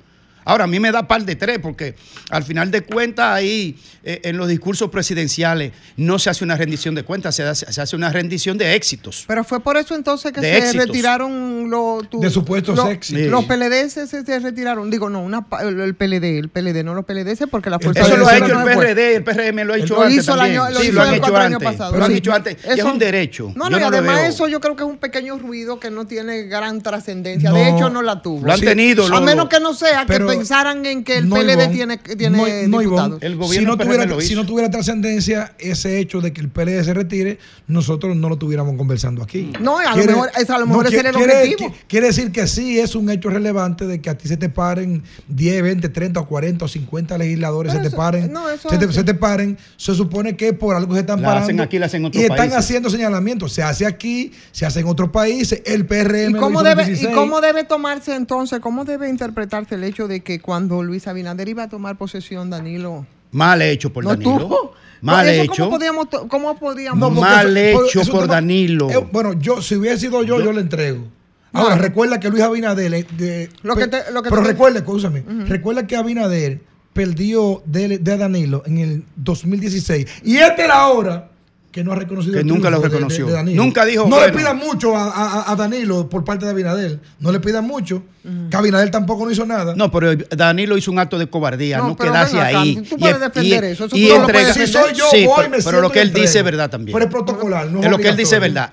[0.47, 1.95] Ahora, a mí me da par de tres, porque
[2.31, 6.95] al final de cuentas, ahí eh, en los discursos presidenciales no se hace una rendición
[6.95, 9.25] de cuentas, se hace, se hace una rendición de éxitos.
[9.27, 10.87] Pero fue por eso entonces que De se éxitos.
[10.87, 13.27] retiraron los tu- De supuestos lo- éxitos.
[13.27, 13.45] Los.
[13.47, 14.91] PLDs se, se retiraron.
[14.91, 18.17] Digo, no, una, pa- el, PLD, el PLD, no los PLDs, porque la fuerza Eso
[18.17, 18.65] lo ha hecho el no.
[18.65, 21.03] PRD, el PRM lo ha hecho Lo antes hizo el año- lo sí, hizo lo
[21.03, 21.63] han hecho antes.
[21.65, 22.17] pasado, Lo han sí.
[22.19, 22.57] hecho antes.
[22.65, 23.53] y es Eso- un derecho.
[23.57, 25.91] No, Yo no, y lo además eso yo creo que es un pequeño ruido que
[25.91, 27.51] no tiene gran trascendencia.
[27.51, 27.57] No.
[27.57, 28.47] de hecho, no la tuvo.
[28.47, 31.37] Lo han tenido, A menos que no sea Pero- que pensaran en que el No,
[31.37, 33.23] PLD tiene, tiene no, no, diputados.
[33.23, 36.49] El si gobierno no, PRM tuviera, si no tuviera trascendencia ese hecho de que el
[36.49, 39.53] PLD se retire, nosotros no lo tuviéramos conversando aquí.
[39.61, 41.71] No, a lo mejor- es- a lo mejor ese era el quiere, objetivo.
[41.71, 44.49] qui- quiere decir que sí es un hecho relevante de que a ti se te
[44.49, 48.33] paren 10, 20, 30, o 40 o 50 legisladores, Pero se te paren.
[48.33, 49.59] no, se, te, se te paren.
[49.77, 51.45] Se supone que por algo se están La parando.
[51.47, 53.53] hacen aquí, la hacen en otros y están haciendo señalamientos.
[53.53, 55.63] Se hace aquí, se hace en otros países.
[55.65, 56.31] El PRM.
[56.31, 57.15] ¿Y lo cómo, debe, ¿Y 16.
[57.15, 61.63] cómo debe tomarse entonces, cómo debe interpretarse el hecho de que cuando Luis Abinader iba
[61.63, 64.39] a tomar posesión, Danilo Mal hecho por no Danilo.
[64.39, 64.73] tuvo?
[65.01, 65.65] Mal ¿Eso hecho.
[65.65, 68.91] ¿Cómo podíamos, cómo podíamos No, porque Mal eso- hecho eso por tema- Danilo.
[68.91, 71.05] Eh, bueno, yo, si hubiera sido yo, yo, le entrego.
[71.53, 72.93] Ahora, recuerda que Luis Abinader.
[72.93, 75.23] eh, de- Lo que te- lo que pero te- recuerda, escúchame.
[75.47, 76.61] Recuerda que Abinader
[76.93, 80.07] perdió de, de Danilo en el 2016.
[80.25, 81.31] Y esta es la hora
[81.77, 83.55] que no ha reconocido Que el nunca lo triunfo de- de- reconoció.
[83.55, 84.27] Nunca dijo, No bueno.
[84.29, 86.99] le pidan mucho a, a- a Danilo por parte de Abinader.
[87.21, 88.03] No le pidan mucho.
[88.51, 89.75] Que Abinader tampoco no hizo nada.
[89.77, 92.77] No, pero Danilo hizo un acto de cobardía, No, no, quedarse ahí.
[92.89, 95.81] tú puedes defender eso, eso y puedes si soy yo, Sí, voy, pero, me pero
[95.83, 96.95] lo que y él dice es verdad también.
[96.97, 97.67] Pero es protocolar.
[97.71, 98.73] No Es lo que él dice es verdad.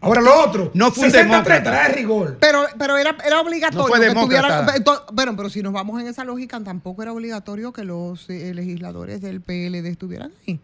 [0.00, 0.72] Ahora lo otro.
[0.74, 1.86] No fue un 60-30, demócrata.
[1.86, 2.36] es rigor.
[2.40, 6.24] Pero, pero era, era obligatorio No fue que Bueno, pero si nos vamos en esa
[6.24, 10.58] lógica, tampoco era obligatorio que los eh, legisladores del PLD estuvieran ahí.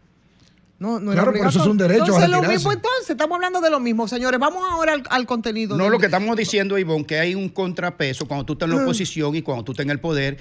[0.78, 2.54] No, no Claro, pero eso es un derecho a Entonces, lo retirarse.
[2.56, 4.38] mismo entonces, estamos hablando de lo mismo, señores.
[4.38, 5.76] Vamos ahora al, al contenido.
[5.76, 8.76] No, del- lo que estamos diciendo, Ivonne, que hay un contrapeso cuando tú estás en
[8.76, 10.38] la oposición y cuando tú estás en el poder.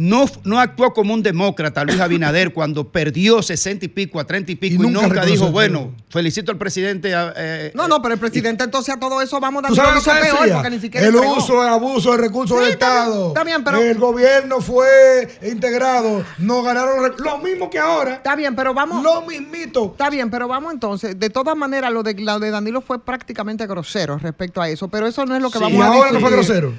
[0.00, 4.52] No, no actuó como un demócrata Luis Abinader cuando perdió 60 y pico a 30
[4.52, 7.10] y pico y, nunca dijo, bueno, felicito al presidente.
[7.12, 10.38] eh, No, no, pero el presidente entonces a todo eso vamos ¿Tú dando sabes lo
[10.38, 11.36] que peor porque ni siquiera El entregó.
[11.38, 13.28] uso, el abuso de recursos Sí, del Estado.
[13.28, 14.86] está bien, pero- El gobierno fue
[15.42, 16.24] integrado.
[16.38, 18.14] No ganaron lo mismo que ahora.
[18.14, 19.02] Está bien, pero vamos.
[19.02, 19.86] Lo mismito.
[19.86, 21.18] Está bien, pero vamos entonces.
[21.18, 25.08] De todas maneras, lo de, lo de Danilo fue prácticamente grosero respecto a eso, pero
[25.08, 25.64] eso no es lo que Sí.
[25.64, 26.72] Y vamos a ahora no fue grosero.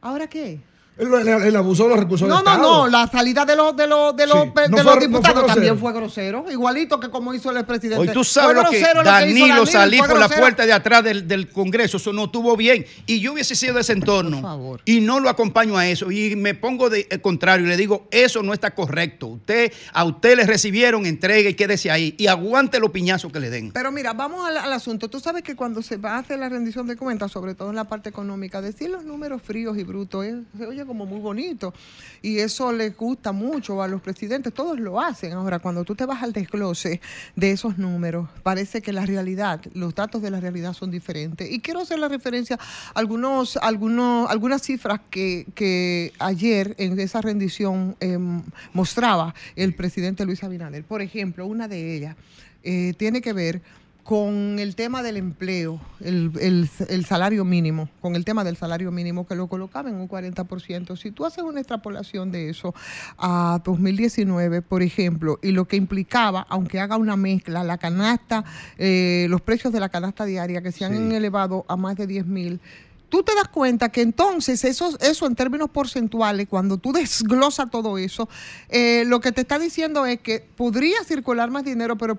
[0.00, 0.58] ¿Ahora qué?
[1.02, 2.72] El, el- el abuso de los recursos No, del no, Estado.
[2.84, 4.92] no, la salida de los de los de los, Sí, de no los fue- no
[4.98, 8.00] fue diputados también fue grosero, igualito que como hizo el presidente.
[8.00, 11.04] Hoy tú sabes lo que grosero lo que Danilo salí por la puerta de atrás
[11.04, 12.84] del, del Congreso, eso no estuvo bien.
[13.06, 16.10] Y yo hubiese sido de ese entorno y no lo acompaño a eso.
[16.10, 19.26] Y me pongo de el contrario y le digo, eso no está correcto.
[19.26, 22.14] Usted, a usted le recibieron, entregue y quédese ahí.
[22.18, 23.72] Y aguante los piñazos que le den.
[23.72, 25.08] Pero mira, vamos al, al asunto.
[25.08, 27.76] Tú sabes que cuando se va a hacer la rendición de cuentas, sobre todo en
[27.76, 31.72] la parte económica, decir los números fríos y brutos es- se oye como muy bonito.
[32.20, 35.32] Y eso les gusta mucho a los presidentes, todos lo hacen.
[35.32, 37.00] Ahora, cuando tú te vas al desglose
[37.34, 41.50] de esos números, parece que la realidad, los datos de la realidad son diferentes.
[41.50, 42.58] Y quiero hacer la referencia
[42.94, 48.42] a algunos, algunos, algunas cifras que, que ayer en esa rendición em,
[48.74, 50.84] mostraba el presidente Luis Abinader.
[50.84, 52.16] Por ejemplo, una de ellas
[52.64, 53.62] eh, tiene que ver
[54.02, 58.90] con el tema del empleo, el, el- el salario mínimo, con el tema del salario
[58.90, 60.96] mínimo que lo colocaba en un 40%.
[60.96, 62.74] Si tú haces una extrapolación de eso
[63.16, 68.44] a 2019, por ejemplo, y lo que implicaba, aunque haga una mezcla, la canasta,
[68.76, 72.26] eh, los precios de la canasta diaria que se han elevado a más de 10
[72.26, 72.60] mil,
[73.08, 77.98] tú te das cuenta que entonces eso, eso en términos porcentuales, cuando tú desglosas todo
[77.98, 78.28] eso,
[78.70, 82.18] eh, lo que te está diciendo es que podría circular más dinero, pero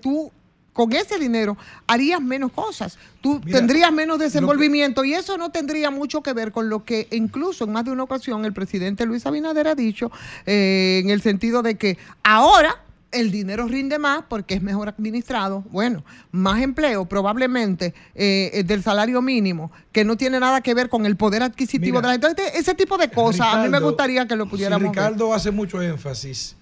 [0.00, 0.32] tú
[0.78, 1.56] con ese dinero
[1.88, 6.52] harías menos cosas, tú Mira, tendrías menos desenvolvimiento y eso no tendría mucho que ver
[6.52, 10.12] con lo que incluso en más de una ocasión el presidente Luis Abinader ha dicho,
[10.46, 15.64] eh, en el sentido de que ahora el dinero rinde más porque es mejor administrado.
[15.72, 20.88] Bueno, más empleo probablemente eh, eh, del salario mínimo, que no tiene nada que ver
[20.88, 22.42] con el poder adquisitivo Mira, de la gente.
[22.42, 24.90] Entonces, ese tipo de cosas, a mí me gustaría que lo pudiéramos ver.
[24.90, 26.54] Ricardo hace mucho énfasis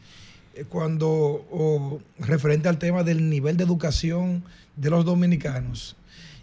[0.65, 4.43] cuando o, referente al tema del nivel de educación
[4.77, 5.97] de los dominicanos.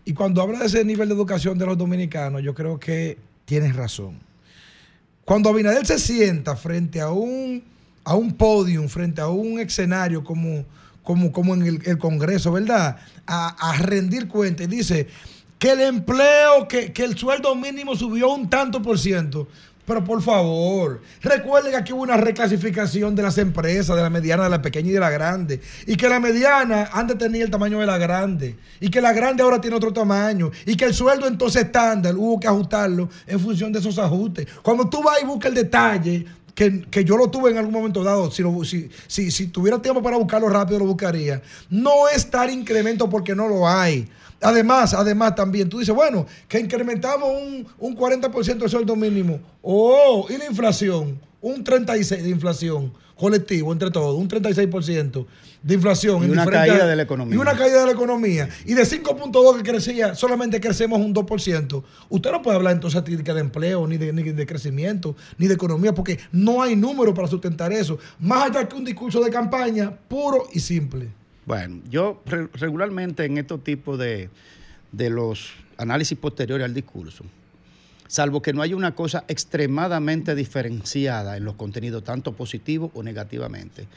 [0.06, 3.76] Y cuando habla de ese nivel de educación de los dominicanos, yo creo que tienes
[3.76, 4.20] razón.
[5.26, 7.64] Cuando Abinader se sienta frente a un,
[8.04, 10.66] a un podium, frente a un escenario como,
[11.02, 12.98] como, como en el, Congreso, ¿verdad?
[13.26, 15.08] A, a rendir cuenta y dice
[15.58, 19.48] que el empleo, que, que el sueldo mínimo subió un tanto por ciento.
[19.86, 24.46] Pero por favor, recuerden que aquí hubo una reclasificación de las empresas, de la mediana,
[24.46, 25.60] de la pequeña y de la grande.
[25.86, 28.56] Y que la mediana antes tenía el tamaño de la grande.
[28.80, 30.52] Y que la grande ahora tiene otro tamaño.
[30.66, 34.48] Y que el sueldo entonces estándar hubo que ajustarlo en función de esos ajustes.
[34.62, 36.26] Cuando tú vas y buscas el detalle,
[36.56, 39.82] que, que yo lo tuve en algún momento dado, si, lo- si, si, si tuviera
[39.82, 41.42] tiempo para buscarlo rápido lo buscaría.
[41.70, 44.08] No es tal incremento porque no lo hay.
[44.44, 49.40] Además, además también, tú dices, bueno, que incrementamos un, un 40% del sueldo mínimo.
[49.62, 55.26] Oh, y la inflación, un 36% de inflación colectivo entre todos, un 36%
[55.62, 56.24] de inflación.
[56.24, 57.36] Y una caída de la economía.
[57.36, 58.50] Y una caída de la economía.
[58.66, 61.84] Y de 5.2 que crecía, solamente crecemos un 2%.
[62.10, 65.94] Usted no puede hablar entonces de empleo, ni de, ni de crecimiento, ni de economía,
[65.94, 67.98] porque no hay número para sustentar eso.
[68.20, 71.23] Más allá que un discurso de campaña puro y simple.
[71.46, 74.30] Bueno, yo re- regularmente en estos tipos de,
[74.92, 77.26] de los análisis posteriores al discurso,
[78.08, 83.88] salvo que no haya una cosa extremadamente diferenciada en los contenidos, tanto positivo o negativamente,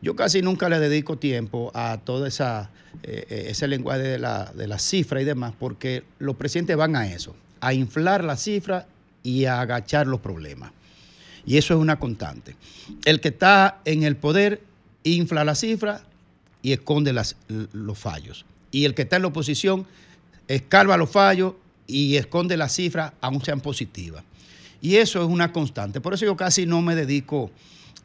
[0.00, 2.70] yo casi nunca le dedico tiempo a todo esa,
[3.02, 6.94] eh, eh, ese lenguaje de la, de la cifra y demás, porque los presidentes van
[6.96, 8.86] a eso, a inflar la cifra
[9.22, 10.72] y a agachar los problemas.
[11.46, 12.56] Y eso es una constante.
[13.04, 14.62] El que está en el poder
[15.04, 16.02] infla la cifra
[16.64, 18.46] y esconde los fallos.
[18.72, 19.86] Y el que está en la oposición
[20.48, 21.52] escarba los fallos
[21.86, 24.24] y esconde las cifras, aun sean positivas.
[24.80, 26.00] Y eso es una constante.
[26.00, 27.50] Por eso yo casi no me dedico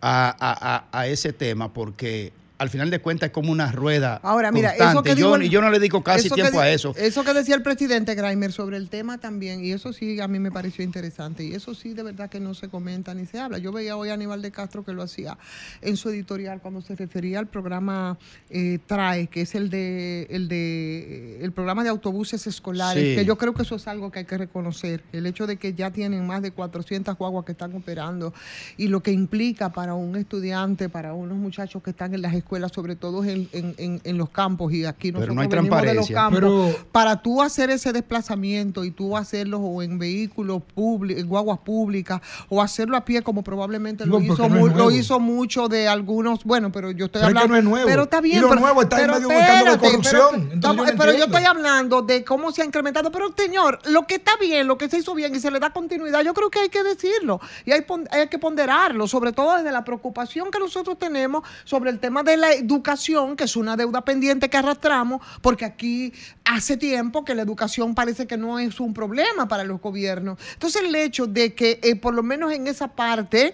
[0.02, 4.20] a ese tema, porque al final de cuentas es como una rueda.
[4.22, 5.10] Ahora, mira, eso constante.
[5.10, 6.94] que digo yo, el- y yo no le dedico casi que tiempo a eso.
[6.98, 10.38] Eso que decía el presidente Grimer sobre el tema también, y eso sí a mí
[10.40, 13.58] me pareció interesante, y eso sí de verdad que no se comenta ni se habla.
[13.58, 15.38] Yo veía hoy a Aníbal de Castro que lo hacía
[15.82, 18.18] en su editorial cuando se refería al programa
[18.50, 23.16] eh, TRAE, que es el de el de el programa de autobuses escolares, Sí.
[23.16, 25.74] que yo creo que eso es algo que hay que reconocer, el hecho de que
[25.74, 28.34] ya tienen más de 400 guaguas que están operando
[28.78, 32.49] y lo que implica para un estudiante, para unos muchachos que están en las escuelas,
[32.74, 35.82] sobre todo en, en- en- en los campos, y aquí Pero nosotros no hay venimos
[35.82, 36.16] de los transparencia.
[36.16, 41.30] campos, Pero- para tú hacer ese desplazamiento y tú hacerlo o en vehículos públicos, en
[41.30, 45.20] guaguas públicas, o hacerlo a pie como probablemente lo, No, porque hizo, no lo hizo
[45.20, 47.54] mucho de algunos, bueno, pero yo estoy Pero es que hablando...
[47.54, 47.88] no es nuevo.
[47.88, 49.76] Pero está Y bien, lo pero, nuevo está en pero medio de un escándalo de
[49.76, 50.42] espérate, corrupción.
[50.42, 54.16] pero- Entonces yo yo estoy hablando de cómo se ha incrementado, pero señor, lo que
[54.16, 56.60] está bien, lo que se hizo bien y se le da continuidad, yo creo que
[56.60, 60.60] hay que decirlo y hay, pon- hay que ponderarlo, sobre todo desde la preocupación que
[60.60, 65.22] nosotros tenemos sobre el tema de la educación, que es una deuda pendiente que arrastramos,
[65.42, 66.14] porque aquí
[66.46, 70.40] hace tiempo que la educación parece que no es un problema para los gobiernos.
[70.54, 73.54] Entonces el hecho de que eh, por lo menos en esa parte...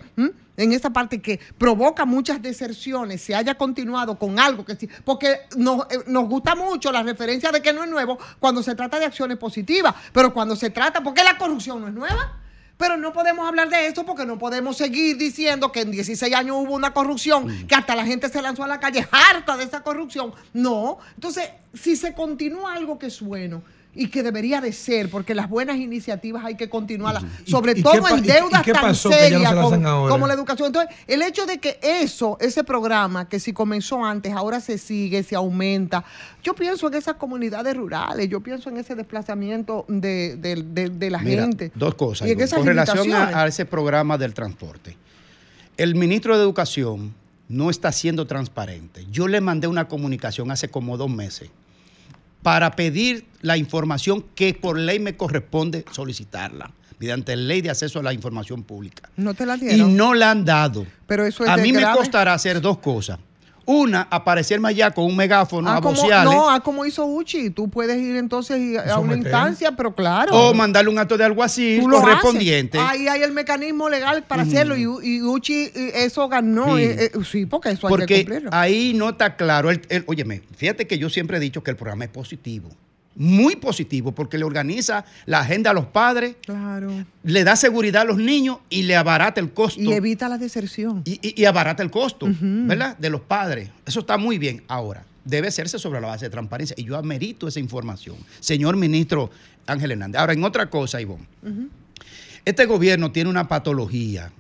[0.57, 5.41] en esa parte que provoca muchas deserciones, se haya continuado con algo que sí, porque
[5.57, 8.97] nos, eh, nos gusta mucho la referencia de que no es nuevo cuando se trata
[8.97, 12.44] de acciones positivas, pero cuando se trata, porque la corrupción no es nueva.
[12.77, 16.57] Pero no podemos hablar de eso porque no podemos seguir diciendo que en 16 años
[16.59, 19.81] hubo una corrupción, que hasta la gente se lanzó a la calle harta de esa
[19.81, 20.33] corrupción.
[20.53, 20.97] No.
[21.15, 23.61] Entonces, si se continúa algo que es bueno
[23.95, 28.07] y que debería de ser, porque las buenas iniciativas hay que continuarlas, sobre y todo
[28.09, 30.67] en deudas y tan no serias se como, la educación.
[30.67, 35.23] Entonces, el hecho de que eso, ese programa que si comenzó antes, ahora se sigue,
[35.23, 36.03] se aumenta.
[36.43, 41.09] Yo pienso en esas comunidades rurales, yo pienso en ese desplazamiento de, de- de- de
[41.09, 41.71] la Mira, gente.
[41.73, 42.27] Dos cosas.
[42.27, 42.43] Y en Ivonne.
[42.45, 44.97] esas Con relación a, a ese programa del transporte.
[45.77, 47.13] El ministro de Educación
[47.47, 49.05] no está siendo transparente.
[49.11, 51.49] Yo le mandé una comunicación hace como dos meses
[52.45, 56.69] para pedir la información que por ley me corresponde solicitarla,
[56.99, 59.09] mediante ley de acceso a la información pública.
[59.17, 59.97] No te la Y dieron.
[59.97, 60.85] no la han dado.
[61.07, 63.17] Pero eso es a mí me costará hacer dos cosas.
[63.67, 67.67] Una, aparecerme allá con un megáfono Ah, a como, no, ah, como hizo Uchi, tú
[67.69, 69.17] puedes ir entonces a una Someter.
[69.17, 70.33] instancia, pero claro.
[70.35, 72.77] O mandarle un acto de alguacil Tú lo correspondiente.
[72.77, 72.91] haces.
[72.91, 76.77] Ahí hay el mecanismo legal para hacerlo y, y Uchi eh, eso ganó.
[76.77, 76.83] Sí.
[76.83, 78.49] eh, eh, Sí, porque eso hay que Porque cumplirlo.
[78.53, 79.71] ahí no está claro.
[79.71, 82.69] El, el- óyeme, fíjate que yo siempre he dicho que el programa es positivo.
[83.15, 86.91] Muy positivo, porque le organiza la agenda a los padres, Claro.
[87.23, 89.79] le da seguridad a los niños y le abarata el costo.
[89.81, 91.01] Y evita la deserción.
[91.05, 92.97] Y, y- y abarata el costo, ¿verdad?
[92.97, 93.69] De los padres.
[93.85, 94.63] Eso está muy bien.
[94.67, 96.75] Ahora, debe hacerse sobre la base de transparencia.
[96.77, 98.17] Y yo amerito esa información.
[98.41, 99.31] Señor ministro
[99.65, 100.19] Ángel Hernández.
[100.19, 101.25] Ahora, en otra cosa, Ivonne.
[102.43, 104.31] Este gobierno tiene una patología,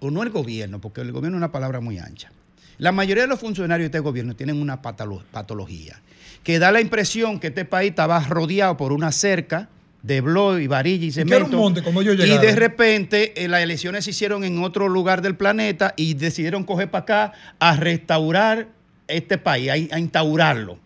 [0.00, 2.32] o no el gobierno, porque el gobierno es una palabra muy ancha.
[2.78, 6.00] La mayoría de los funcionarios de este gobierno tienen una patolo- patología
[6.42, 9.68] que da la impresión que este país estaba rodeado por una cerca
[10.02, 11.56] de blog y varilla y que era un cemento.
[11.56, 15.34] monte cuando ellos y de repente eh, las elecciones se hicieron en otro lugar del
[15.36, 18.68] planeta y decidieron coger para acá a restaurar
[19.08, 20.78] este país, a, a instaurarlo.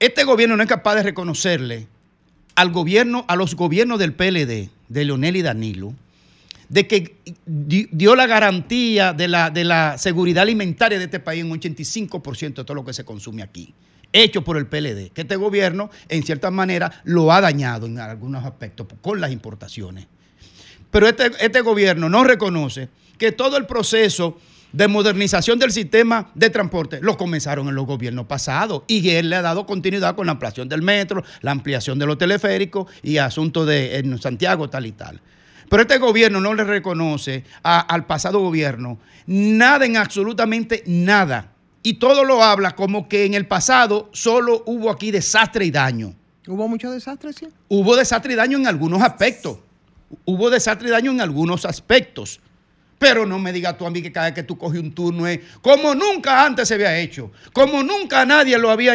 [0.00, 1.86] Este gobierno no es capaz de reconocerle
[2.56, 5.94] al gobierno, a los gobiernos del PLD, de Leonel y Danilo,
[6.68, 11.42] de que di- dio la garantía de la, de la seguridad alimentaria de este país
[11.44, 13.72] en un 85% de todo lo que se consume aquí,
[14.12, 18.44] hecho por el PLD, que este gobierno en cierta manera lo ha dañado en algunos
[18.44, 20.06] aspectos con las importaciones.
[20.90, 22.88] Pero este, este gobierno no reconoce
[23.18, 24.38] que todo el proceso
[24.72, 29.36] de modernización del sistema de transporte lo comenzaron en los gobiernos pasados y él le
[29.36, 33.66] ha dado continuidad con la ampliación del metro, la ampliación de los teleféricos y asuntos
[33.66, 35.20] de en Santiago tal y tal.
[35.68, 41.52] Pero este gobierno no le reconoce a- al pasado gobierno nada en absolutamente nada.
[41.82, 46.14] Y todo lo habla como que en el pasado solo hubo aquí desastre y daño.
[46.48, 47.48] ¿Hubo mucho desastre, sí?
[47.68, 49.58] Hubo desastre y daño en algunos aspectos.
[50.24, 52.40] Hubo desastre y daño en algunos aspectos.
[52.98, 55.26] Pero no me digas tú a mí que cada vez que tú coges un turno
[55.26, 58.94] es como nunca antes se había hecho, como nunca nadie lo había...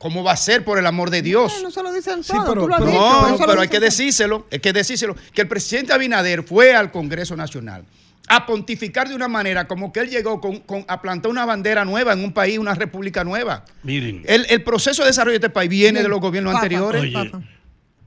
[0.00, 1.60] ¿Cómo va a ser, por el amor de Dios?
[1.62, 3.68] No se lo dicen Sí, todo, pero, tú lo has pero- dicho, no, pero hay
[3.68, 7.84] que decírselo, hay que decírselo, que el presidente Abinader fue al Congreso Nacional
[8.26, 11.84] a pontificar de una manera como que él llegó con, con- a plantar una bandera
[11.84, 13.64] nueva en un país, una república nueva.
[13.82, 14.22] Miren.
[14.26, 17.02] El, el proceso de desarrollo de este país viene de los gobiernos anteriores.
[17.02, 17.30] Oye,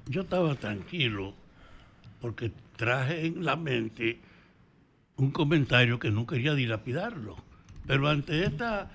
[0.08, 1.36] yo estaba tranquilo
[2.22, 4.20] porque traje en la mente
[5.18, 7.36] un comentario que no quería dilapidarlo.
[7.86, 8.90] Pero ante esta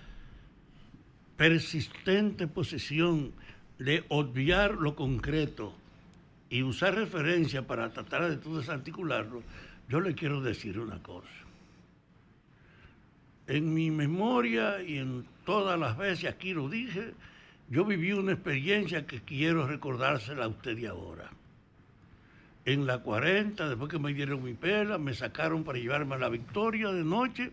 [1.38, 3.32] persistente posición
[3.78, 5.72] de obviar lo concreto
[6.50, 9.44] y usar referencia para tratar de todo desarticularlo,
[9.88, 11.28] yo le quiero decir una cosa.
[13.46, 17.14] En mi memoria y en todas las veces aquí lo dije,
[17.70, 21.30] yo viví una experiencia que quiero recordársela a usted de ahora.
[22.64, 26.28] En la 40, después que me dieron mi pela, me sacaron para llevarme a la
[26.30, 27.52] victoria de noche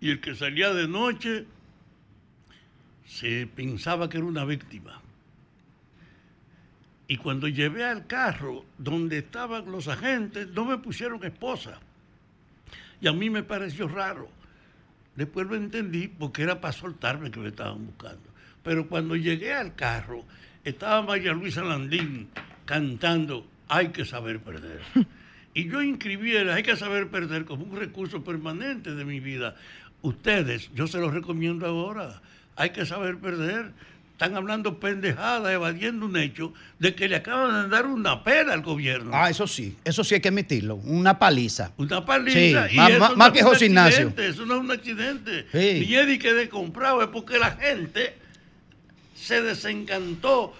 [0.00, 1.46] y el que salía de noche
[3.06, 5.00] se pensaba que era una víctima.
[7.06, 11.78] Y cuando llevé al carro donde estaban los agentes, no me pusieron esposa.
[13.00, 14.28] Y a mí me pareció raro.
[15.14, 18.30] Después lo entendí porque era para soltarme que me estaban buscando.
[18.62, 20.24] Pero cuando llegué al carro,
[20.64, 22.28] estaba María Luisa Landín
[22.64, 24.80] cantando Hay que saber perder.
[25.56, 29.54] Y yo inscribí el Hay que saber perder como un recurso permanente de mi vida.
[30.02, 32.20] Ustedes, yo se los recomiendo ahora,
[32.56, 33.72] hay que saber perder.
[34.12, 38.62] Están hablando pendejada, evadiendo un hecho de que le acaban de dar una pena al
[38.62, 39.10] gobierno.
[39.12, 40.76] Ah, eso sí, eso sí hay que admitirlo.
[40.76, 41.72] Una paliza.
[41.78, 42.68] Una paliza.
[42.68, 44.12] Sí, y más- eso más- no más que José Ignacio.
[44.16, 45.46] Eso no es un accidente.
[45.50, 45.84] Sí.
[45.88, 48.14] Ni Eddie quedé comprado, es porque la gente
[49.16, 50.54] se desencantó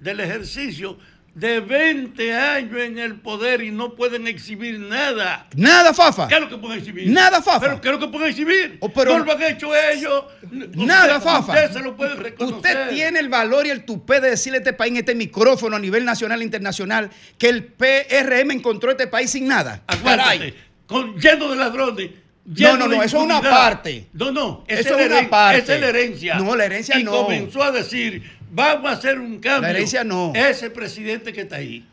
[0.00, 0.98] del ejercicio
[1.34, 5.48] de 20 años en el poder y no pueden exhibir nada.
[5.56, 6.28] Nada, Fafa.
[6.28, 7.08] ¿Qué es lo que pueden exhibir?
[7.10, 7.60] Nada, Fafa.
[7.60, 8.78] ¿Pero qué es lo que pueden exhibir?
[8.94, 10.24] pero- no lo han hecho ellos.
[10.50, 11.52] Nada, Usted- Fafa.
[11.52, 12.56] Usted se lo puede reconocer.
[12.56, 15.74] Usted tiene el valor y el tupé de decirle a este país en este micrófono
[15.74, 19.82] a nivel nacional e internacional que el PRM encontró este país sin nada.
[19.88, 20.54] Aguántate,
[20.86, 22.10] con, lleno de ladrones.
[22.46, 24.06] No, no, no, eso es una parte.
[24.12, 25.60] No, no, Eso es una parte.
[25.62, 26.34] esa es la herencia.
[26.34, 27.10] No, la herencia y no.
[27.22, 29.62] comenzó a decir, vamos a hacer un cambio.
[29.62, 30.32] La herencia no.
[30.34, 31.86] Ese presidente que está ahí.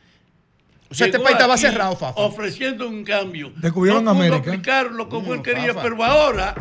[0.89, 2.19] O sea, este país estaba cerrado, Fafa.
[2.21, 3.51] Ofreciendo un cambio.
[3.57, 4.51] Descubrieron no pudo América.
[4.51, 5.81] aplicarlo como él quería, Fafa.
[5.83, 6.55] pero ahora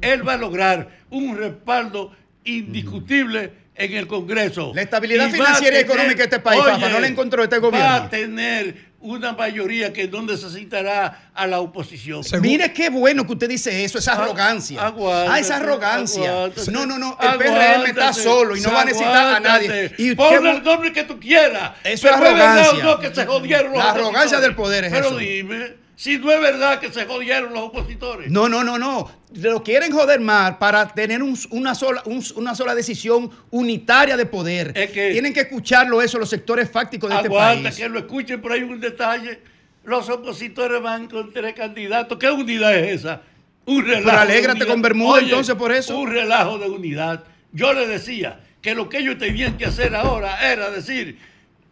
[0.00, 2.12] él va a lograr un respaldo
[2.44, 4.72] indiscutible en el Congreso.
[4.74, 7.86] La estabilidad Y financiera y económica de este país, Fafa, no la encontró este gobierno.
[7.88, 12.22] Va a tener una mayoría que no necesitará a la oposición.
[12.40, 14.82] Mire qué bueno que usted dice eso, esa Ah, arrogancia.
[14.86, 16.30] aguántate, ah, esa arrogancia.
[16.32, 16.70] aguántate.
[16.70, 17.18] No, no, no.
[17.20, 19.92] El PRM está solo y no va a necesitar a nadie.
[19.98, 21.72] Y Ponle qué el nombre que tú quieras.
[21.84, 22.70] Eso es arrogancia.
[22.72, 25.16] o no que se jodieron La arrogancia del poder es Pero eso.
[25.18, 28.30] dime, si no es verdad que se jodieron los opositores.
[28.30, 29.10] No, no, no, no.
[29.34, 34.26] Lo quieren joder más para tener un- una, sola, un- una sola decisión unitaria de
[34.26, 34.72] poder.
[34.92, 37.76] Tienen que escucharlo eso los sectores fácticos de este Aguanta país.
[37.76, 39.40] que lo escuchen, pero hay un detalle.
[39.84, 42.18] Los opositores van con tres candidatos.
[42.18, 43.22] ¿Qué unidad es esa?
[43.66, 44.04] Un relajo.
[44.06, 45.98] Pero alégrate con Bermuda, entonces, por eso.
[45.98, 47.24] Un relajo de unidad.
[47.52, 51.18] Yo le decía que lo que ellos tenían que hacer ahora era decir,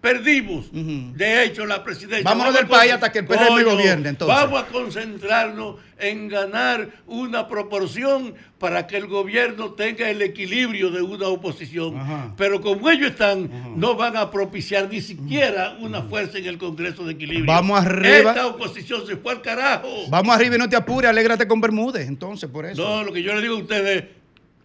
[0.02, 2.24] perdimos, de hecho, la presidencia.
[2.24, 4.36] Vámonos Vamos del país hasta que el PRM Coño, gobierne, entonces.
[4.36, 11.02] Vamos a concentrarnos en ganar una proporción para que el gobierno tenga el equilibrio de
[11.02, 12.34] una oposición.
[12.36, 17.04] Pero como ellos están, no van a propiciar ni siquiera una fuerza en el Congreso
[17.04, 17.46] de equilibrio.
[17.46, 18.32] Vamos arriba.
[18.32, 19.88] Esta oposición se fue al carajo.
[20.10, 22.82] Vamos arriba y no te apures, alégrate con Bermúdez, entonces, por eso.
[22.82, 24.04] No, lo que yo le digo a ustedes,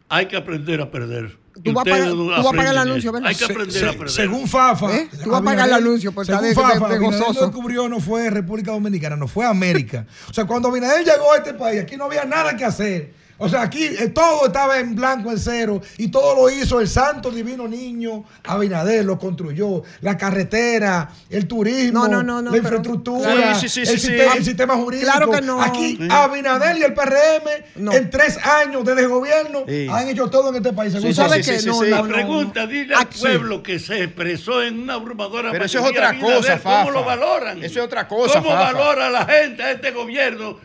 [0.09, 1.37] hay que aprender a perder.
[1.63, 3.13] Tú vas a pagar- no tú vas a pagar el anuncio.
[3.23, 4.09] Hay que aprender se- a perder.
[4.09, 5.09] Según Fafa, ¿Eh?
[5.23, 7.33] Tú vas a pagar el anuncio estar según de- Fafa, de- de gozoso.
[7.41, 10.05] lo descubrió no fue República Dominicana, no fue América.
[10.29, 13.13] O sea, cuando Abinader llegó a este país, aquí no había nada que hacer.
[13.39, 16.87] O sea, aquí eh, todo estaba en blanco, en cero, y todo lo hizo el
[16.87, 19.83] santo divino niño Abinader, lo construyó.
[20.01, 23.87] La carretera, el turismo, No, no, no, no, la pero- infraestructura, Sí, sí, sí, el,
[23.87, 24.37] sí, sistema, sí.
[24.39, 25.11] el sistema jurídico.
[25.11, 25.61] Claro que no.
[25.61, 26.07] Aquí Sí.
[26.09, 29.87] Abinader y el PRM, en tres años desde el gobierno, Sí.
[29.91, 30.93] han hecho todo en este país.
[30.93, 32.67] Sí, según sí, sabes sí, que sí, no, La no, pregunta, no.
[32.67, 36.37] dile al Aquí- pueblo que se expresó en una abrumadora Pero eso es otra Abinader,
[36.37, 36.91] cosa, ¿Cómo Fafa.
[36.91, 37.63] lo valoran?
[37.63, 38.73] Eso es otra cosa, ¿Cómo Fafa.
[38.73, 40.57] valora la gente a este gobierno?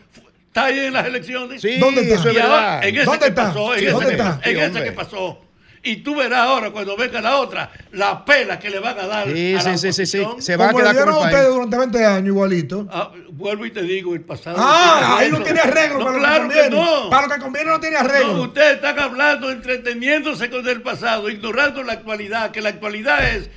[0.53, 1.61] ¿Está ahí en las elecciones?
[1.63, 2.13] Sí, ¿Dónde está?
[2.15, 2.83] eso es Y ahora, verdad.
[2.87, 3.43] en ese ¿Dónde que está?
[3.47, 4.29] pasó, en Sí, ese, ¿dónde que, está?
[4.35, 4.83] en Sí, ese hombre.
[4.83, 5.41] que pasó.
[5.85, 9.27] Y tú verás ahora, cuando venga la otra, la pela que le van a dar
[9.33, 10.23] Sí, a la sí, sí, sí.
[10.37, 12.87] Se va a Como le quedar dieron con el ustedes durante 20 años, igualito.
[12.91, 14.57] Ah, vuelvo y te digo, el pasado.
[14.59, 16.85] Ah, ahí no tiene arreglo No, para claro lo que que conviene.
[16.85, 17.09] no.
[17.09, 18.33] Para lo que conviene no tiene arreglo.
[18.33, 23.49] No, ustedes están hablando, entreteniéndose con el pasado, ignorando la actualidad, que la actualidad es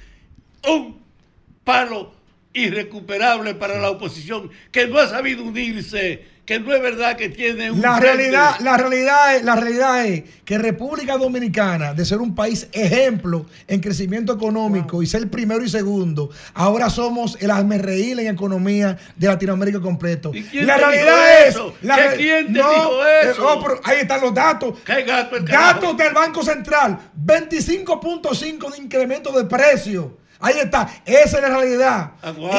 [0.67, 0.99] un
[1.63, 2.13] palo
[2.55, 7.71] irrecuperable para la oposición, que no ha sabido unirse, que no es verdad que tiene
[7.73, 8.17] un La frente.
[8.17, 13.47] realidad, la, realidad es, la realidad es que República Dominicana, de ser un país ejemplo
[13.67, 17.51] en crecimiento económico y ser primero y segundo, ahora somos el
[17.83, 20.31] reír en economía de Latinoamérica completo.
[20.33, 21.85] ¿Y quién la te realidad dijo es.
[21.85, 23.45] la ¿Que re- quién te no, dijo eh, eso?
[23.49, 24.79] oh, pero ahí están los datos.
[24.85, 25.81] ¿Qué gato el carajo?
[25.81, 30.19] Datos del Banco Central, 25.5 de incremento de precio.
[30.41, 32.11] Ahí está, esa es la realidad.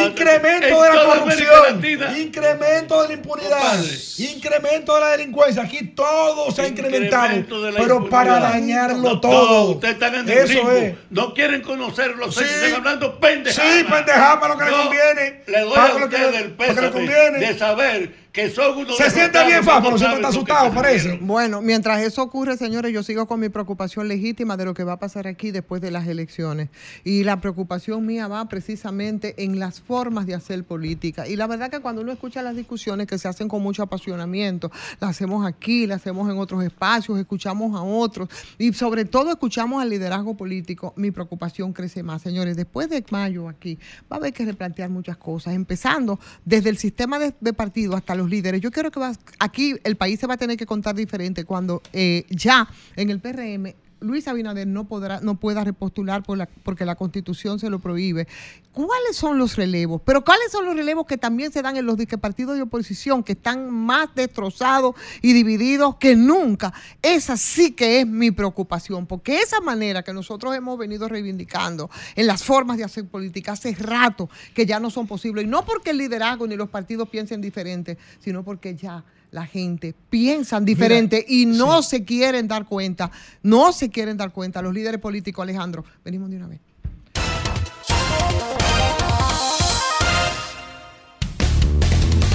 [0.05, 3.97] Incremento En de la corrupción, incremento de la impunidad, Compadre.
[4.17, 5.61] incremento de la delincuencia.
[5.63, 8.09] Aquí todo se ha incrementado, pero impunidad.
[8.09, 9.47] para dañarlo No, todo.
[9.65, 10.71] No, ustedes están en el Eso ritmo.
[10.71, 10.95] es.
[11.09, 12.43] No quieren conocer los Sí.
[12.43, 13.71] están hablando pendejadas.
[13.77, 15.41] Sí, pendejada para lo que le Yo conviene.
[15.47, 17.39] Le doy Para a lo que el que le conviene.
[17.39, 20.71] de saber que son unos Se siente bien, que Fafa, no no siempre está asustado,
[20.71, 21.17] parece.
[21.21, 24.93] Bueno, mientras eso ocurre, señores, yo sigo con mi preocupación legítima de lo que va
[24.93, 26.69] a pasar aquí después de las elecciones.
[27.03, 27.66] Y la preocupación
[28.01, 31.27] mía va precisamente en las formas de hacer política.
[31.27, 34.71] Y la verdad que cuando uno escucha las discusiones que se hacen con mucho apasionamiento,
[34.99, 39.81] las hacemos aquí, las hacemos en otros espacios, escuchamos a otros y sobre todo escuchamos
[39.81, 42.21] al liderazgo político, mi preocupación crece más.
[42.21, 43.77] Señores, después de mayo aquí
[44.11, 48.29] va a haber que replantear muchas cosas, empezando desde el sistema de, partido hasta los
[48.29, 48.61] líderes.
[48.61, 51.81] Yo quiero que va- aquí el país se va a tener que contar diferente cuando
[51.93, 56.85] eh, ya en el PRM Luis Abinader no podrá, no pueda repostular por la, porque
[56.85, 58.27] la constitución se lo prohíbe.
[58.71, 60.01] ¿Cuáles son los relevos?
[60.05, 63.31] Pero ¿cuáles son los relevos que también se dan en los partidos de oposición, que
[63.31, 66.73] están más destrozados y divididos que nunca?
[67.01, 72.27] Esa sí que es mi preocupación, porque esa manera que nosotros hemos venido reivindicando en
[72.27, 75.45] las formas de hacer política hace rato que ya no son posibles.
[75.45, 79.93] Y no porque el liderazgo ni los partidos piensen diferente, sino porque ya la gente
[80.09, 83.11] piensan diferente y no se quieren dar cuenta,
[83.43, 84.61] no se quieren dar cuenta.
[84.61, 86.59] Los líderes políticos, Alejandro, venimos de una vez.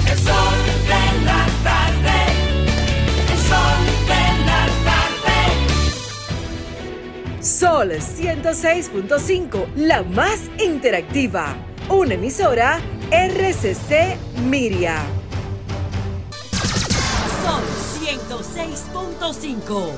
[0.09, 0.55] El sol
[0.87, 2.17] de la tarde.
[3.31, 5.39] El sol de la tarde.
[7.41, 11.55] Sol 106.5, la más interactiva.
[11.89, 12.79] Una emisora
[13.11, 14.17] RCC
[14.49, 15.22] Miria.
[18.03, 19.91] Sol 106.5.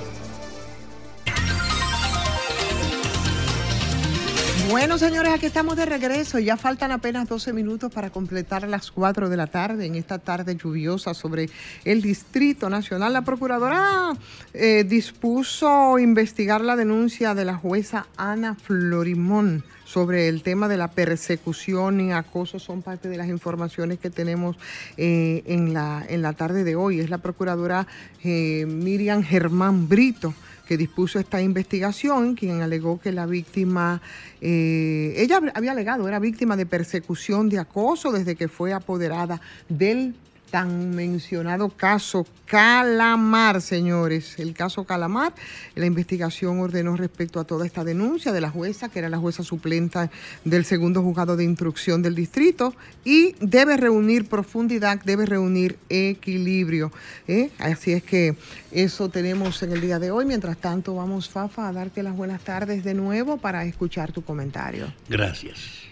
[4.69, 6.37] Bueno, señores, aquí estamos de regreso.
[6.37, 10.55] Ya faltan apenas 12 minutos para completar las 4 de la tarde en esta tarde
[10.55, 11.49] lluviosa sobre
[11.83, 13.13] el Distrito Nacional.
[13.13, 14.13] La Procuradora
[14.53, 20.89] eh, dispuso investigar la denuncia de la jueza Ana Florimón sobre el tema de la
[20.89, 22.59] persecución y acoso.
[22.59, 24.57] Son parte de las informaciones que tenemos
[24.97, 26.99] eh, en, la, en la tarde de hoy.
[26.99, 27.87] Es la Procuradora
[28.23, 30.33] eh, Miriam Germán Brito
[30.65, 34.01] que dispuso esta investigación, quien alegó que la víctima,
[34.41, 40.15] eh, ella había alegado, era víctima de persecución, de acoso desde que fue apoderada del
[40.49, 44.37] tan mencionado caso Calamar, señores.
[44.39, 45.33] El caso Calamar,
[45.73, 49.43] la investigación ordenó respecto a toda esta denuncia de la jueza, que era la jueza
[49.43, 50.11] suplenta
[50.43, 56.91] del segundo juzgado de instrucción del distrito, y debe reunir profundidad, debe reunir equilibrio.
[57.27, 57.49] ¿eh?
[57.59, 58.35] Así es que
[58.71, 60.25] eso tenemos en el día de hoy.
[60.25, 64.93] Mientras tanto, vamos, Fafa, a darte las buenas tardes de nuevo para escuchar tu comentario.
[65.09, 65.84] Gracias.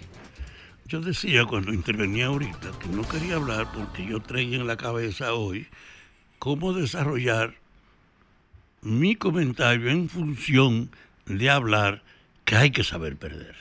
[0.86, 5.34] Yo decía cuando intervenía ahorita que no quería hablar porque yo traía en la cabeza
[5.34, 5.68] hoy
[6.40, 7.56] cómo desarrollar
[8.82, 10.90] mi comentario en función
[11.26, 12.04] de hablar
[12.44, 13.56] que hay que saber perder.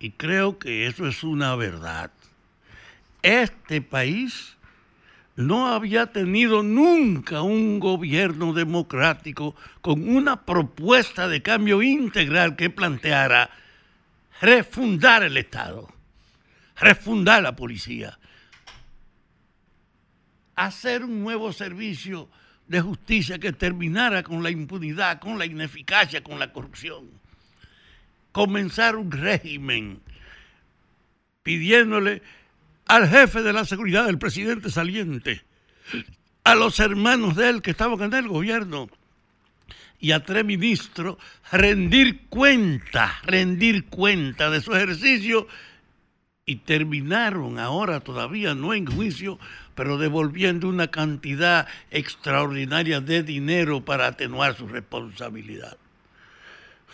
[0.00, 2.10] Y creo que eso es una verdad.
[3.22, 4.56] Este país
[5.36, 13.50] no había tenido nunca un gobierno democrático con una propuesta de cambio integral que planteara
[14.40, 15.92] refundar el Estado,
[16.76, 18.18] refundar la policía,
[20.54, 22.28] hacer un nuevo servicio
[22.66, 27.10] de justicia que terminara con la impunidad, con la ineficacia, con la corrupción.
[28.32, 30.00] Comenzar un régimen
[31.42, 32.22] pidiéndole
[32.86, 35.42] al jefe de la seguridad, el presidente saliente,
[36.42, 38.88] a los hermanos de él que estaban en el gobierno
[40.04, 41.16] y a tres ministros
[41.50, 45.46] rendir cuenta, rendir cuenta de su ejercicio
[46.44, 49.38] y terminaron ahora todavía no en juicio,
[49.74, 55.78] pero devolviendo una cantidad extraordinaria de dinero para atenuar su responsabilidad.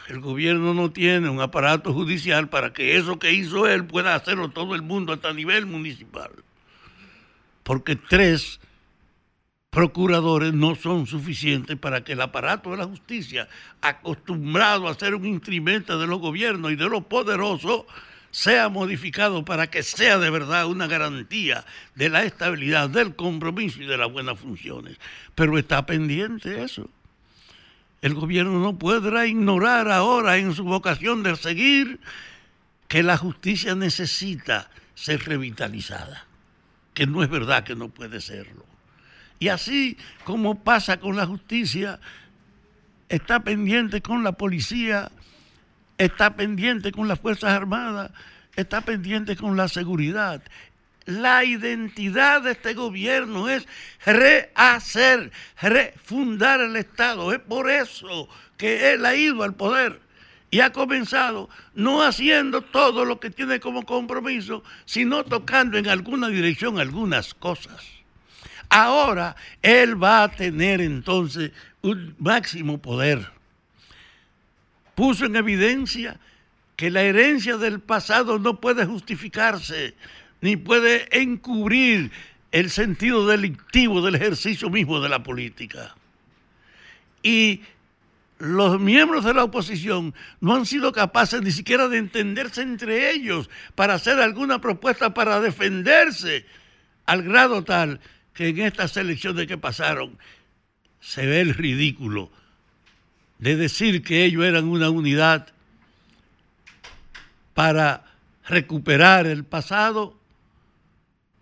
[0.06, 4.50] El gobierno no tiene un aparato judicial para que eso que hizo él pueda hacerlo
[4.50, 6.30] todo el mundo hasta nivel municipal.
[7.64, 8.60] Porque tres
[9.70, 13.48] procuradores no son suficientes para que el aparato de la justicia,
[13.80, 17.84] acostumbrado a ser un instrumento de los gobiernos y de los poderosos,
[18.32, 21.64] sea modificado para que sea de verdad una garantía
[21.94, 24.98] de la estabilidad, del compromiso y de las buenas funciones.
[25.34, 26.88] Pero está pendiente eso.
[28.02, 32.00] El gobierno no podrá ignorar ahora en su vocación de seguir
[32.88, 36.26] que la justicia necesita ser revitalizada,
[36.94, 38.69] que no es verdad que no puede serlo.
[39.40, 41.98] Y así como pasa con la justicia,
[43.08, 45.10] está pendiente con la policía,
[45.96, 48.10] está pendiente con las Fuerzas Armadas,
[48.54, 50.42] está pendiente con la seguridad.
[51.06, 53.66] La identidad de este gobierno es
[54.04, 57.32] rehacer, refundar el Estado.
[57.32, 58.28] Es por eso
[58.58, 60.02] que él ha ido al poder
[60.50, 66.28] y ha comenzado no haciendo todo lo que tiene como compromiso, sino tocando en alguna
[66.28, 67.99] dirección algunas cosas.
[68.70, 71.50] Ahora él va a tener entonces
[71.82, 73.28] un máximo poder.
[74.94, 76.18] Puso en evidencia
[76.76, 79.94] que la herencia del pasado no puede justificarse
[80.40, 82.12] ni puede encubrir
[82.52, 85.94] el sentido delictivo del ejercicio mismo de la política.
[87.22, 87.62] Y
[88.38, 93.50] los miembros de la oposición no han sido capaces ni siquiera de entenderse entre ellos
[93.74, 96.46] para hacer alguna propuesta para defenderse
[97.04, 98.00] al grado tal
[98.40, 100.16] en estas elecciones que pasaron
[101.00, 102.30] se ve el ridículo
[103.38, 105.48] de decir que ellos eran una unidad
[107.52, 108.04] para
[108.48, 110.18] recuperar el pasado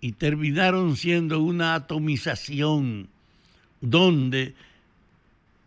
[0.00, 3.08] y terminaron siendo una atomización
[3.80, 4.54] donde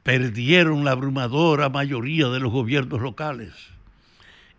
[0.04, 3.54] perdieron la abrumadora mayoría de los gobiernos locales.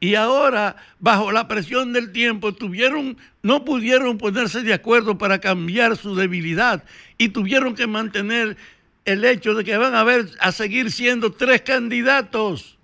[0.03, 5.97] Y ahora, bajo la presión del tiempo, tuvieron, no pudieron ponerse de acuerdo para cambiar
[5.97, 6.83] su debilidad
[7.19, 8.57] y tuvieron que mantener
[9.05, 10.05] el hecho de que van a,
[10.41, 12.79] a seguir siendo tres candidatos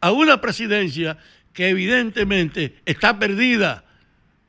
[0.00, 1.18] a una presidencia
[1.52, 3.84] que evidentemente está perdida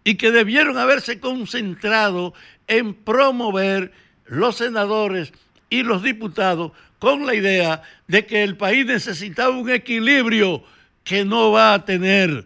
[0.05, 2.33] y que debieron haberse concentrado
[2.69, 3.91] en promover
[4.27, 5.33] los senadores
[5.69, 10.63] y los diputados con la idea de que el país necesitaba un equilibrio
[11.05, 12.45] que no va a tener,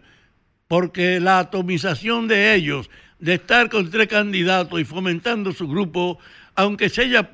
[0.68, 2.88] porque la atomización de ellos,
[3.18, 6.20] de estar con tres candidatos y fomentando su grupo,
[6.54, 7.28] aunque se haya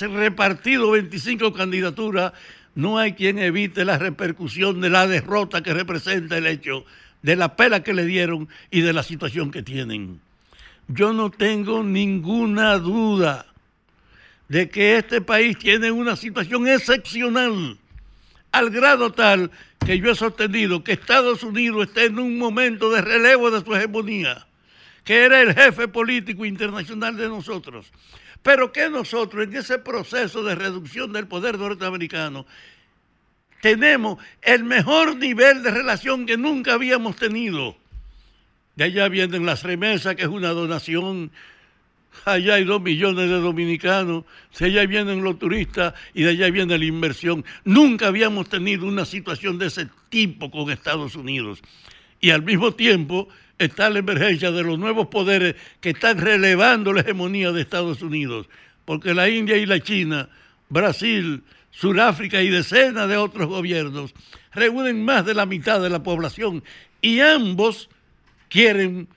[0.00, 2.32] repartido 25 candidaturas,
[2.74, 6.84] no hay quien evite la repercusión de la derrota que representa el hecho
[7.22, 10.20] de la pela que le dieron y de la situación que tienen.
[10.88, 13.46] Yo no tengo ninguna duda
[14.48, 17.78] de que este país tiene una situación excepcional,
[18.52, 19.50] al grado tal
[19.84, 23.74] que yo he sostenido que Estados Unidos está en un momento de relevo de su
[23.74, 24.46] hegemonía,
[25.04, 27.92] que era el jefe político internacional de nosotros,
[28.42, 32.46] pero que nosotros en ese proceso de reducción del poder norteamericano
[33.60, 37.76] tenemos el mejor nivel de relación que nunca habíamos tenido.
[38.76, 41.30] De allá vienen las remesas, que es una donación.
[42.24, 44.24] Allá hay dos millones de dominicanos.
[44.58, 47.44] De allá vienen los turistas y de allá viene la inversión.
[47.64, 51.62] Nunca habíamos tenido una situación de ese tipo con Estados Unidos.
[52.20, 57.00] Y al mismo tiempo está la emergencia de los nuevos poderes que están relevando la
[57.00, 58.48] hegemonía de Estados Unidos.
[58.84, 60.28] Porque la India y la China,
[60.68, 64.12] Brasil, Sudáfrica y decenas de otros gobiernos
[64.52, 66.64] reúnen más de la mitad de la población
[67.00, 67.88] y ambos
[68.48, 69.08] quieren,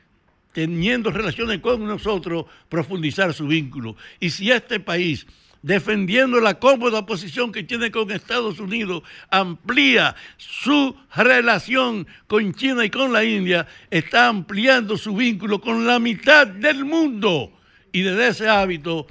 [0.54, 3.98] teniendo relaciones con nosotros, profundizar su vínculo.
[4.20, 5.28] Y si este país,
[5.62, 12.90] defendiendo la cómoda posición que tiene con Estados Unidos, amplía su relación con China y
[12.90, 17.52] con la India, está ampliando su vínculo con la mitad del mundo.
[17.92, 19.08] Y desde ese hábito,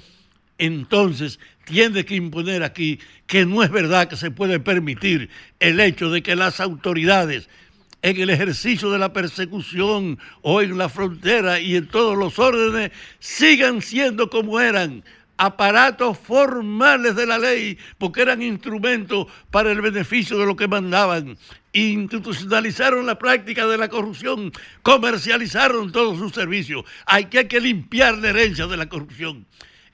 [0.57, 5.29] entonces tiene que imponer aquí que no es verdad que se puede permitir
[5.59, 7.49] el hecho de que las autoridades
[8.03, 12.91] en el ejercicio de la persecución o en la frontera y en todos los órdenes
[13.19, 15.03] sigan siendo como eran
[15.37, 21.37] aparatos formales de la ley, porque eran instrumentos para el beneficio de lo que mandaban.
[21.71, 24.51] Institucionalizaron la práctica de la corrupción,
[24.83, 26.83] comercializaron todos sus servicios.
[27.05, 29.45] Hay que, limpiar la herencia de la corrupción.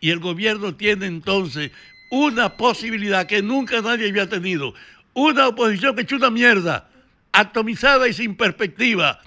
[0.01, 1.71] Y el gobierno tiene entonces
[2.09, 4.73] una posibilidad que nunca nadie había tenido.
[5.13, 6.89] Una oposición que hecho una mierda,
[7.31, 9.19] atomizada y sin perspectiva.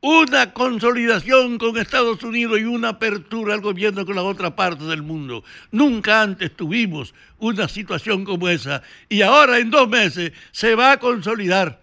[0.00, 5.02] Una consolidación con Estados Unidos y una apertura al gobierno con la otra parte del
[5.02, 5.42] mundo.
[5.72, 8.82] Nunca antes tuvimos una situación como esa.
[9.08, 11.80] Y ahora en dos meses se va a consolidar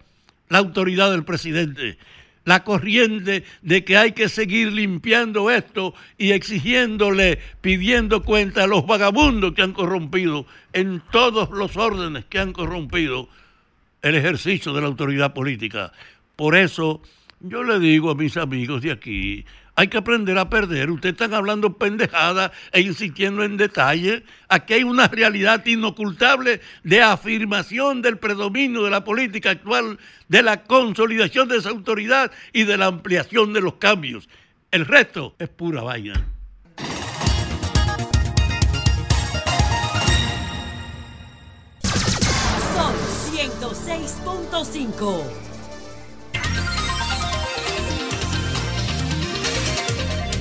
[0.48, 1.98] la autoridad del presidente,
[2.44, 8.86] la corriente de que hay que seguir limpiando esto y exigiéndole, pidiendo cuenta a los
[8.86, 13.28] vagabundos que han corrompido en todos los órdenes que han corrompido
[14.04, 15.90] el ejercicio de la autoridad política.
[16.36, 17.00] Por eso
[17.40, 20.90] yo le digo a mis amigos de aquí, hay que aprender a perder.
[20.90, 24.22] Ustedes están hablando pendejada e insistiendo en detalle.
[24.48, 29.98] Aquí hay una realidad inocultable de afirmación del predominio de la política actual,
[30.28, 34.28] de la consolidación de esa autoridad y de la ampliación de los cambios.
[34.70, 36.33] El resto es pura vaina.
[43.94, 45.22] 106.5.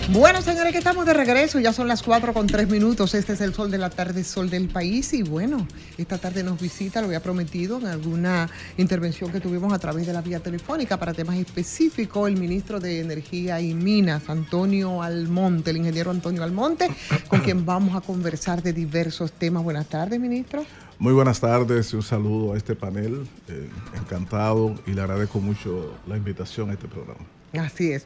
[0.10, 1.60] Bueno, señores, que estamos de regreso.
[1.60, 3.14] Ya son las 4 con 3 minutos.
[3.14, 5.14] Este es el sol de la tarde, sol del país.
[5.14, 5.68] Y bueno,
[5.98, 10.14] esta tarde nos visita, lo había prometido en alguna intervención que tuvimos a través de
[10.14, 15.78] la vía telefónica para temas específicos, el ministro de Energía y Minas, Antonio Almonte, el
[15.78, 16.90] ingeniero Antonio Almonte,
[17.28, 19.64] con quien vamos a conversar de diversos temas.
[19.64, 20.66] Buenas tardes, ministro.
[21.04, 23.28] Muy buenas tardes y un saludo a este panel.
[23.50, 27.20] eh, encantado y le agradezco mucho la invitación a este programa.
[27.60, 28.06] Así es.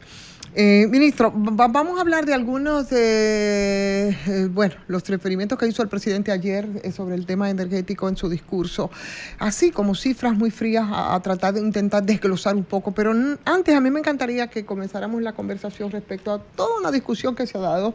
[0.55, 5.83] Eh, ministro, va- vamos a hablar de algunos de, eh, bueno, los referimentos que hizo
[5.83, 8.89] el presidente ayer eh, sobre el tema energético en su discurso,
[9.37, 13.13] así como cifras muy frías a, a tratar de intentar desglosar un poco, pero
[13.45, 17.45] antes a mí me encantaría que comenzáramos la conversación respecto a toda una discusión que
[17.45, 17.93] se ha dado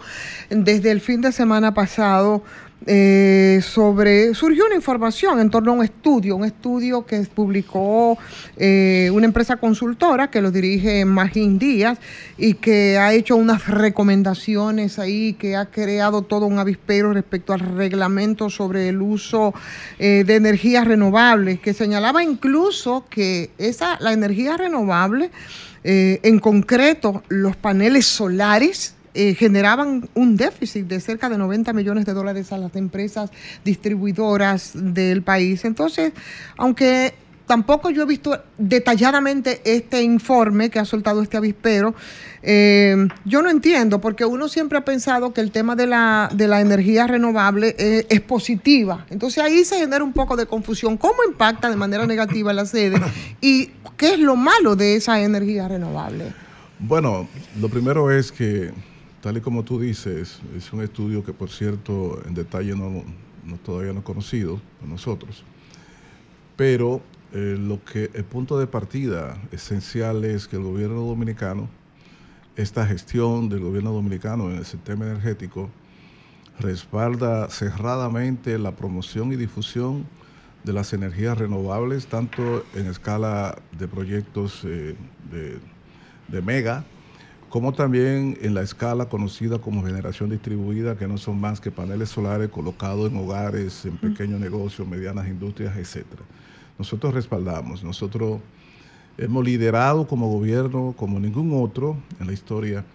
[0.48, 2.44] desde el fin de semana pasado
[2.86, 8.18] eh, sobre, surgió una información en torno a un estudio, un estudio que publicó
[8.56, 11.98] eh, una empresa consultora que lo dirige Magín Díaz
[12.36, 17.60] y que ha hecho unas recomendaciones ahí, que ha creado todo un avispero respecto al
[17.60, 19.54] reglamento sobre el uso
[19.98, 25.30] eh, de energías renovables, que señalaba incluso que esa, la energía renovable,
[25.84, 32.14] en concreto los paneles solares, eh, generaban un déficit de cerca de 90 millones de
[32.14, 33.30] dólares a las empresas
[33.64, 35.64] distribuidoras del país.
[35.64, 36.12] Entonces,
[36.56, 37.14] aunque
[37.46, 41.94] tampoco yo he visto detalladamente este informe que ha soltado este avispero,
[42.42, 46.48] eh, yo no entiendo, porque uno siempre ha pensado que el tema de la, de
[46.48, 49.06] la energía renovable eh, es positiva.
[49.10, 50.96] Entonces ahí se genera un poco de confusión.
[50.96, 53.00] ¿Cómo impacta de manera negativa la sede?
[53.42, 53.66] ¿Y
[53.96, 56.32] qué es lo malo de esa energía renovable?
[56.78, 57.28] Bueno,
[57.60, 58.72] lo primero es que,
[59.22, 63.04] tal y como tú dices, es un estudio que, por cierto, en detalle no,
[63.64, 65.44] todavía no he conocido por nosotros,
[66.56, 67.00] pero
[67.32, 71.68] eh, lo que el punto de partida esencial es que el gobierno dominicano,
[72.56, 75.70] esta gestión del gobierno dominicano en el sistema energético,
[76.58, 80.04] respalda cerradamente la promoción y difusión
[80.64, 84.96] de las energías renovables, tanto en escala de proyectos eh,
[86.28, 86.84] de mega,
[87.52, 92.08] como también en la escala conocida como generación distribuida, que no son más que paneles
[92.08, 96.22] solares colocados en hogares, en pequeños negocios, medianas industrias, etcétera.
[96.78, 98.40] Nosotros respaldamos, nosotros
[99.18, 102.86] hemos liderado como gobierno, como ningún otro en la historia,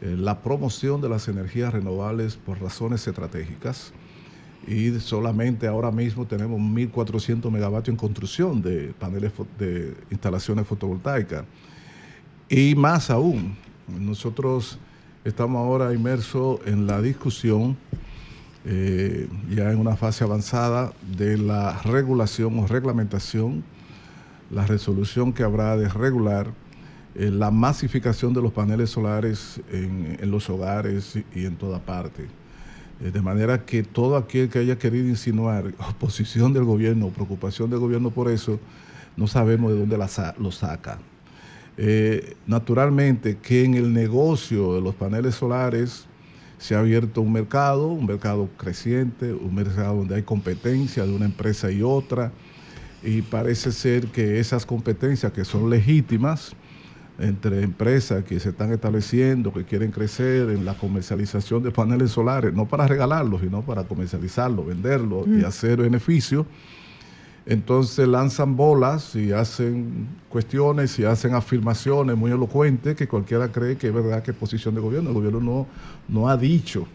[0.00, 3.92] eh, la promoción de las energías renovables por razones estratégicas
[4.68, 11.42] y solamente ahora mismo tenemos 1.400 megavatios en construcción de paneles de instalaciones fotovoltaicas.
[12.48, 13.56] Y más aún,
[13.88, 14.78] nosotros
[15.24, 17.76] estamos ahora inmersos en la discusión,
[18.64, 23.64] eh, ya en una fase avanzada, de la regulación o reglamentación,
[24.50, 26.52] la resolución que habrá de regular
[27.14, 32.26] eh, la masificación de los paneles solares en, los hogares y, en toda parte.
[33.00, 37.70] Eh, de manera que todo aquel que haya querido insinuar oposición del gobierno o preocupación
[37.70, 38.58] del gobierno por eso,
[39.16, 40.98] no sabemos de dónde la lo saca.
[41.78, 46.06] Eh, naturalmente que en el negocio de los paneles solares
[46.58, 51.26] se ha abierto un mercado, un mercado creciente, un mercado donde hay competencia de una
[51.26, 52.32] empresa y otra,
[53.02, 56.56] y parece ser que esas competencias que son legítimas
[57.18, 62.52] entre empresas que se están estableciendo, que quieren crecer en la comercialización de paneles solares,
[62.54, 65.44] no para regalarlos, sino para comercializarlos, venderlos y Mm.
[65.44, 66.46] hacer beneficio.
[67.46, 73.86] Entonces lanzan bolas y hacen cuestiones y hacen afirmaciones muy elocuentes que cualquiera cree que
[73.86, 75.10] es verdad que es posición de gobierno.
[75.10, 75.66] El gobierno no,
[76.08, 76.88] no ha dicho,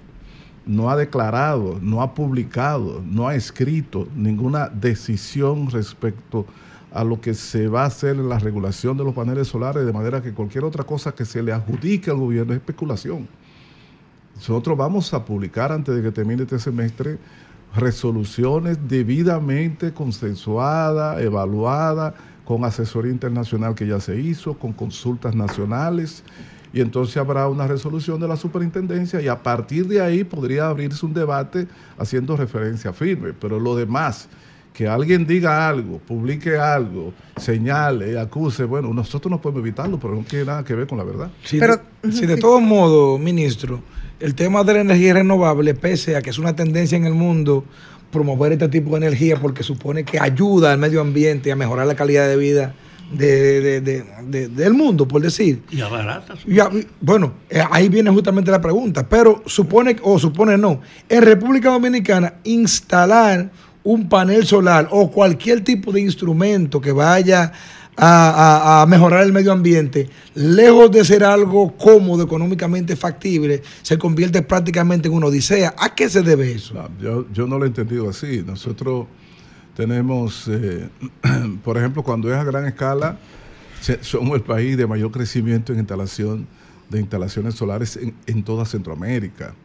[0.66, 6.46] no ha declarado, no ha publicado, no ha escrito ninguna decisión respecto
[6.92, 9.94] a lo que se va a hacer en la regulación de los paneles solares, de
[9.94, 13.30] manera que cualquier otra cosa que se le adjudique al gobierno es especulación.
[14.36, 17.18] Nosotros vamos a publicar antes de que termine este semestre
[17.76, 22.14] resoluciones debidamente consensuadas, evaluadas,
[22.46, 26.24] con asesoría internacional que ya se hizo, con consultas nacionales,
[26.74, 31.06] y entonces habrá una resolución de la superintendencia y a partir de ahí podría abrirse
[31.06, 31.68] un debate
[31.98, 34.28] haciendo referencia firme, pero lo demás,
[34.74, 40.22] que alguien diga algo, publique algo, señale, acuse, bueno, nosotros no podemos evitarlo, pero no
[40.22, 41.30] tiene nada que ver con la verdad.
[41.44, 41.80] Si, de,
[42.10, 43.82] si de todos modos, ministro,
[44.22, 47.66] el tema de la energía renovable, pese a que es una tendencia en el mundo
[48.12, 51.88] promover este tipo de energía porque supone que ayuda al medio ambiente y a mejorar
[51.88, 52.74] la calidad de vida
[53.12, 55.62] de- de- de- de- del mundo, por decir.
[55.70, 56.40] Y a baratas.
[56.48, 56.70] Y a-
[57.02, 60.80] bueno, eh, ahí viene justamente la pregunta, pero supone o supone no,
[61.10, 63.50] en República Dominicana instalar
[63.84, 67.52] un panel solar o cualquier tipo de instrumento que vaya
[67.98, 75.08] a, mejorar el medio ambiente, lejos de ser algo cómodo, económicamente factible, se convierte prácticamente
[75.08, 75.76] en una odisea.
[75.78, 76.76] ¿A qué se debe eso?
[77.00, 78.44] Yo, yo no lo he entendido así.
[78.46, 79.08] Nosotros
[79.76, 80.90] tenemos, eh,
[81.64, 83.18] por ejemplo, cuando es a gran escala,
[84.02, 86.48] somos el país de mayor crecimiento en instalación
[86.90, 89.56] de instalaciones solares en, en toda Centroamérica.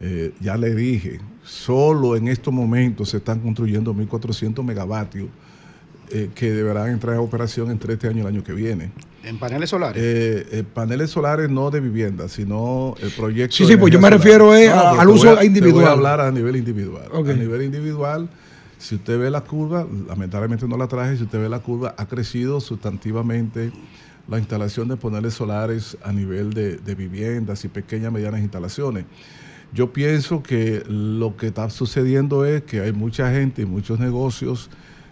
[0.00, 5.28] Eh, ya le dije, solo en estos momentos se están construyendo 1.400 megavatios
[6.10, 8.90] eh, que deberán entrar en operación entre este año y el año que viene.
[9.24, 10.00] En paneles solares.
[10.02, 13.56] Eh, eh, paneles solares no de vivienda, sino el proyecto.
[13.56, 15.86] Sí, sí, pues yo me refiero eh, al uso voy a- Te voy individual.
[15.86, 17.04] a hablar a nivel individual.
[17.12, 18.28] A nivel individual,
[18.78, 22.06] si usted ve la curva, lamentablemente no la traje, si usted ve la curva, ha
[22.06, 23.72] crecido sustantivamente
[24.28, 29.04] la instalación de paneles solares a nivel de, de viviendas y pequeñas y medianas instalaciones.
[29.72, 34.70] Yo pienso que lo que está sucediendo es que hay mucha gente y muchos negocios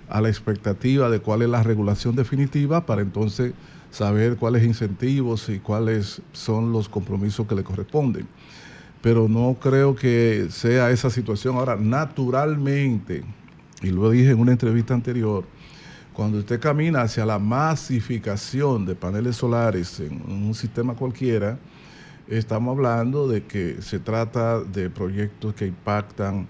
[0.09, 3.53] a la expectativa de cuál es la regulación definitiva para entonces
[3.91, 8.27] saber cuáles incentivos y cuáles son los compromisos que le corresponden.
[9.03, 11.57] Pero no creo que sea esa situación.
[11.57, 13.23] Ahora, naturalmente,
[13.83, 15.45] y lo dije en una entrevista anterior,
[16.13, 21.59] cuando usted camina hacia la masificación de paneles solares en un sistema cualquiera,
[22.27, 26.49] estamos hablando de que se trata de proyectos que impactan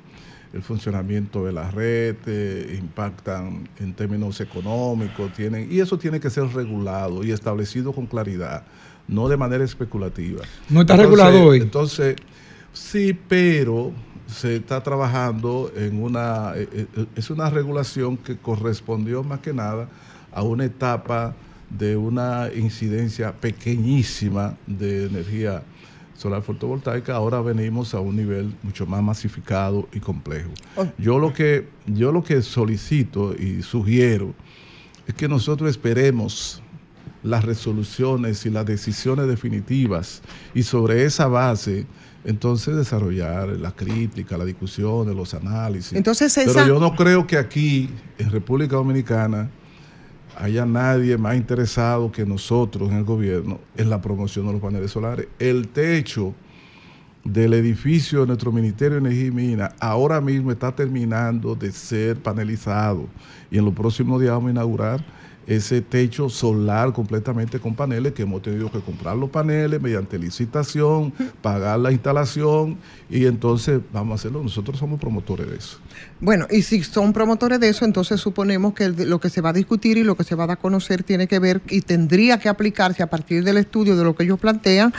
[0.56, 6.30] el funcionamiento de la red, eh, impactan en términos económicos, tienen, y eso tiene que
[6.30, 8.64] ser regulado y establecido con claridad,
[9.06, 10.42] no de manera especulativa.
[10.70, 11.60] No está regulado hoy.
[11.60, 12.16] Entonces,
[12.72, 13.92] sí, pero
[14.26, 19.88] se está trabajando en una, eh, eh, es una regulación que correspondió más que nada
[20.32, 21.34] a una etapa
[21.68, 25.62] de una incidencia pequeñísima de energía
[26.16, 30.50] solar fotovoltaica, ahora venimos a un nivel mucho más masificado y complejo.
[30.98, 34.34] Yo lo que yo lo que solicito y sugiero
[35.06, 36.62] es que nosotros esperemos
[37.22, 40.22] las resoluciones y las decisiones definitivas
[40.54, 41.86] y sobre esa base
[42.24, 45.92] entonces desarrollar la crítica, la discusión, los análisis.
[45.92, 47.88] Entonces, Pero esa- yo no creo que aquí
[48.18, 49.48] en República Dominicana
[50.36, 54.90] haya nadie más interesado que nosotros en el gobierno en la promoción de los paneles
[54.90, 55.28] solares.
[55.38, 56.34] El techo
[57.24, 62.16] del edificio de nuestro Ministerio de Energía y Minas ahora mismo está terminando de ser
[62.16, 63.06] panelizado
[63.50, 65.04] y en los próximos días vamos a inaugurar
[65.46, 71.12] ese techo solar completamente con paneles que hemos tenido que comprar los paneles mediante licitación,
[71.42, 72.78] pagar la instalación
[73.08, 74.42] y entonces vamos a hacerlo.
[74.42, 75.78] Nosotros somos promotores de eso.
[76.20, 79.52] Bueno, y si son promotores de eso, entonces suponemos que lo que se va a
[79.52, 82.38] discutir y lo que se va a dar a conocer tiene que ver y tendría
[82.38, 84.92] que aplicarse a partir del estudio de lo que ellos plantean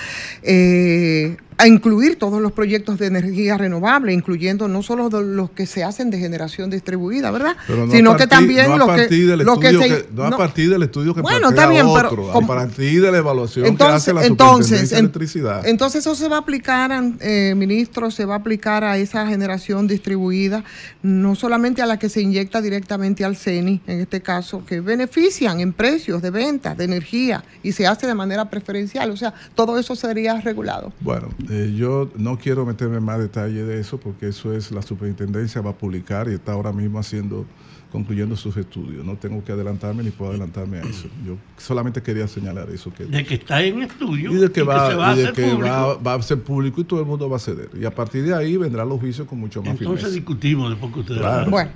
[0.43, 5.83] eh, a incluir todos los proyectos de energía renovable, incluyendo no solo los que se
[5.83, 7.55] hacen de generación distribuida, ¿verdad?
[7.65, 9.07] Pero no Sino que también no a lo que,
[9.43, 12.31] lo que se- que- no, a partir del estudio que Bueno, está bien, pero otro,
[12.31, 15.65] como- a partir de la evaluación Entonces, que hace la entonces, de en- Electricidad.
[15.67, 19.87] entonces eso se va a aplicar, eh, ministro, se va a aplicar a esa generación
[19.87, 20.63] distribuida,
[21.01, 25.59] no solamente a la que se inyecta directamente al CENI, en este caso, que benefician
[25.59, 29.09] en precios de venta de energía y se hace de manera preferencial.
[29.09, 30.93] O sea, todo eso sería regulado.
[30.99, 34.81] Bueno, Eh, yo no quiero meterme en más detalle de eso porque eso es la
[34.81, 37.45] superintendencia va a publicar y está ahora mismo haciendo
[37.91, 39.05] concluyendo sus estudios.
[39.05, 41.07] No tengo que adelantarme ni puedo adelantarme a eso.
[41.25, 42.93] Yo solamente quería señalar eso.
[42.93, 45.23] Que, De que está en estudio y de que, va, se va a y de
[45.29, 47.69] hacer que va, va a ser público y todo el mundo va a ceder.
[47.79, 50.15] Y a partir de ahí vendrán los juicios con mucho más Entonces firmeza.
[50.15, 51.49] discutimos después que ustedes Claro.
[51.49, 51.71] Bueno,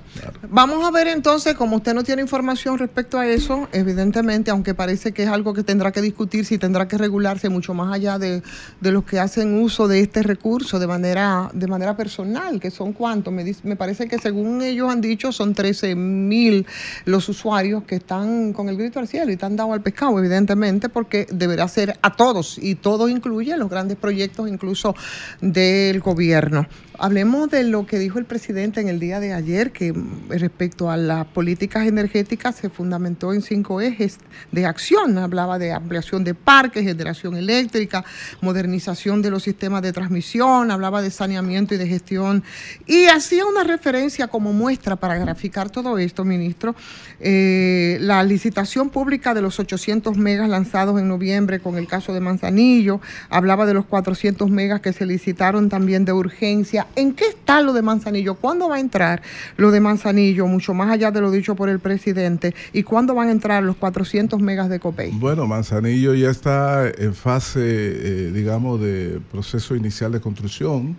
[0.50, 5.12] Vamos a ver entonces, como usted no tiene información respecto a eso, evidentemente, aunque parece
[5.12, 8.42] que es algo que tendrá que discutirse y tendrá que regularse mucho más allá de,
[8.80, 12.92] de los que hacen uso de este recurso de manera, de manera personal, que son
[12.92, 16.66] cuántos, me, dice- me parece que según ellos han dicho son 13 mil
[17.04, 20.88] los usuarios que están con el grito al cielo y están dado al pescado, evidentemente,
[20.88, 24.94] porque deberá ser a todos y todo incluye los grandes proyectos incluso
[25.40, 26.66] del gobierno.
[26.98, 30.90] Hablemos de lo que dijo el presidente en el día de ayer, que mm, respecto
[30.90, 34.18] a las políticas energéticas se fundamentó en cinco ejes
[34.52, 35.18] de acción.
[35.18, 38.04] Hablaba de ampliación de parques, generación eléctrica,
[38.40, 42.44] modernización de los sistemas de transmisión, hablaba de saneamiento y de gestión.
[42.86, 46.74] Y hacía una referencia como muestra para graficar todo esto, ministro,
[47.20, 52.20] eh, la licitación pública de los 800 megas lanzados en noviembre con el caso de
[52.20, 53.00] Manzanillo,
[53.30, 56.86] hablaba de los 400 megas que se licitaron también de urgencia.
[56.96, 58.34] ¿En qué está lo de Manzanillo?
[58.34, 59.22] ¿Cuándo va a entrar
[59.56, 62.54] lo de Manzanillo, mucho más allá de lo dicho por el presidente?
[62.72, 65.12] ¿Y cuándo van a entrar los 400 megas de Copey?
[65.12, 70.96] Bueno, Manzanillo ya está en fase, eh, digamos, de proceso inicial de construcción,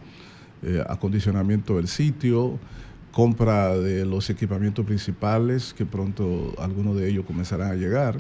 [0.61, 2.59] eh, acondicionamiento del sitio,
[3.13, 8.19] compra de los equipamientos principales, que pronto algunos de ellos comenzarán a llegar.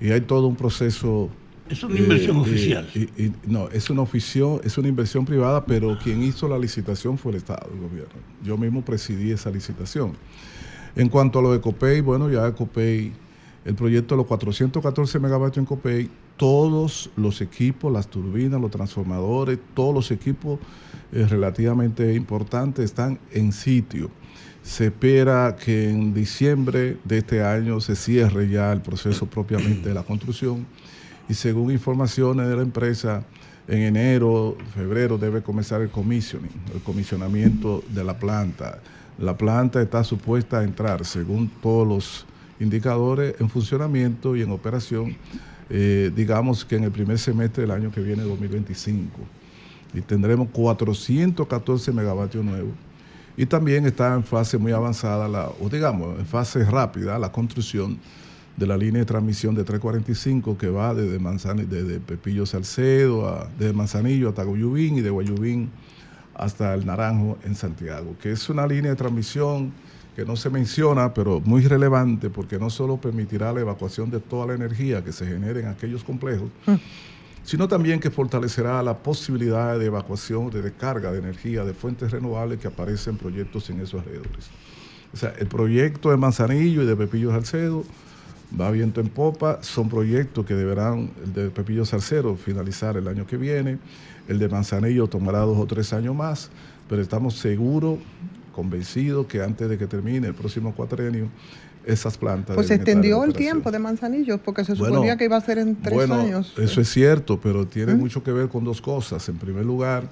[0.00, 1.30] Y hay todo un proceso...
[1.70, 2.88] Es una inversión eh, oficial.
[2.94, 7.16] y- y- no, es una, oficio- es una inversión privada, pero quien hizo la licitación
[7.18, 8.14] fue el Estado, el gobierno.
[8.44, 10.12] Yo mismo presidí esa licitación.
[10.96, 13.12] En cuanto a lo de Copey, bueno, ya Copey,
[13.64, 19.58] el proyecto de los 414 megavatios en Copey, todos los equipos, las turbinas, los transformadores,
[19.74, 20.58] todos los equipos
[21.12, 24.10] eh, relativamente importantes están en sitio.
[24.62, 29.94] Se espera que en diciembre de este año se cierre ya el proceso propiamente de
[29.94, 30.66] la construcción
[31.28, 33.24] y según informaciones de la empresa,
[33.68, 38.80] en enero, febrero debe comenzar el commissioning, el comisionamiento de la planta.
[39.18, 42.26] La planta está supuesta a entrar, según todos los
[42.60, 45.16] indicadores, en funcionamiento y en operación,
[45.68, 49.10] eh, digamos que en el primer semestre del año que viene, 2025.
[49.94, 52.72] Y tendremos 414 megavatios nuevos.
[53.36, 57.98] Y también está en fase muy avanzada, la, o digamos, en fase rápida, la construcción
[58.56, 61.18] de la línea de transmisión de 345 que va desde,
[61.66, 65.70] desde Pepillo Salcedo, a, desde Manzanillo hasta Guayubín y de Guayubín
[66.34, 69.72] hasta el Naranjo en Santiago, que es una línea de transmisión
[70.14, 74.46] que no se menciona, pero muy relevante porque no solo permitirá la evacuación de toda
[74.46, 76.48] la energía que se genere en aquellos complejos,
[77.46, 82.58] sino también que fortalecerá la posibilidad de evacuación, de descarga de energía de fuentes renovables
[82.58, 84.50] que aparecen en proyectos en esos alrededores.
[85.14, 87.84] O sea, el proyecto de Manzanillo y de Pepillo Salcedo
[88.60, 93.28] va viento en popa, son proyectos que deberán, el de Pepillo Salcedo, finalizar el año
[93.28, 93.78] que viene,
[94.26, 96.50] el de Manzanillo tomará dos o tres años más,
[96.88, 98.00] pero estamos seguros,
[98.52, 101.28] convencidos que antes de que termine el próximo cuatrenio,
[101.86, 102.54] esas plantas...
[102.54, 105.58] Pues se extendió el tiempo de Manzanillo, porque se Bueno, suponía que iba a ser
[105.58, 106.52] en tres bueno, años.
[106.58, 107.98] Eso es cierto, pero tiene ¿Mm?
[107.98, 109.28] mucho que ver con dos cosas.
[109.28, 110.08] En primer lugar,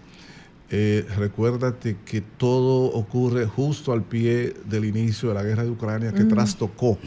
[0.70, 6.12] eh, recuérdate que todo ocurre justo al pie del inicio de la guerra de Ucrania
[6.12, 6.28] que Mm.
[6.28, 6.98] trastocó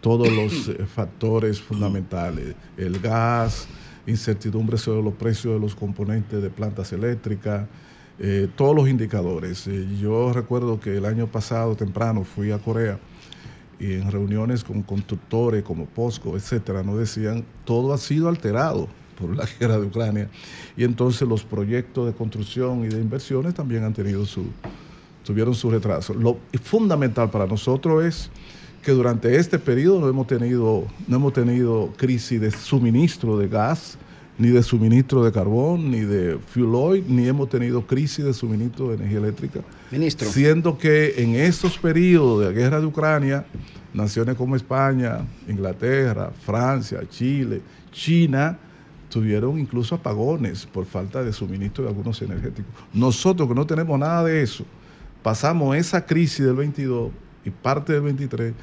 [0.00, 2.54] todos los eh, factores fundamentales.
[2.76, 3.66] El gas,
[4.06, 7.66] incertidumbre sobre los precios de los componentes de plantas eléctricas,
[8.18, 9.66] eh, todos los indicadores.
[9.66, 12.98] Eh, yo recuerdo que el año pasado temprano fui a Corea
[13.80, 18.88] y en reuniones con constructores como POSCO, etcétera, nos decían todo ha sido alterado
[19.18, 20.28] por la guerra de Ucrania
[20.76, 24.46] y entonces los proyectos de construcción y de inversiones también han tenido su
[25.24, 26.14] tuvieron su retraso.
[26.14, 28.30] Lo fundamental para nosotros es
[28.82, 33.98] que durante este periodo no hemos tenido no hemos tenido crisis de suministro de gas
[34.38, 38.88] ni de suministro de carbón, ni de fuel oil, ni hemos tenido crisis de suministro
[38.88, 39.60] de energía eléctrica.
[39.90, 40.28] Ministro.
[40.28, 43.44] Siendo que en estos periodos de guerra de Ucrania,
[43.92, 47.60] naciones como España, Inglaterra, Francia, Chile,
[47.90, 48.58] China,
[49.08, 52.72] tuvieron incluso apagones por falta de suministro de algunos energéticos.
[52.92, 54.64] Nosotros que no tenemos nada de eso,
[55.22, 57.10] pasamos esa crisis del 22
[57.44, 58.54] y parte del 23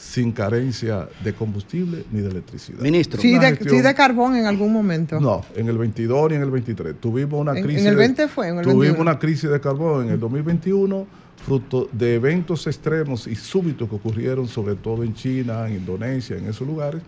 [0.00, 2.80] sin carencia de combustible ni de electricidad.
[2.80, 3.20] Ministro.
[3.20, 5.20] Sí de, gestión- sí de carbón en algún momento.
[5.20, 6.96] no, en el 22 ni en el 23.
[7.00, 7.82] Tuvimos una En- crisis.
[7.82, 9.02] en el de- 20 fue, en el Tuvimos 21.
[9.02, 11.06] una crisis de carbón en el 2021,
[11.46, 16.46] fruto de eventos extremos y súbitos que ocurrieron, sobre todo en China, en Indonesia, en
[16.46, 17.02] esos lugares.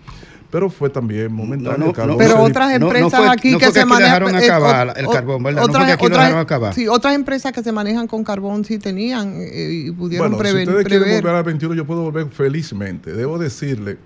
[0.53, 1.79] Pero fue también momentáneo.
[1.79, 4.35] no, el carbón Pero otras no empresas aquí no que se manejan.
[4.35, 5.63] eh, acabar el carbón, ¿verdad?
[5.63, 6.75] No Otras, aquí otras- dejaron acabar.
[6.75, 10.51] Sí, otras empresas que se manejan con carbón sí tenían eh, y pudieron Bueno, si
[10.55, 11.23] preven- ustedes quieren prever.
[11.23, 13.13] volver al 21, yo puedo volver felizmente.
[13.15, 13.97] Debo decirle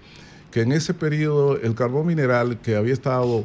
[0.52, 3.44] que en ese periodo el carbón mineral que había estado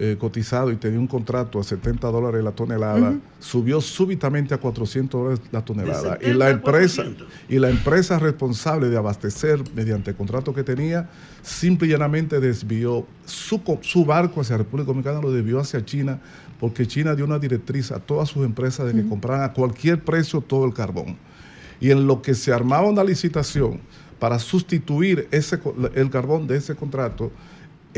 [0.00, 5.20] eh, cotizado y tenía un contrato a 70 dólares la tonelada, subió súbitamente a 400
[5.20, 6.18] dólares la tonelada.
[6.20, 7.28] Y la 70 a empresa 400.
[7.48, 11.10] y la empresa responsable de abastecer mediante el contrato que tenía,
[11.42, 16.20] simple y llanamente desvió su, su barco hacia República Dominicana, lo desvió hacia China,
[16.60, 20.40] porque China dio una directriz a todas sus empresas de que compraran a cualquier precio
[20.40, 21.16] todo el carbón.
[21.80, 23.80] Y en lo que se armaba una licitación
[24.20, 25.58] para sustituir ese,
[25.94, 27.32] el carbón de ese contrato,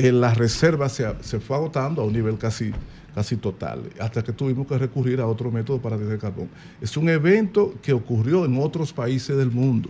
[0.07, 2.73] en la reserva se, se fue agotando a un nivel casi,
[3.15, 6.49] casi total, hasta que tuvimos que recurrir a otro método para tener carbón.
[6.81, 9.89] Es un evento que ocurrió en otros países del mundo.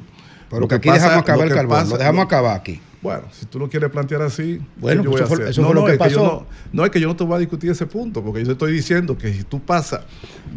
[0.49, 2.81] Pero que aquí dejamos acabar el carbón, lo dejamos acabar aquí.
[3.03, 5.37] Bueno, si tú lo quieres plantear así, Bueno, ¿qué yo pues voy a eso fue-
[5.37, 5.49] hacer?
[5.53, 6.23] eso fue lo que es yo pasó.
[6.23, 8.53] no, no es que yo no te voy a discutir ese punto, porque yo te
[8.53, 10.03] estoy diciendo que si tú pasas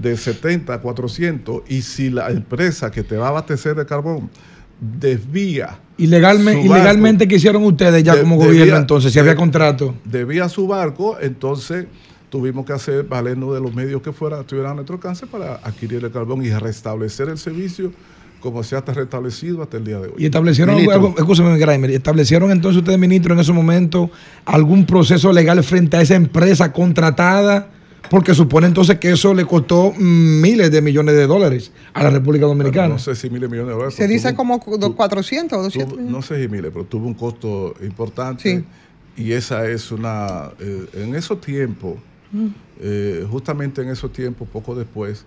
[0.01, 4.29] de 70 a 400 y si la empresa que te va a abastecer de carbón
[4.99, 9.95] desvía barco, ilegalmente que hicieron ustedes ya de- como debía- gobierno entonces, si había contrato.
[10.05, 11.85] debía su barco, entonces
[12.29, 16.03] tuvimos que hacer valernos de los medios que fuera, estuvieran a nuestro alcance para adquirir
[16.03, 17.91] el carbón y restablecer el servicio
[18.39, 20.13] como se ha restablecido hasta el día de hoy.
[20.17, 21.57] Y establecieron, algo, escúchame,
[21.95, 24.11] establecieron entonces ustedes, ministro, en ese momento
[24.45, 27.69] algún proceso legal frente a esa empresa contratada,
[28.09, 32.09] porque supone entonces que eso le costó mm, miles de millones de dólares a la
[32.11, 32.89] República Dominicana.
[32.89, 33.95] No sé si miles de millones de dólares.
[33.95, 35.97] Se dice tuvo- como do- 400 o 200.
[35.97, 38.63] tuvo- no sé si miles, pero tuvo un costo importante.
[39.15, 40.51] Y esa es una.
[40.59, 41.95] eh, en esos tiempos,
[42.31, 42.47] Mm.
[42.81, 45.25] eh, justamente en esos tiempos, poco después,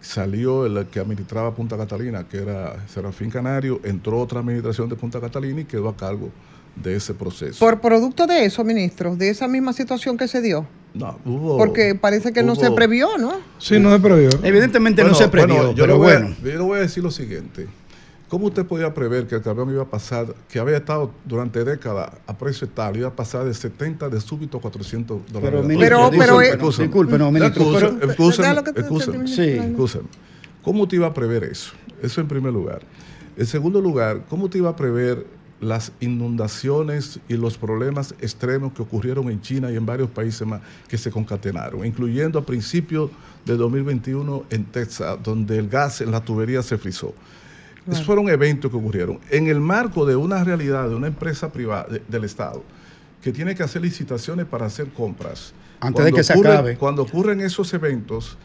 [0.00, 5.20] salió el que administraba Punta Catalina, que era Serafín Canario, entró otra administración de Punta
[5.20, 6.30] Catalina y quedó a cargo
[6.76, 7.58] de ese proceso.
[7.64, 10.66] Por producto de eso, ministro, de esa misma situación que se dio.
[10.94, 13.32] No, hubo- Porque parece que no se previó, ¿no?
[13.58, 14.28] Sí, no se previó.
[14.42, 16.36] Evidentemente no se previó, bueno, yo pero le voy a- bueno.
[16.42, 17.66] yo le voy a decir lo siguiente.
[18.28, 22.12] ¿Cómo usted podía prever que el carbón iba a pasar, que había estado durante décadas
[22.26, 25.50] a precio tal, iba a pasar de 70 de súbito a 400 dólares?
[25.50, 27.64] Pero, ministro, pero, disculpe, no, ministro.
[30.62, 31.72] ¿Cómo te iba a prever eso?
[32.02, 32.80] Eso en primer lugar.
[33.36, 35.26] En segundo lugar, ¿cómo te iba a prever
[35.62, 40.60] las inundaciones y los problemas extremos que ocurrieron en China y en varios países más
[40.88, 43.10] que se concatenaron, incluyendo a principios
[43.46, 47.14] de 2021 en Texas, donde el gas en la tubería se frizó?
[47.88, 51.86] Esos fueron eventos que ocurrieron en el marco de una realidad de una empresa privada
[51.90, 52.62] de- del Estado
[53.22, 55.52] que tiene que hacer licitaciones para hacer compras.
[55.80, 56.76] Antes de que se ocurre- acabe.
[56.76, 58.36] Cuando ocurren esos eventos,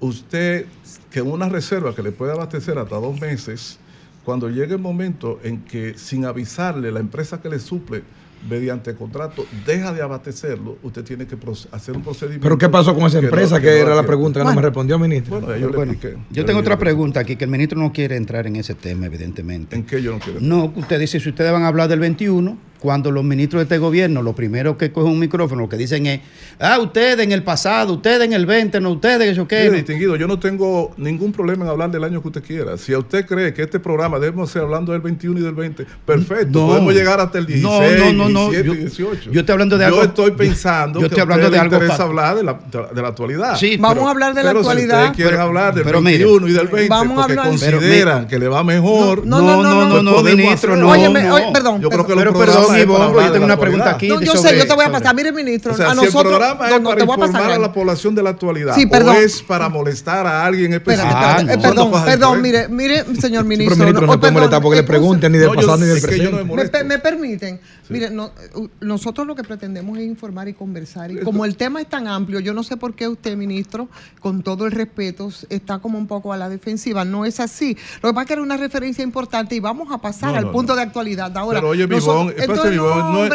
[0.00, 0.66] usted
[1.10, 3.78] que una reserva que le puede abastecer hasta dos meses,
[4.24, 8.02] cuando llegue el momento en que sin avisarle la empresa que le suple
[8.48, 11.34] mediante contrato deja de abastecerlo, usted tiene que
[11.72, 12.42] hacer un procedimiento.
[12.42, 13.58] ¿Pero qué pasó con esa que no- empresa?
[13.60, 15.40] que no era la pregunta que no me respondió, ministro.
[15.40, 16.18] Bueno, yo le Bueno, expliqué.
[16.30, 19.74] yo tengo otra pregunta aquí, que el ministro no quiere entrar en ese tema, evidentemente.
[19.76, 22.58] ¿En qué yo no quiero No, usted dice, si ustedes van a hablar del 21,
[22.84, 26.04] cuando los ministros de este gobierno, lo primero que cogen un micrófono, lo que dicen
[26.04, 26.20] es,
[26.60, 29.56] ah, ustedes en el pasado, ustedes en el 20, no ustedes, eso qué.
[29.60, 29.76] Mire, no".
[29.78, 32.76] distinguido, yo no tengo ningún problema en hablar del año que usted quiera.
[32.76, 35.86] Si a usted cree que este programa debemos ser hablando del 21 y del 20,
[36.04, 36.60] perfecto.
[36.60, 36.66] No.
[36.66, 38.50] Podemos llegar hasta el 16, No, no, no, no.
[38.50, 39.30] 17 Yo- y 18.
[39.30, 41.56] yo estoy hablando de yo algo- estoy pensando yo que estoy hablando a usted de
[41.56, 42.60] le algo interesa hablar de la,
[42.94, 43.56] de la actualidad.
[43.56, 44.88] Sí, Vamos pero- a hablar de la pero actualidad.
[44.88, 47.32] Si ustedes quieren Pero- hablar del pero mire, 21 y del 20 vamos a porque
[47.32, 49.26] hablar- consideran que le va mejor.
[49.26, 51.34] No, no, no, no, pues no, podemos ministro, no, Óyeme, no.
[51.36, 52.32] oye, perdón, Yo creo que Pero
[52.78, 54.08] yo tengo una pregunta aquí.
[54.08, 55.14] No, yo sé, sobre- yo te voy a sobre- pasar.
[55.14, 56.32] Mire, ministro, O sea, a si el nosotros.
[56.32, 58.74] programa no, es no, para te voy a pasar a la población de la actualidad
[58.74, 59.16] Sí, o perdón.
[59.16, 61.08] es para molestar a alguien específico.
[61.08, 63.76] Espérate, eh, perdón, perdón, mire, mire, señor Sí, ministro.
[63.76, 65.86] pero ministro no, oh, puede perdón, molestar porque le pregunten ni del No, pasado ni
[65.86, 66.32] del no presente.
[66.32, 71.10] me Me, Mire, no, uh, nosotros lo que pretendemos es informar y conversar.
[71.10, 73.88] Y como el tema es tan amplio, yo no sé por qué usted, ministro,
[74.20, 77.04] con todo el respeto, está como un poco a la defensiva.
[77.04, 77.76] No es así.
[78.02, 80.50] Lo que pasa es que era una referencia importante y vamos a pasar No, al
[80.50, 81.36] punto de actualidad.
[81.36, 83.28] Ahora, Pero oye, Bibón, no,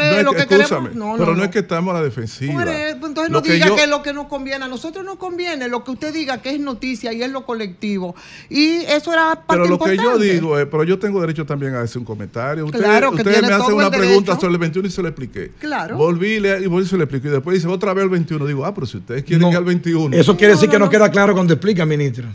[1.17, 2.53] pero no, es que estamos a la defensiva.
[2.53, 4.65] Hombre, pues entonces no que diga yo- que es lo que nos conviene.
[4.65, 8.15] A nosotros nos conviene lo que usted diga que es noticia y es lo colectivo.
[8.49, 10.33] Y eso era parte Pero lo que yo importante.
[10.33, 12.65] digo es, pero yo tengo derecho también a hacer un comentario.
[12.65, 14.45] Ustedes, Claro, que ustedes me hacen una pregunta derecho.
[14.47, 15.51] sobre el 21 y se lo expliqué.
[15.59, 15.97] Claro.
[15.97, 17.27] Volví y le- y volví y se lo expliqué.
[17.27, 18.45] Y después dice otra vez el 21.
[18.45, 20.15] Digo, ah, pero si ustedes quieren No, ir al 21.
[20.15, 22.25] Eso quiere decir que no queda claro cuando explica, ministro.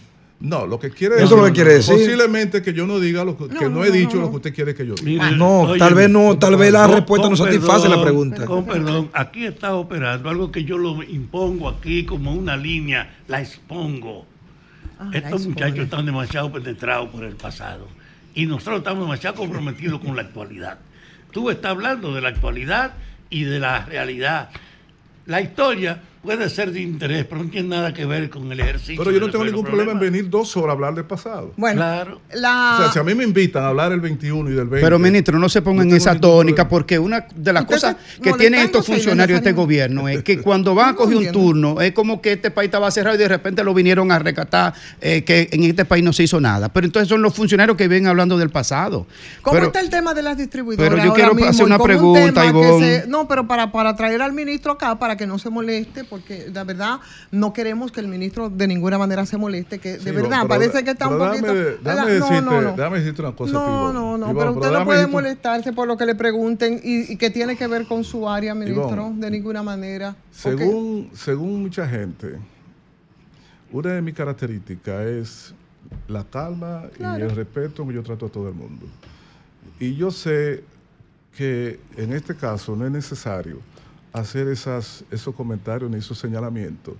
[0.41, 1.95] No, lo que quiere Eso es lo que quiere decir.
[1.95, 4.75] Posiblemente que yo no diga lo que, que no, he dicho lo que usted quiere
[4.75, 5.25] que yo diga.
[5.27, 8.45] Mire, No, oye, tal vez no, tal vez la con- respuesta no satisface la pregunta.
[8.45, 13.41] Con perdón, aquí está operando algo que yo lo impongo aquí como una línea, la
[13.41, 14.27] expongo.
[14.99, 17.87] Ah, la Estos muchachos están demasiado penetrados por el pasado
[18.35, 20.79] y nosotros estamos demasiado comprometidos con la actualidad.
[21.35, 22.93] Tú estás hablando de la actualidad
[23.29, 24.51] y de la realidad.
[25.27, 28.97] La historia puede ser de interés, pero no tiene nada que ver con el ejercicio.
[28.99, 31.53] Pero yo no tengo ningún problema en venir dos horas a hablar del pasado.
[31.57, 32.21] Bueno, Claro.
[32.33, 32.77] la...
[32.79, 34.85] O sea, si a mí me invitan a hablar el 21 y del 20.
[34.85, 38.61] Pero, ministro, no se ponga en esa tónica, porque una de las cosas que tienen
[38.61, 42.21] estos funcionarios de este gobierno es que cuando van a coger un turno, es como
[42.23, 45.65] que este país estaba cerrado y de repente lo vinieron a recatar, eh, que en
[45.65, 46.69] este país no se hizo nada.
[46.73, 49.07] Pero entonces son los funcionarios que vienen hablando del pasado.
[49.43, 50.89] ¿Cómo Pero- está el tema de las distribuidoras?
[50.91, 51.51] pero yo ahora quiero mismo?
[51.51, 53.01] hacer una un pregunta, Ivonne.
[53.03, 56.49] se- no, pero para, para traer al ministro acá, para que no se moleste, porque
[56.53, 57.01] la verdad
[57.33, 60.49] no queremos que el ministro de ninguna manera se moleste, que de Sí, verdad pero-
[60.49, 61.53] parece que está un poquito...
[61.53, 62.91] Déjame no, decirte, no, no.
[62.91, 63.53] decirte una cosa.
[63.53, 67.13] No, no, no, pero usted no puede decirte- molestarse por lo que le pregunten y,
[67.13, 70.15] y que tiene que ver con su área, ministro, de ninguna manera.
[70.31, 72.39] Según, según mucha gente,
[73.73, 75.55] una de mis características es
[76.07, 78.87] la calma y el respeto que yo trato a todo el mundo.
[79.81, 80.63] Y yo sé
[81.37, 83.59] que en este caso no es necesario
[84.15, 86.95] hacer esas, esos comentarios ni esos señalamientos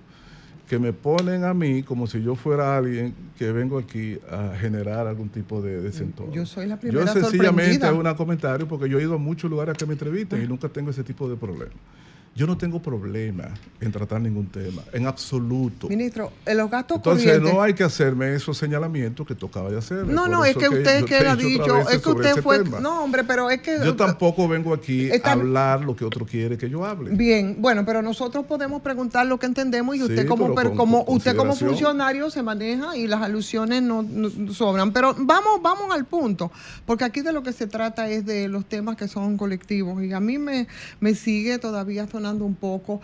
[0.67, 5.07] que me ponen a mí como si yo fuera alguien que vengo aquí a generar
[5.07, 6.33] algún tipo de desentorno.
[6.33, 7.89] Yo soy la Yo primera sencillamente sorprendida.
[7.89, 10.47] hago un comentario porque yo he ido a muchos lugares a que me entrevisten y
[10.47, 11.71] nunca tengo ese tipo de problema.
[12.37, 13.45] Yo no tengo problema
[13.79, 15.87] en tratar ningún tema, en absoluto.
[15.87, 17.53] Ministro, en los gastos Entonces corrientes...
[17.53, 20.05] no hay que hacerme esos señalamientos que tocaba de hacer.
[20.05, 23.49] No, no, es que usted que ha dicho, es que usted fue, no, hombre, pero
[23.49, 26.83] es que Yo tampoco vengo aquí Está- a hablar lo que otro quiere que yo
[26.83, 27.11] hable.
[27.11, 31.05] Bien, bueno, pero nosotros podemos preguntar lo que entendemos y usted Sí, como pero como
[31.07, 34.91] usted como funcionario se maneja y las alusiones no, no sobran.
[34.91, 36.51] Pero vamos vamos al punto,
[36.85, 40.11] porque aquí de lo que se trata es de los temas que son colectivos y
[40.11, 40.67] a mí me
[40.99, 43.01] me sigue todavía sonando un poco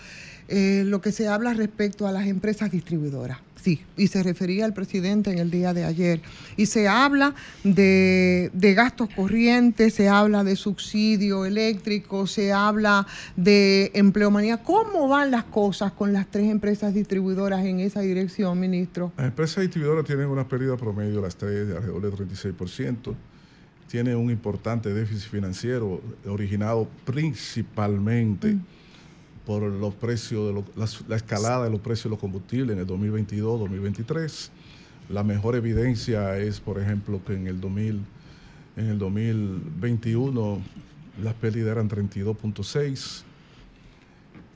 [0.47, 3.39] eh, lo que se habla respecto a las empresas distribuidoras.
[3.61, 6.19] Sí, y se refería al presidente en el día de ayer.
[6.57, 13.91] Y se habla de, de gastos corrientes, se habla de subsidio eléctrico, se habla de
[13.93, 14.57] empleomanía.
[14.57, 19.13] ¿Cómo van las cosas con las tres empresas distribuidoras en esa dirección, ministro?
[19.15, 23.13] Las empresas distribuidoras tienen una pérdida promedio, las tres, de alrededor del 36%.
[23.87, 28.57] Tienen un importante déficit financiero originado principalmente
[29.45, 32.87] por los precios, de la, la escalada de los precios de los combustibles en el
[32.87, 34.49] 2022-2023.
[35.09, 38.01] La mejor evidencia es, por ejemplo, que en el, 2000,
[38.77, 40.61] en el 2021
[41.21, 43.23] las pérdidas eran 32.6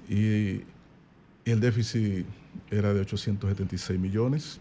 [0.07, 2.25] y, y el déficit
[2.71, 4.59] era de 876 millones.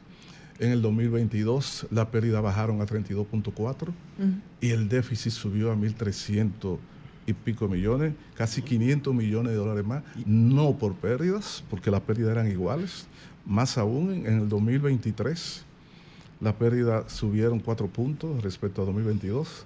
[0.59, 3.93] En el 2022 las pérdidas bajaron a 32.4
[4.61, 6.79] y el déficit subió a 1.300
[7.27, 12.33] y pico millones, casi 500 millones de dólares más, no por pérdidas, porque las pérdidas
[12.33, 13.07] eran iguales.
[13.47, 15.65] Más aún, en el 2023
[16.41, 19.65] las pérdidas subieron 4 puntos respecto a 2022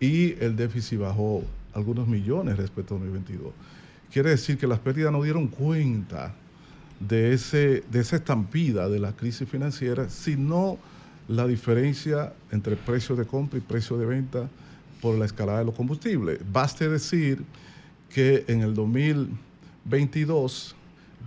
[0.00, 1.44] y el déficit bajó
[1.74, 3.52] algunos millones respecto a 2022.
[4.12, 6.34] Quiere decir que las pérdidas no dieron cuenta
[6.98, 10.78] de, ese, de esa estampida de la crisis financiera, sino
[11.28, 14.48] la diferencia entre precio de compra y precio de venta
[15.00, 16.40] por la escalada de los combustibles.
[16.50, 17.44] Baste decir
[18.10, 20.74] que en el 2022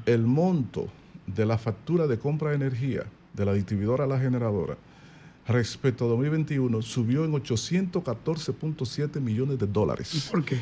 [0.06, 0.88] el monto
[1.27, 4.77] de la factura de compra de energía de la distribuidora a la generadora
[5.48, 10.30] respecto a 2021 subió en 814.7 millones de dólares.
[10.31, 10.57] ¿Por qué?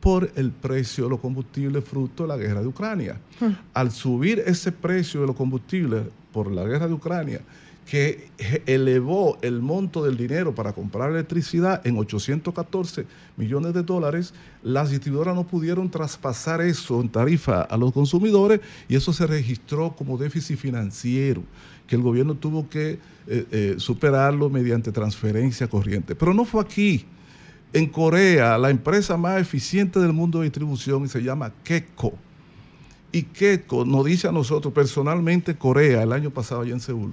[0.00, 3.20] Por el precio de los combustibles fruto de la guerra de Ucrania.
[3.74, 7.40] Al subir ese precio de los combustibles por la guerra de Ucrania,
[7.88, 8.28] que
[8.66, 13.06] elevó el monto del dinero para comprar electricidad en 814
[13.38, 18.60] millones de dólares, las distribuidoras no pudieron traspasar eso en tarifa a los consumidores
[18.90, 21.42] y eso se registró como déficit financiero,
[21.86, 26.14] que el gobierno tuvo que eh, eh, superarlo mediante transferencia corriente.
[26.14, 27.06] Pero no fue aquí.
[27.72, 32.12] En Corea, la empresa más eficiente del mundo de distribución se llama KECO.
[33.12, 37.12] Y KECO nos dice a nosotros personalmente, Corea, el año pasado allá en Seúl,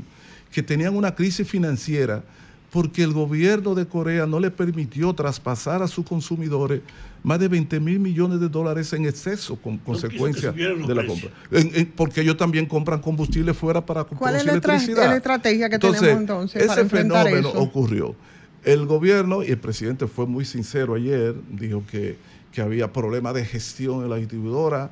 [0.55, 2.23] que tenían una crisis financiera
[2.71, 6.79] porque el gobierno de Corea no le permitió traspasar a sus consumidores
[7.23, 11.29] más de 20 mil millones de dólares en exceso con consecuencia de la compra.
[11.51, 15.09] En- en- porque ellos también compran combustible fuera para ¿Cuál es producir la, electricidad.
[15.09, 17.59] la estrategia que tenemos entonces ese para fenómeno eso?
[17.59, 18.15] ocurrió.
[18.63, 22.17] El gobierno, y el presidente fue muy sincero ayer, dijo que,
[22.53, 24.91] que había problemas de gestión en la distribuidora,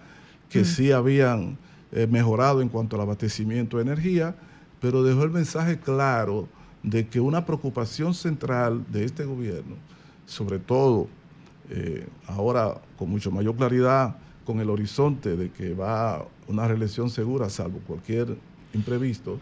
[0.50, 0.66] que Mm.
[0.66, 1.58] sí habían
[1.94, 4.36] eh, mejorado en cuanto al abastecimiento de energía,
[4.84, 6.50] pero dejó el mensaje claro
[6.84, 9.78] de que una preocupación central de este gobierno,
[10.26, 11.08] sobre todo
[11.70, 17.50] eh, ahora con mucho mayor claridad, con el horizonte de que va una reelección segura,
[17.50, 18.36] salvo cualquier
[18.74, 19.40] imprevisto,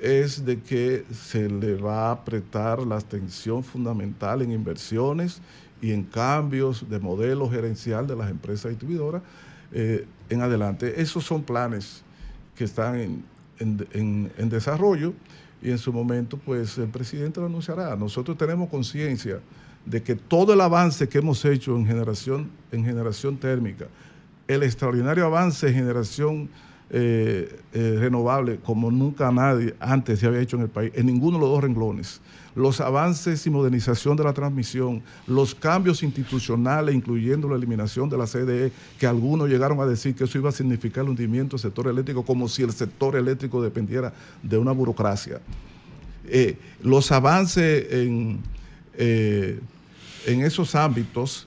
[0.00, 5.42] es de que se le va a apretar la atención fundamental en inversiones
[5.82, 9.22] y en cambios de modelo gerencial de las empresas distribuidoras
[9.72, 11.02] eh, en adelante.
[11.02, 12.04] Esos son planes
[12.54, 13.24] que están en,
[13.60, 15.12] en- desarrollo
[15.62, 17.94] y en su momento pues el presidente lo anunciará.
[17.96, 19.40] Nosotros tenemos conciencia
[19.86, 23.86] de que todo el avance que hemos hecho en generación, en generación térmica,
[24.48, 26.48] el extraordinario avance en generación
[26.92, 31.38] eh, eh, renovable como nunca nadie antes se había hecho en el país, en ninguno
[31.38, 32.20] de los dos renglones.
[32.56, 38.26] Los avances y modernización de la transmisión, los cambios institucionales, incluyendo la eliminación de la
[38.26, 41.86] CDE, que algunos llegaron a decir que eso iba a significar el hundimiento del sector
[41.86, 44.12] eléctrico, como si el sector eléctrico dependiera
[44.42, 45.40] de una burocracia.
[46.26, 48.40] Eh, los avances en,
[48.94, 49.60] eh,
[50.26, 51.46] en esos ámbitos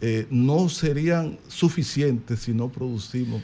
[0.00, 3.42] eh, no serían suficientes si no producimos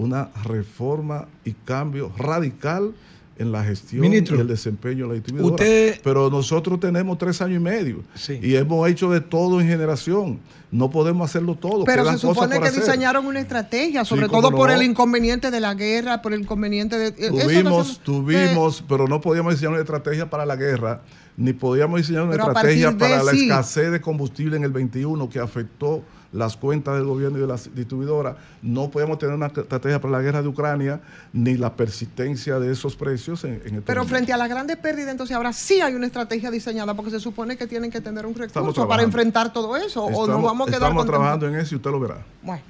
[0.00, 2.92] una reforma y cambio radical
[3.38, 5.54] en la gestión Ministro, y el desempeño de la distribuidora.
[5.54, 8.02] usted- Pero nosotros tenemos tres años y medio
[8.42, 10.38] y hemos hecho de todo en generación.
[10.70, 11.84] No podemos hacerlo todo.
[11.84, 12.80] Pero se supone que hacer.
[12.84, 14.76] diseñaron una estrategia, sobre todo por no.
[14.76, 17.06] el inconveniente de la guerra, por el inconveniente de...
[17.08, 21.00] eso está Tuvimos, haciendo- tuvimos, pero no podíamos diseñar una estrategia para la guerra,
[21.36, 25.38] ni podíamos diseñar una Pero estrategia para la escasez de combustible en el 21 que
[25.40, 26.02] afectó
[26.32, 28.36] las cuentas del gobierno y de las distribuidoras.
[28.62, 31.00] No podíamos tener una estrategia para la guerra de Ucrania,
[31.32, 34.08] ni la persistencia de esos precios en, en este Pero momento.
[34.08, 37.56] frente a las grandes pérdidas, entonces ahora sí hay una estrategia diseñada, porque se supone
[37.56, 40.82] que tienen que tener un recurso para enfrentar todo eso, o nos vamos a quedar
[40.82, 42.18] estamos trabajando en eso y usted lo verá.
[42.42, 42.62] Bueno.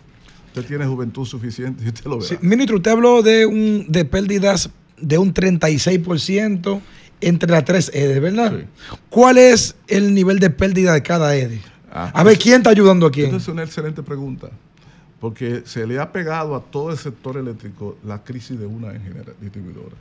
[0.49, 2.28] Usted tiene juventud suficiente y usted lo verá.
[2.28, 4.70] Sí, ministro, usted habló de, un, de pérdidas
[5.01, 6.81] de un 36%
[7.20, 8.65] entre las tres EDE, ¿verdad?
[9.09, 11.61] ¿Cuál es el nivel de pérdida de cada EDE?
[11.90, 13.28] A ver, ¿quién está ayudando a quién?
[13.28, 14.50] Esa es una excelente pregunta,
[15.20, 19.02] porque se le ha pegado a todo el sector eléctrico la crisis de una en
[19.02, 19.96] general, distribuidora.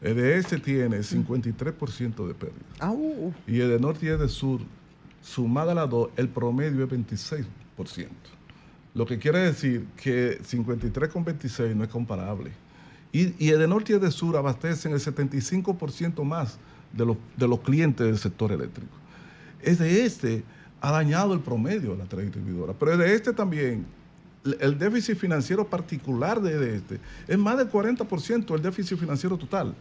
[0.00, 2.64] EDS tiene 53% de pérdida.
[2.78, 3.34] Au.
[3.46, 4.60] Y el de norte y el de sur,
[5.22, 7.46] sumada a las dos, el promedio es 26%.
[8.94, 12.52] Lo que quiere decir que 53 con 26 no es comparable.
[13.12, 16.58] Y, y el de norte y el de sur abastecen el 75% más
[16.92, 18.92] de los, de los clientes del sector eléctrico.
[19.62, 20.44] Es de este
[20.80, 22.76] ha dañado el promedio de las tres distribuidoras.
[22.78, 23.86] Pero de este también,
[24.60, 29.74] el- déficit financiero particular de este es más del 40% el déficit financiero total.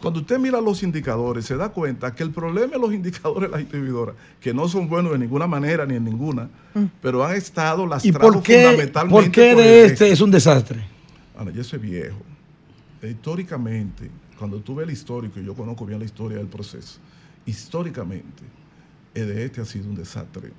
[0.00, 3.52] Cuando usted mira los indicadores, se da cuenta que el problema de los indicadores de
[3.52, 6.48] las distribuidoras, que no son buenos de ninguna manera ni en ninguna,
[7.00, 10.30] pero han estado ¿Y lastrados por qué, fundamentalmente por qué por de este es un
[10.30, 10.84] desastre?
[11.36, 12.18] Ahora, yo soy viejo.
[13.02, 16.98] E históricamente, cuando tuve el histórico, y yo conozco bien la historia del proceso,
[17.46, 18.42] históricamente,
[19.22, 20.52] de este ha sido un desastre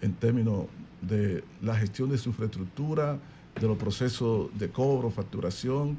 [0.00, 0.66] en términos
[1.02, 3.18] de la gestión de su infraestructura,
[3.60, 5.98] de los procesos de cobro, facturación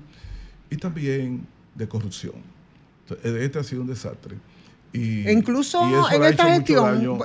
[0.69, 1.45] y también
[1.75, 2.35] de corrupción.
[3.01, 4.35] Entonces, este ha sido un desastre.
[4.91, 7.19] Y, E incluso y en esta gestión,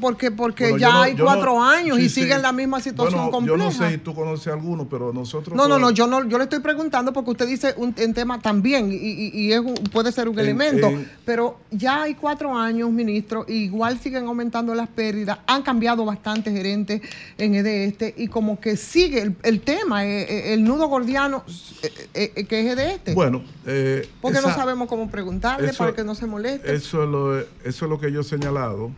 [0.00, 2.20] porque, porque Bueno, ya no- hay no- cuatro años sí, y sí.
[2.22, 3.58] sigue en la misma situación Bueno, compleja.
[3.58, 5.56] Yo no sé si tú conoces alguno, pero nosotros...
[5.56, 8.40] No, no, no, yo no, yo le estoy preguntando porque usted dice un, un tema
[8.40, 12.14] también y, y- y es un- puede ser un En- elemento, en- pero ya hay
[12.14, 17.00] cuatro años, ministro, y igual siguen aumentando las pérdidas, han cambiado bastante gerentes
[17.38, 21.44] en EDE este y como que sigue el, el tema, eh, eh, el nudo gordiano
[22.14, 23.14] eh, eh, que es EDE este.
[23.14, 26.74] Bueno, eh, porque no sabemos cómo preguntarle eso- para que no se moleste.
[26.74, 28.90] Eso es, lo, eso es lo que yo he señalado.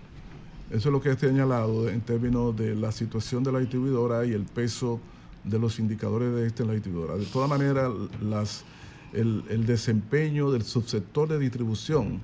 [0.70, 4.32] Eso es lo que he señalado en términos de la situación de la distribuidora y
[4.32, 5.00] el peso
[5.44, 7.16] de los indicadores de este en la distribuidora.
[7.16, 7.90] De todas maneras,
[9.12, 12.22] el desempeño del subsector de distribución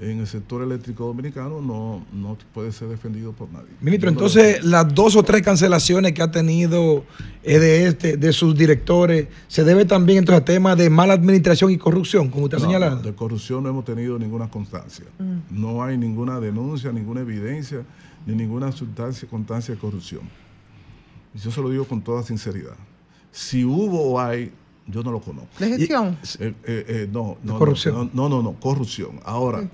[0.00, 3.68] en el sector eléctrico dominicano no, no puede ser defendido por nadie.
[3.80, 7.04] Ministro, no entonces las dos o tres cancelaciones que ha tenido
[7.42, 11.70] eh, de este, de sus directores, se debe también entonces a temas de mala administración
[11.70, 12.96] y corrupción, como usted ha No, señalado.
[12.96, 15.06] no, de corrupción no hemos tenido ninguna constancia.
[15.50, 17.82] No hay ninguna denuncia, ninguna evidencia,
[18.26, 20.22] ni ninguna sustancia, constancia de corrupción.
[21.34, 22.76] Y yo se lo digo con toda sinceridad.
[23.30, 24.52] Si hubo o hay,
[24.86, 25.48] yo no lo conozco.
[25.58, 26.18] ¿De gestión?
[26.38, 28.10] Eh, eh, eh, no, no, no, corrupción.
[28.12, 29.20] No, no, no, corrupción.
[29.24, 29.68] Ahora,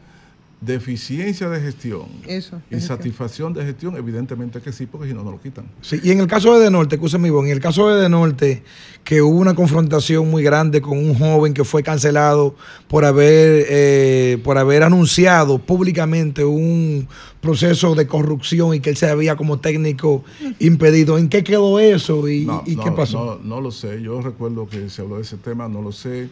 [0.65, 2.63] deficiencia de gestión Eso.
[2.71, 5.67] y satisfacción de gestión, evidentemente que sí, porque si no, no lo quitan.
[5.81, 8.09] Sí, y en el caso de De Norte, escúchame, Ivonne, en el caso de De
[8.09, 8.63] Norte,
[9.03, 12.55] que hubo una confrontación muy grande con un joven que fue cancelado
[12.87, 17.09] por haber, eh, por haber anunciado públicamente un
[17.41, 20.23] proceso de corrupción y que él se había como técnico
[20.61, 21.19] impedido.
[21.19, 23.41] ¿En qué quedó eso y, No, y no, qué pasó?
[23.43, 24.01] No, no lo sé.
[24.01, 26.29] Yo recuerdo que se habló de ese tema, no lo sé.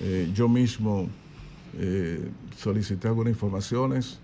[0.00, 1.08] Eh, yo mismo
[1.78, 4.18] eh, solicité algunas informaciones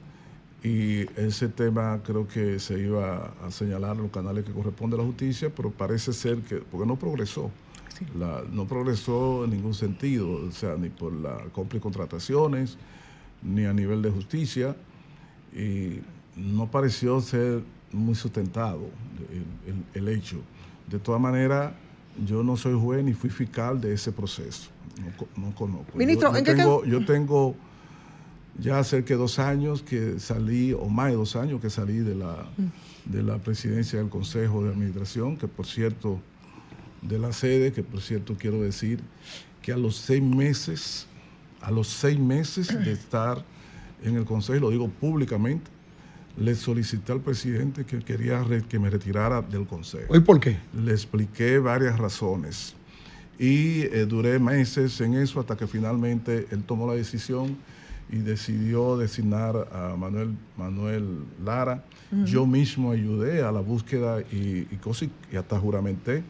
[0.63, 4.99] y ese tema creo que se iba a señalar en los canales que corresponde a
[5.01, 7.51] la justicia, pero parece ser que, porque no progresó.
[8.19, 12.77] La- no progresó en ningún sentido, o sea, ni por la compra y contrataciones,
[13.43, 14.75] ni a nivel de justicia,
[15.55, 16.01] y
[16.37, 17.63] no pareció ser
[17.93, 18.81] muy sustentado
[19.31, 20.39] el, el- el hecho.
[20.91, 21.73] De todas maneras,
[22.27, 24.71] yo no soy juez ni fui fiscal de ese proceso,
[25.03, 25.97] no, co- no conozco.
[25.99, 27.55] Ministro, yo, yo ¿en qué tengo, yo tengo
[28.59, 32.15] ya cerca de dos años que salí, o más de dos años que salí de
[32.15, 32.47] la,
[33.05, 36.21] de la presidencia del Consejo de Administración, que por cierto,
[37.03, 39.01] de la sede, que por cierto quiero decir
[39.61, 41.07] que a los seis meses,
[41.61, 43.45] a los seis meses de estar
[44.03, 45.71] en el Consejo, lo digo públicamente,
[46.37, 50.15] le solicité al presidente que quería re- que me retirara del Consejo.
[50.17, 50.59] ¿Y por qué?
[50.75, 52.75] Le expliqué varias razones
[53.39, 57.57] y eh, duré meses en eso hasta que finalmente él tomó la decisión
[58.11, 61.83] y decidió designar a Manuel, Manuel Lara.
[62.27, 66.23] Yo mismo ayudé a la búsqueda y, y cosas y hasta juramenté.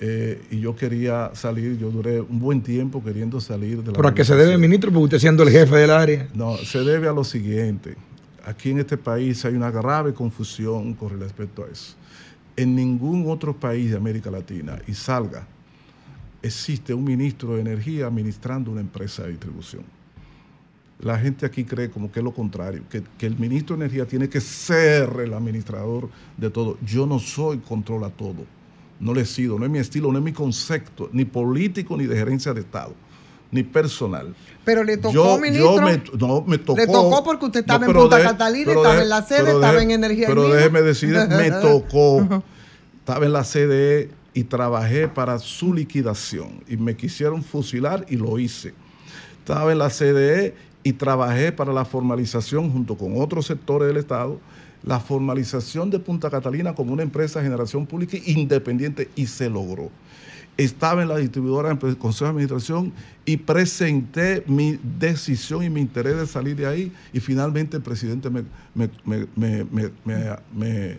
[0.00, 4.08] Eh, y yo quería salir, yo duré un buen tiempo queriendo salir de la ¿Pero
[4.08, 4.90] a qué se debe, ministro?
[4.90, 6.28] Porque usted siendo el jefe del área.
[6.34, 7.96] No, se debe a lo siguiente.
[8.44, 11.94] Aquí en este país hay una grave confusión con respecto a eso.
[12.56, 15.46] En ningún otro país de América Latina, y salga,
[16.44, 19.82] existe un ministro de energía administrando una empresa de distribución.
[21.00, 24.06] La gente aquí cree como que es lo contrario, que, que el ministro de energía
[24.06, 26.78] tiene que ser el administrador de todo.
[26.86, 28.44] Yo no soy controla todo.
[29.00, 32.06] No le he sido, no es mi estilo, no es mi concepto, ni político, ni
[32.06, 32.94] de gerencia de Estado,
[33.50, 34.34] ni personal.
[34.64, 35.82] Pero le tocó, Yo- yo ministro.
[35.82, 36.78] me- no, me tocó.
[36.78, 39.38] Le tocó porque usted estaba No, en pero Punta Catalina, pero estaba en la sede,
[39.44, 40.56] pero estaba en Energía Pero Viva.
[40.56, 42.42] déjeme decir, me tocó.
[43.00, 46.62] Estaba en la CDE y trabajé para su liquidación.
[46.68, 48.74] Y me quisieron fusilar y lo hice.
[49.38, 54.38] Estaba en la CDE y trabajé para la formalización junto con otros sectores del Estado,
[54.82, 59.90] la formalización de Punta Catalina como una empresa de generación pública independiente y se logró.
[60.56, 62.92] Estaba en la distribuidora en el Consejo de Administración
[63.24, 68.30] y presenté mi decisión y mi interés de salir de ahí y finalmente el presidente
[68.30, 68.44] me-
[68.74, 68.88] me-
[70.54, 70.98] me-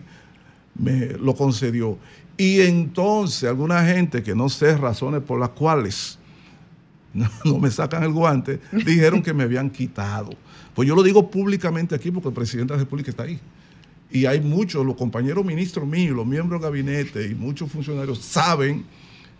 [0.78, 1.96] me lo concedió.
[2.36, 6.18] Y entonces alguna gente que no sé razones por las cuales
[7.14, 10.30] no, no me sacan el guante, dijeron que me habían quitado.
[10.74, 13.40] Pues yo lo digo públicamente aquí porque el presidente de la República está ahí.
[14.10, 18.84] Y hay muchos, los compañeros ministros míos, los miembros del gabinete y muchos funcionarios saben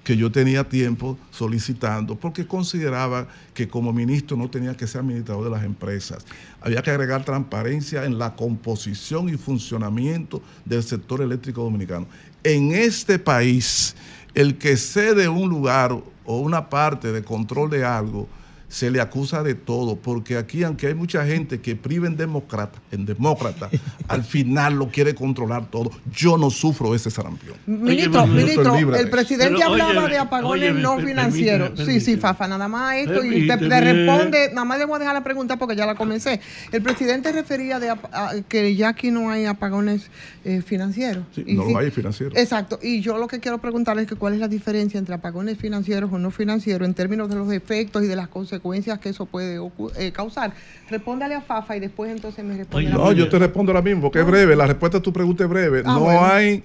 [0.07, 5.45] que yo tenía tiempo solicitando porque consideraba que como ministro no tenía que ser administrador
[5.45, 6.25] de las empresas.
[6.61, 12.07] Había que agregar transparencia en la composición y funcionamiento del sector eléctrico dominicano.
[12.45, 13.95] En este país,
[14.35, 18.29] el que cede un lugar o una parte de control de algo,
[18.77, 22.79] se le acusa de todo, porque aquí, aunque hay mucha gente que priva en demócrata,
[22.93, 23.71] en demócrata,
[24.09, 25.91] al final lo quiere controlar todo.
[26.15, 27.57] Yo no sufro ese sarampión.
[27.65, 29.55] Ministro, Oye, ministro, el de presidente.
[29.57, 31.71] Pero, hablaba de apagones no per- financieros.
[31.71, 34.97] permíteme, Sí, sí, Fafa, nada más esto y usted le responde, nada más le voy
[34.97, 36.43] a dejar la pregunta porque ya la comencé.
[36.71, 40.11] El presidente refería de ap- a- que ya aquí no hay apagones
[40.45, 41.25] eh, financieros.
[41.35, 42.37] Sí, Y no sí- lo hay financiero.
[42.37, 45.57] Exacto, y yo lo que quiero preguntarle es que cuál es la diferencia entre apagones
[45.57, 48.66] financieros o no financieros en términos de los efectos y de las consecuencias
[49.01, 49.61] que eso puede
[49.97, 50.53] eh, causar.
[50.89, 52.91] Respóndale a Fafa y después entonces me responde.
[52.91, 54.57] No, yo te respondo ahora mismo, porque es breve.
[54.57, 55.83] La respuesta a tu pregunta es breve.
[55.85, 56.25] Ah, no bueno.
[56.25, 56.63] hay.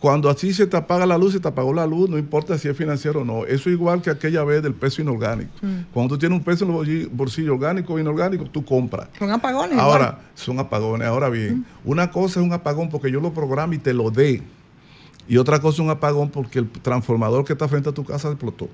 [0.00, 2.68] Cuando así se te apaga la luz, se te apagó la luz, no importa si
[2.68, 3.44] es financiero o no.
[3.44, 5.50] Eso es igual que aquella vez del peso inorgánico.
[5.60, 5.92] Mm.
[5.92, 9.08] Cuando tú tienes un peso en los bolsillos bolsillo orgánico o inorgánico, tú compras.
[9.18, 9.78] Son apagones.
[9.78, 10.18] Ahora, igual.
[10.34, 11.06] son apagones.
[11.06, 14.42] Ahora bien, una cosa es un apagón porque yo lo programo y te lo dé.
[15.28, 18.28] Y otra cosa es un apagón porque el transformador que está frente a tu casa
[18.28, 18.70] explotó.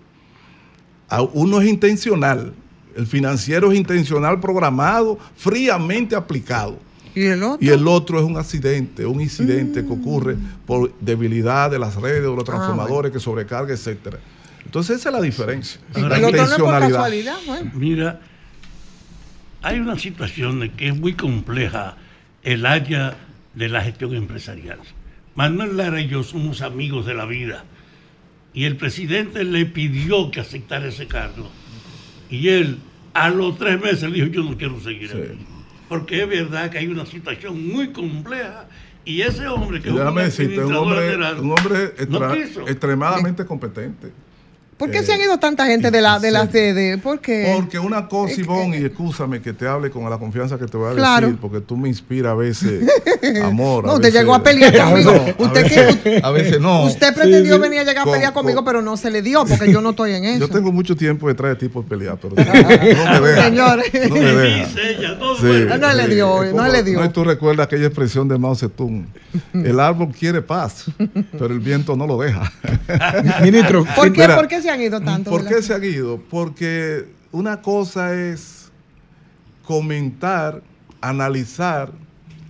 [1.33, 2.55] Uno es intencional.
[2.97, 6.79] El financiero es intencional, programado, fríamente aplicado.
[7.15, 7.59] ¿Y el otro?
[7.67, 10.37] Y el otro es un accidente, un incidente que ocurre
[10.67, 14.19] por debilidad de las redes o los Ah, transformadores que sobrecarga, etcétera.
[14.65, 15.81] Entonces esa es la diferencia.
[15.95, 16.99] Ahora, la el otro no es por intencionalidad.
[16.99, 17.71] casualidad, bueno.
[17.75, 18.21] Mira,
[19.63, 21.97] hay una situación de que es muy compleja
[22.43, 23.17] el área
[23.55, 24.79] de la gestión empresarial.
[25.35, 27.65] Manuel Lara y yo somos amigos de la vida
[28.55, 31.51] y el presidente le pidió que aceptara ese cargo
[32.31, 32.79] y él
[33.15, 35.39] a los tres meses dijo yo no quiero seguir aquí
[35.89, 38.67] porque es verdad que hay una situación muy compleja
[39.05, 42.69] y ese hombre que Y es un decirte, hombre, general, un hombre no extra- quiso.
[42.69, 44.13] extremadamente competente.
[44.77, 46.99] ¿Por qué Eh, se han ido tanta gente de la, de la sede?
[46.99, 47.51] ¿Por qué?
[47.57, 50.93] Porque una cosa, Ivonne, y escúchame que te hable con la confianza que te voy
[50.93, 51.27] a Claro.
[51.29, 52.85] decir, porque tú me inspiras a veces
[53.43, 53.85] amor.
[53.87, 55.13] No, a usted llegó a pelear conmigo.
[55.13, 56.85] No, a Usted veces- que- a veces no.
[56.85, 57.59] Usted pretendió Sí, sí.
[57.63, 59.91] venir a llegar a Con- pelear conmigo, pero no se le dio porque yo no
[59.91, 60.41] estoy en eso.
[60.41, 63.45] Yo tengo mucho tiempo detrás de ti por pelear, pero no me deja.
[63.45, 63.87] Señores.
[64.11, 64.69] No me deja.
[64.69, 66.99] Sí, No le dio, no como- le dio.
[67.01, 69.07] No, y tú recuerdas aquella expresión de Mao Zedong.
[69.55, 70.85] El árbol quiere paz,
[71.33, 72.53] pero el viento no lo deja.
[73.43, 75.31] Ministro, ¿Por qué, ¿Por qué se se han ido tanto?
[75.31, 76.21] ¿Por qué se han ido?
[76.29, 78.71] Porque una cosa es
[79.65, 80.63] comentar,
[81.01, 81.93] analizar,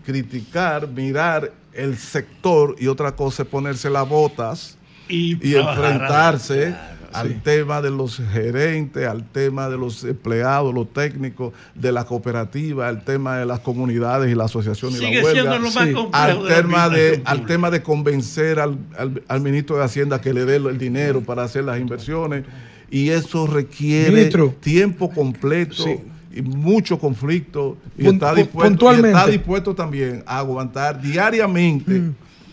[0.05, 4.79] criticar, mirar el sector y otra cosa es ponerse las botas
[5.09, 6.75] y, enfrentarse
[7.17, 12.89] al tema de los gerentes, al tema de los empleados, los técnicos de la cooperativa,
[12.89, 15.89] al tema de las comunidades y la asociación y Sigue la huelga, siendo lo más
[15.89, 20.21] complejo al de tema de al tema de convencer al, al- al ministro de Hacienda
[20.21, 22.45] que le dé el dinero para hacer las inversiones.
[22.91, 24.55] Y eso requiere Ministro.
[24.61, 25.85] tiempo completo
[26.33, 27.77] y mucho conflicto.
[27.99, 29.19] Y Pun- está pu- dispuesto y puntualmente.
[29.19, 32.03] está dispuesto también a aguantar diariamente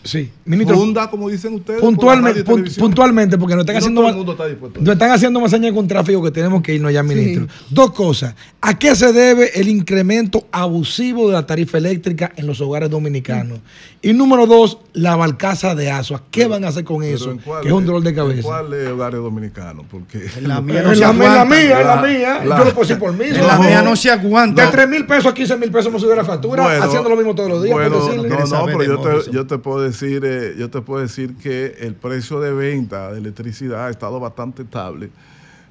[0.04, 0.76] Sí, ministro.
[0.76, 4.32] funda como dicen ustedes Puntualmente, puntualmente, porque nos están no haciendo todo el más- mundo
[4.32, 4.80] está dispuesto.
[4.80, 7.46] nos están haciendo más señas con tráfico que tenemos que irnos ya, ministro.
[7.70, 8.34] Dos cosas.
[8.60, 13.60] ¿A qué se debe el incremento abusivo de la tarifa eléctrica en los hogares dominicanos?
[14.02, 16.22] Y número dos, la barcaza de ASUA.
[16.30, 17.30] ¿Qué van a hacer con eso?
[17.30, 18.42] ¿en cuál Que es un dolor de en cabeza.
[18.42, 19.86] ¿Cuál es hogares dominicanos?
[19.90, 21.42] Porque En la mía no se aguanta.
[21.44, 22.40] En la mía, en la mía.
[22.44, 23.24] Yo lo puedo decir por mí.
[23.26, 24.66] En la mía no se aguanta.
[24.66, 27.16] De 3 mil pesos a 15 mil pesos me sube la factura, Bueno, haciendo lo
[27.16, 27.72] mismo todos los días.
[27.74, 31.34] Bueno, no, no, pero yo te, yo te puedo decir, eh, yo te puedo decir
[31.36, 35.10] que el precio de venta de electricidad ha estado bastante estable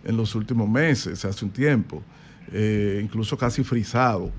[0.03, 2.01] en los últimos meses, hace un tiempo,
[2.51, 4.31] eh, incluso casi frisado.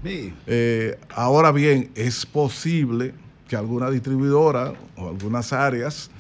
[0.47, 3.15] Eh, ahora bien, es posible
[3.49, 6.11] que alguna distribuidora o algunas áreas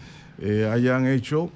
[0.70, 1.50] hayan hecho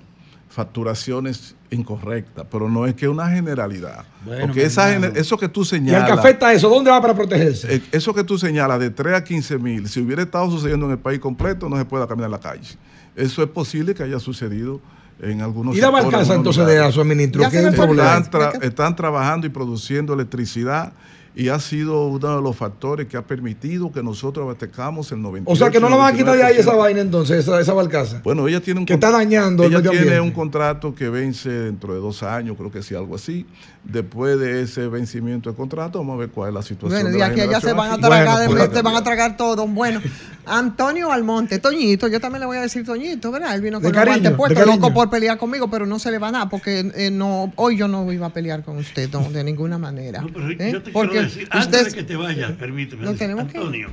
[0.59, 4.05] facturaciones incorrectas, pero no es que una generalidad.
[4.25, 6.05] Bueno, Porque esa eso que tú ¿Y el señalas...
[6.07, 6.69] que afecta eso?
[6.69, 7.77] ¿Dónde va para protegerse?
[7.77, 10.93] Eh, Eso que tú señalas de 3 a 15 mil, si hubiera estado sucediendo en
[10.93, 12.77] el país completo, no se puede caminar en la calle.
[13.15, 14.81] Eso es posible que haya sucedido
[15.21, 16.79] en algunos ¿Y la sectores, entonces de.
[16.81, 17.43] ASUA, ministro?
[17.51, 18.19] ¿Qué es el problema?
[18.19, 20.93] Están, tra- están trabajando y produciendo electricidad
[21.39, 25.53] y ha sido uno de los factores que ha permitido que nosotros abastezcamos el 98.
[25.53, 26.79] O sea que no la van a quitar de ahí esa 99%.
[26.79, 28.21] vaina entonces, esa, esa barcaza.
[28.25, 31.49] Bueno, ella tiene un Que está dañando el Ella medio tiene un contrato que vence
[31.49, 33.47] dentro de dos años, creo que sí, algo así.
[33.85, 37.03] Después de ese vencimiento de contrato, vamos a ver cuál es la situación.
[37.03, 38.97] Bueno, de la aquí a allá se van a tragar, Bueno, de- pues, te van
[38.97, 39.65] a tragar todo.
[39.69, 40.01] Bueno,
[40.45, 43.55] Antonio Almonte, Toñito, yo también le voy a decir Toñito, ¿verdad?
[43.55, 44.77] Él vino con de puestos, cariño.
[44.77, 47.77] loco por pelear conmigo, pero no se le va a dar porque eh, no, hoy
[47.77, 50.25] yo no iba a pelear con usted, no, de ninguna manera.
[50.33, 50.71] Pero ¿eh?
[50.73, 53.89] yo te Porque decir, antes de que te vayas, permíteme, No decir, tenemos que- Antonio,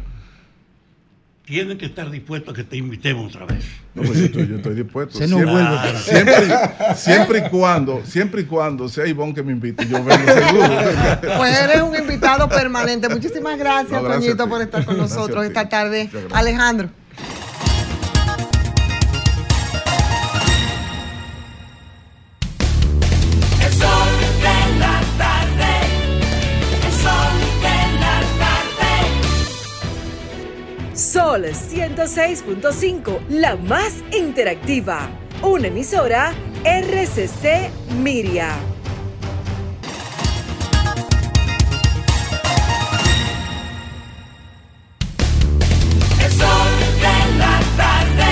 [1.46, 3.64] tienes que estar dispuesto a que te invitemos otra vez.
[3.94, 5.18] No, pues yo estoy, yo estoy dispuesto.
[5.18, 6.36] Se siempre, para- siempre,
[6.96, 10.70] siempre y cuando, siempre y cuando sea Ivonne que me invite, yo vengo seguro.
[11.38, 13.08] Pues eres un invitado permanente.
[13.10, 16.10] Muchísimas gracias, No, gracias Toñito, por estar con nosotros esta tarde.
[16.34, 16.90] Alejandro.
[31.36, 35.10] Sol 106.5, la más interactiva.
[35.42, 36.34] Una emisora
[36.64, 37.70] RCC
[38.02, 38.56] Miria.
[46.24, 46.70] El sol
[47.02, 48.32] de la tarde.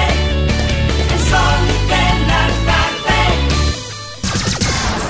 [1.11, 3.19] El sol de la tarde.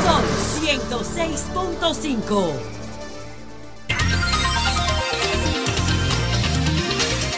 [0.03, 0.26] Sol
[0.65, 2.83] 106.5.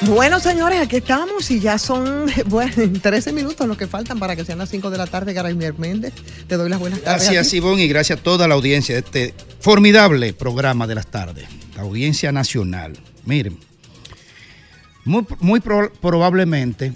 [0.07, 2.71] Bueno, señores, aquí estamos y ya son bueno,
[3.01, 5.33] 13 minutos los que faltan para que sean las 5 de la tarde.
[5.33, 6.13] Garaymier Méndez,
[6.47, 7.23] te doy las buenas tardes.
[7.23, 7.53] Gracias.
[7.53, 11.81] Ivonne, y gracias a toda la audiencia de este formidable programa de las tardes, la
[11.83, 12.93] audiencia nacional.
[13.25, 13.57] Miren,
[15.05, 16.93] muy, muy pro- probablemente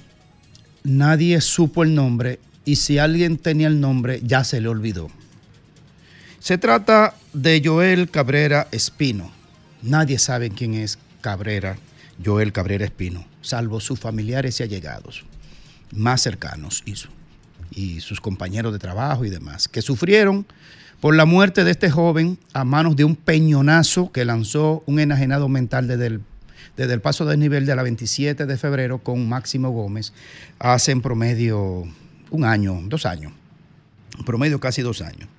[0.83, 5.09] nadie supo el nombre y si alguien tenía el nombre ya se le olvidó.
[6.39, 9.31] Se trata de Joel Cabrera Espino.
[9.81, 11.77] Nadie sabe quién es Cabrera,
[12.23, 15.25] Joel Cabrera Espino, salvo sus familiares y allegados
[15.91, 17.09] más cercanos y, su-
[17.71, 20.45] y sus compañeros de trabajo y demás, que sufrieron
[21.01, 25.47] por la muerte de este joven a manos de un peñonazo que lanzó un enajenado
[25.47, 26.21] mental desde el,
[26.75, 30.13] desde el paso del nivel de la 27 de febrero con Máximo Gómez
[30.59, 31.87] hace en promedio
[32.31, 33.31] un año, dos años,
[34.17, 35.29] en promedio casi dos años.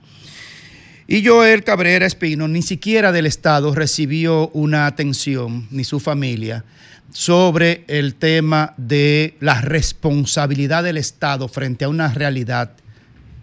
[1.13, 6.65] Y Joel Cabrera Espino ni siquiera del Estado recibió una atención, ni su familia,
[7.13, 12.75] sobre el tema de la responsabilidad del Estado frente a una realidad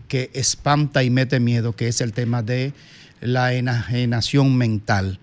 [0.07, 2.72] que espanta y mete miedo, que es el tema de
[3.19, 5.19] la enajenación mental,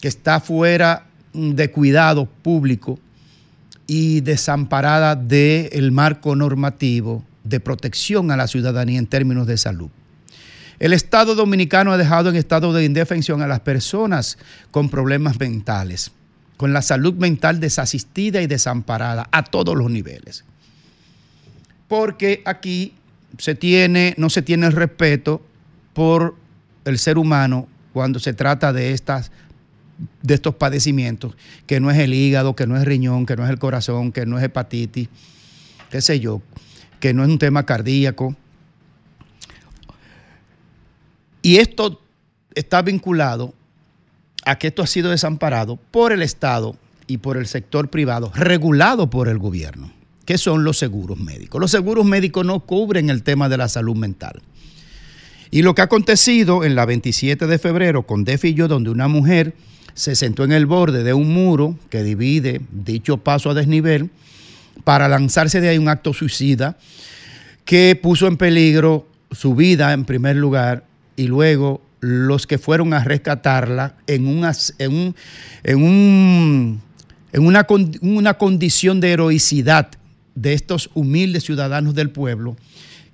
[0.00, 2.98] que está fuera de cuidado público
[3.86, 9.90] y desamparada del marco normativo de protección a la ciudadanía en términos de salud.
[10.80, 14.38] El Estado dominicano ha dejado en estado de indefensión a las personas
[14.70, 16.10] con problemas mentales,
[16.56, 20.44] con la salud mental desasistida y desamparada a todos los niveles.
[21.86, 22.94] Porque aquí
[23.36, 25.42] se tiene, no se tiene el respeto
[25.92, 26.34] por
[26.86, 29.30] el ser humano cuando se trata de estas
[30.22, 31.36] de estos padecimientos,
[31.66, 34.24] que no es el hígado, que no es riñón, que no es el corazón, que
[34.24, 35.10] no es hepatitis,
[35.90, 36.40] qué sé yo,
[37.00, 38.34] que no es un tema cardíaco.
[41.42, 42.00] Y esto
[42.54, 43.54] está vinculado
[44.44, 46.76] a que esto ha sido desamparado por el Estado
[47.06, 49.92] y por el sector privado, regulado por el gobierno,
[50.24, 51.60] que son los seguros médicos.
[51.60, 54.42] Los seguros médicos no cubren el tema de la salud mental.
[55.50, 58.90] Y lo que ha acontecido en la 27 de febrero con Defi y yo, donde
[58.90, 59.54] una mujer
[59.94, 64.10] se sentó en el borde de un muro que divide dicho paso a desnivel
[64.84, 66.78] para lanzarse de ahí un acto suicida
[67.64, 70.84] que puso en peligro su vida en primer lugar
[71.20, 75.16] y luego los que fueron a rescatarla en, un, as- en, un-
[75.64, 76.80] en, un-
[77.32, 77.66] en una,
[78.00, 79.90] una condición de heroicidad
[80.34, 82.56] de estos humildes ciudadanos del pueblo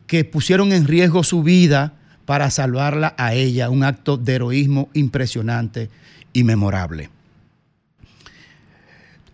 [0.06, 1.94] que pusieron en riesgo su vida
[2.26, 5.90] para salvarla a ella, un acto de heroísmo impresionante
[6.32, 7.10] y memorable.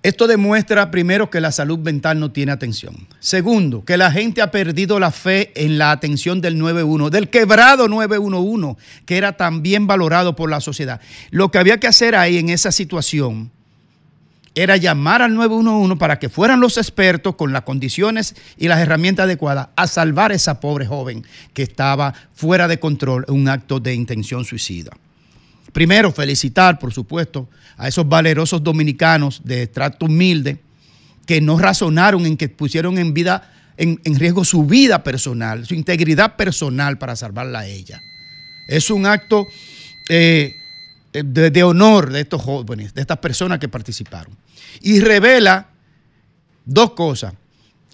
[0.03, 3.07] Esto demuestra primero que la salud mental no tiene atención.
[3.21, 7.87] Segundo, que la gente ha perdido la fe en la atención del 911, del quebrado
[7.87, 11.01] 911, que era tan bien valorado por la sociedad.
[11.31, 13.53] Lo que había que hacer ahí en esa situación
[14.57, 19.25] era llamar al 911 para que fueran los expertos con las condiciones y las herramientas
[19.25, 21.25] adecuadas a salvar a esa pobre joven
[21.55, 24.91] que estaba fuera de control en un acto de intención suicida.
[25.73, 30.59] Primero, felicitar, por supuesto, a esos valerosos dominicanos de trato humilde
[31.27, 35.75] que no razonaron en que pusieron en vida, en, en riesgo su vida personal, su
[35.75, 38.01] integridad personal para salvarla a ella.
[38.69, 39.47] Es un acto
[40.09, 40.55] eh,
[41.13, 44.37] de, de honor de estos jóvenes, de estas personas que participaron.
[44.81, 45.69] Y revela
[46.65, 47.35] dos cosas.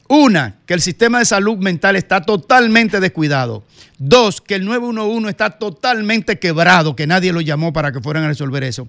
[0.08, 3.64] Una, que el sistema de salud mental está totalmente descuidado.
[3.98, 8.28] Dos, que el 911 está totalmente quebrado, que nadie lo llamó para que fueran a
[8.28, 8.88] resolver eso.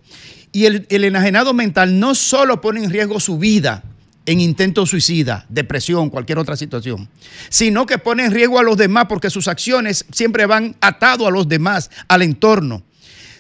[0.53, 3.83] Y el, el enajenado mental no solo pone en riesgo su vida
[4.25, 7.09] en intento suicida, depresión, cualquier otra situación,
[7.49, 11.31] sino que pone en riesgo a los demás porque sus acciones siempre van atado a
[11.31, 12.83] los demás, al entorno.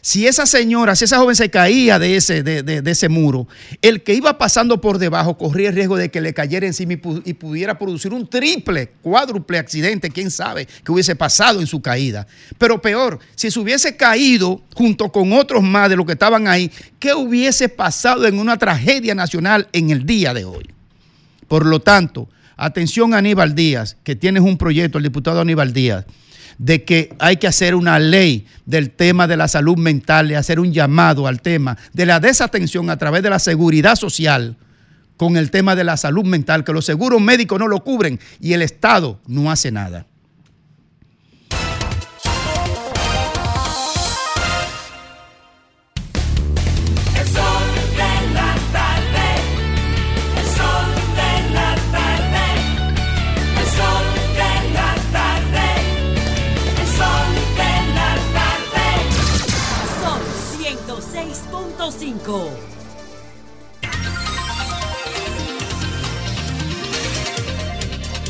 [0.01, 3.47] Si esa señora, si esa joven se caía de ese, de, de- de ese muro,
[3.81, 6.97] el que iba pasando por debajo corría el riesgo de que le cayera encima y,
[6.97, 11.81] pu- y pudiera producir un triple, cuádruple accidente, quién sabe, que hubiese pasado en su
[11.81, 12.27] caída.
[12.57, 16.71] Pero peor, si se hubiese caído junto con otros más de los que estaban ahí,
[16.99, 20.69] ¿qué hubiese pasado en una tragedia nacional en el día de hoy?
[21.47, 26.05] Por lo tanto, atención Aníbal Díaz, que tienes un proyecto, el diputado Aníbal Díaz,
[26.59, 30.59] de que hay que hacer una ley del tema de la salud mental y hacer
[30.59, 34.57] un llamado al tema de la desatención a través de la seguridad social
[35.17, 38.53] con el tema de la salud mental, que los seguros médicos no lo cubren y
[38.53, 40.05] el Estado no hace nada.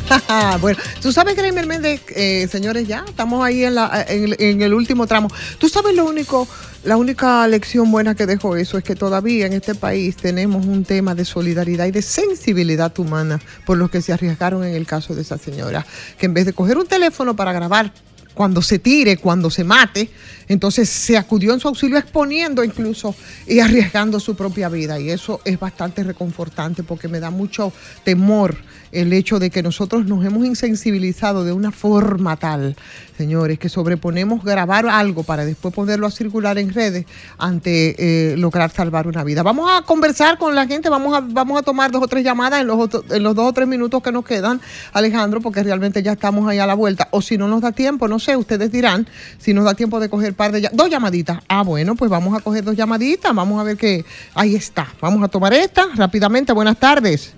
[0.62, 4.74] bueno, tú sabes, Kramer Méndez, eh, señores, ya estamos ahí en, la, en, en el
[4.74, 5.30] último tramo.
[5.58, 6.48] Tú sabes lo único,
[6.84, 10.84] la única lección buena que dejó eso es que todavía en este país tenemos un
[10.84, 15.16] tema de solidaridad y de sensibilidad humana por los que se arriesgaron en el caso
[15.16, 15.86] de esa señora,
[16.18, 17.92] que en vez de coger un teléfono para grabar
[18.40, 20.10] cuando se tire, cuando se mate,
[20.48, 23.14] entonces se acudió en su auxilio exponiendo incluso
[23.46, 24.98] y arriesgando su propia vida.
[24.98, 27.74] Y eso es bastante reconfortante porque me da mucho
[28.06, 28.56] temor
[28.94, 32.76] el hecho de que nosotros nos hemos insensibilizado de una forma tal,
[33.18, 37.06] señores, que sobreponemos grabar algo para después ponerlo a circular en redes
[37.38, 39.44] ante eh, lograr salvar una vida.
[39.44, 42.62] Vamos a conversar con la gente, vamos a, vamos a tomar dos o tres llamadas
[42.62, 44.60] en los, otro- en los dos o tres minutos que nos quedan,
[44.94, 47.10] Alejandro, porque realmente ya estamos ahí a la vuelta.
[47.12, 49.08] O si no nos da tiempo, no sé, ustedes dirán
[49.38, 51.40] si nos da tiempo de coger par de ll- dos llamaditas.
[51.48, 54.04] Ah, bueno, pues vamos a coger dos llamaditas, vamos a ver que
[54.36, 54.88] ahí está.
[55.02, 56.52] Vamos a tomar esta rápidamente.
[56.54, 57.36] Buenas tardes.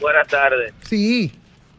[0.00, 0.72] Buenas tardes.
[0.88, 1.32] Sí.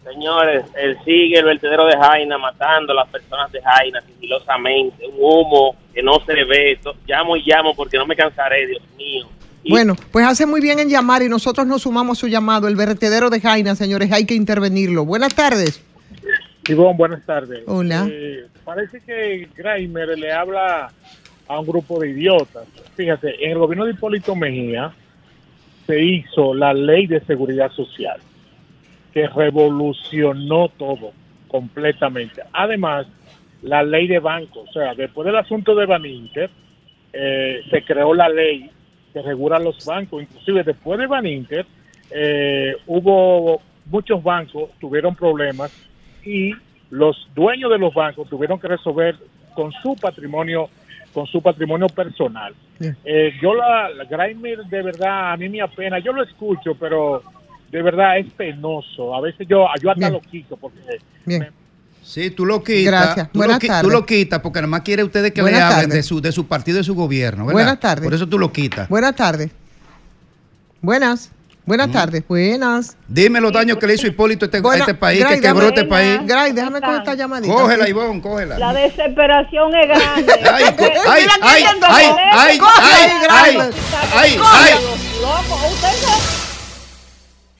[0.03, 5.05] Señores, él sigue el vertedero de Jaina matando a las personas de Jaina sigilosamente.
[5.07, 6.79] Un humo que no se ve.
[6.83, 9.27] To- Llamo y llamo porque no me cansaré, Dios mío.
[9.69, 12.67] Bueno, pues hace muy bien en llamar y nosotros nos sumamos a su llamado.
[12.67, 15.05] El vertedero de Jaina, señores, hay que intervenirlo.
[15.05, 15.83] Buenas tardes.
[16.71, 17.63] Ivonne, buenas tardes.
[17.67, 18.07] Hola.
[18.09, 20.91] Eh, parece que Grimer le habla
[21.47, 22.67] a un grupo de idiotas.
[22.95, 24.91] Fíjate, en el gobierno de Hipólito Mejía
[25.85, 28.19] se hizo la ley de seguridad social,
[29.13, 31.13] que revolucionó todo.
[31.47, 32.41] completamente.
[32.53, 33.05] Además,
[33.61, 36.49] la ley de bancos, o sea, después del asunto de Baninter,
[37.11, 38.71] eh, se creó la ley
[39.11, 41.65] que regula los bancos, inclusive después de Baninter,
[42.09, 45.71] eh, hubo muchos bancos tuvieron problemas
[46.25, 46.53] y
[46.89, 49.15] los dueños de los bancos tuvieron que resolver
[49.55, 50.69] con su patrimonio
[51.13, 52.53] con su patrimonio personal.
[53.03, 57.21] Eh, yo la, la de verdad a mí me apena, yo lo escucho, pero
[57.69, 59.13] de verdad es penoso.
[59.13, 60.13] A veces yo, yo hasta Bien.
[60.13, 60.79] lo quito porque
[61.25, 61.49] Bien.
[62.01, 62.85] Sí, tú lo quitas.
[62.85, 63.31] Gracias.
[63.31, 63.91] Tú, lo, Buenas qui- tú tardes.
[63.91, 65.95] lo quitas porque nada más quiere ustedes que Buenas le hablen tardes.
[65.95, 67.43] de su, de su partido y de su gobierno.
[67.45, 67.53] ¿verdad?
[67.53, 68.05] Buenas tardes.
[68.05, 68.87] Por eso tú lo quitas.
[68.87, 69.51] Buenas tardes.
[70.81, 71.31] Buenas.
[71.63, 72.23] Buenas tardes.
[72.27, 72.97] Buenas.
[73.07, 75.67] Dime los daños que le hizo Hipólito a este, a este país, Gray, que quebró
[75.67, 76.19] déjame- este país.
[76.25, 77.53] Gray, déjame con esta llamadita.
[77.53, 77.89] Cógela, Sí.
[77.91, 78.57] Ivonne, cógela.
[78.57, 80.33] La desesperación es grande.
[80.51, 83.69] Ay, co- Porque- ay, Mira, ay, que ay, ella ay, no ay, puede.
[83.69, 84.73] ay, Está ay, con ay.
[84.73, 85.71] los locos.
[85.71, 86.40] Usted no-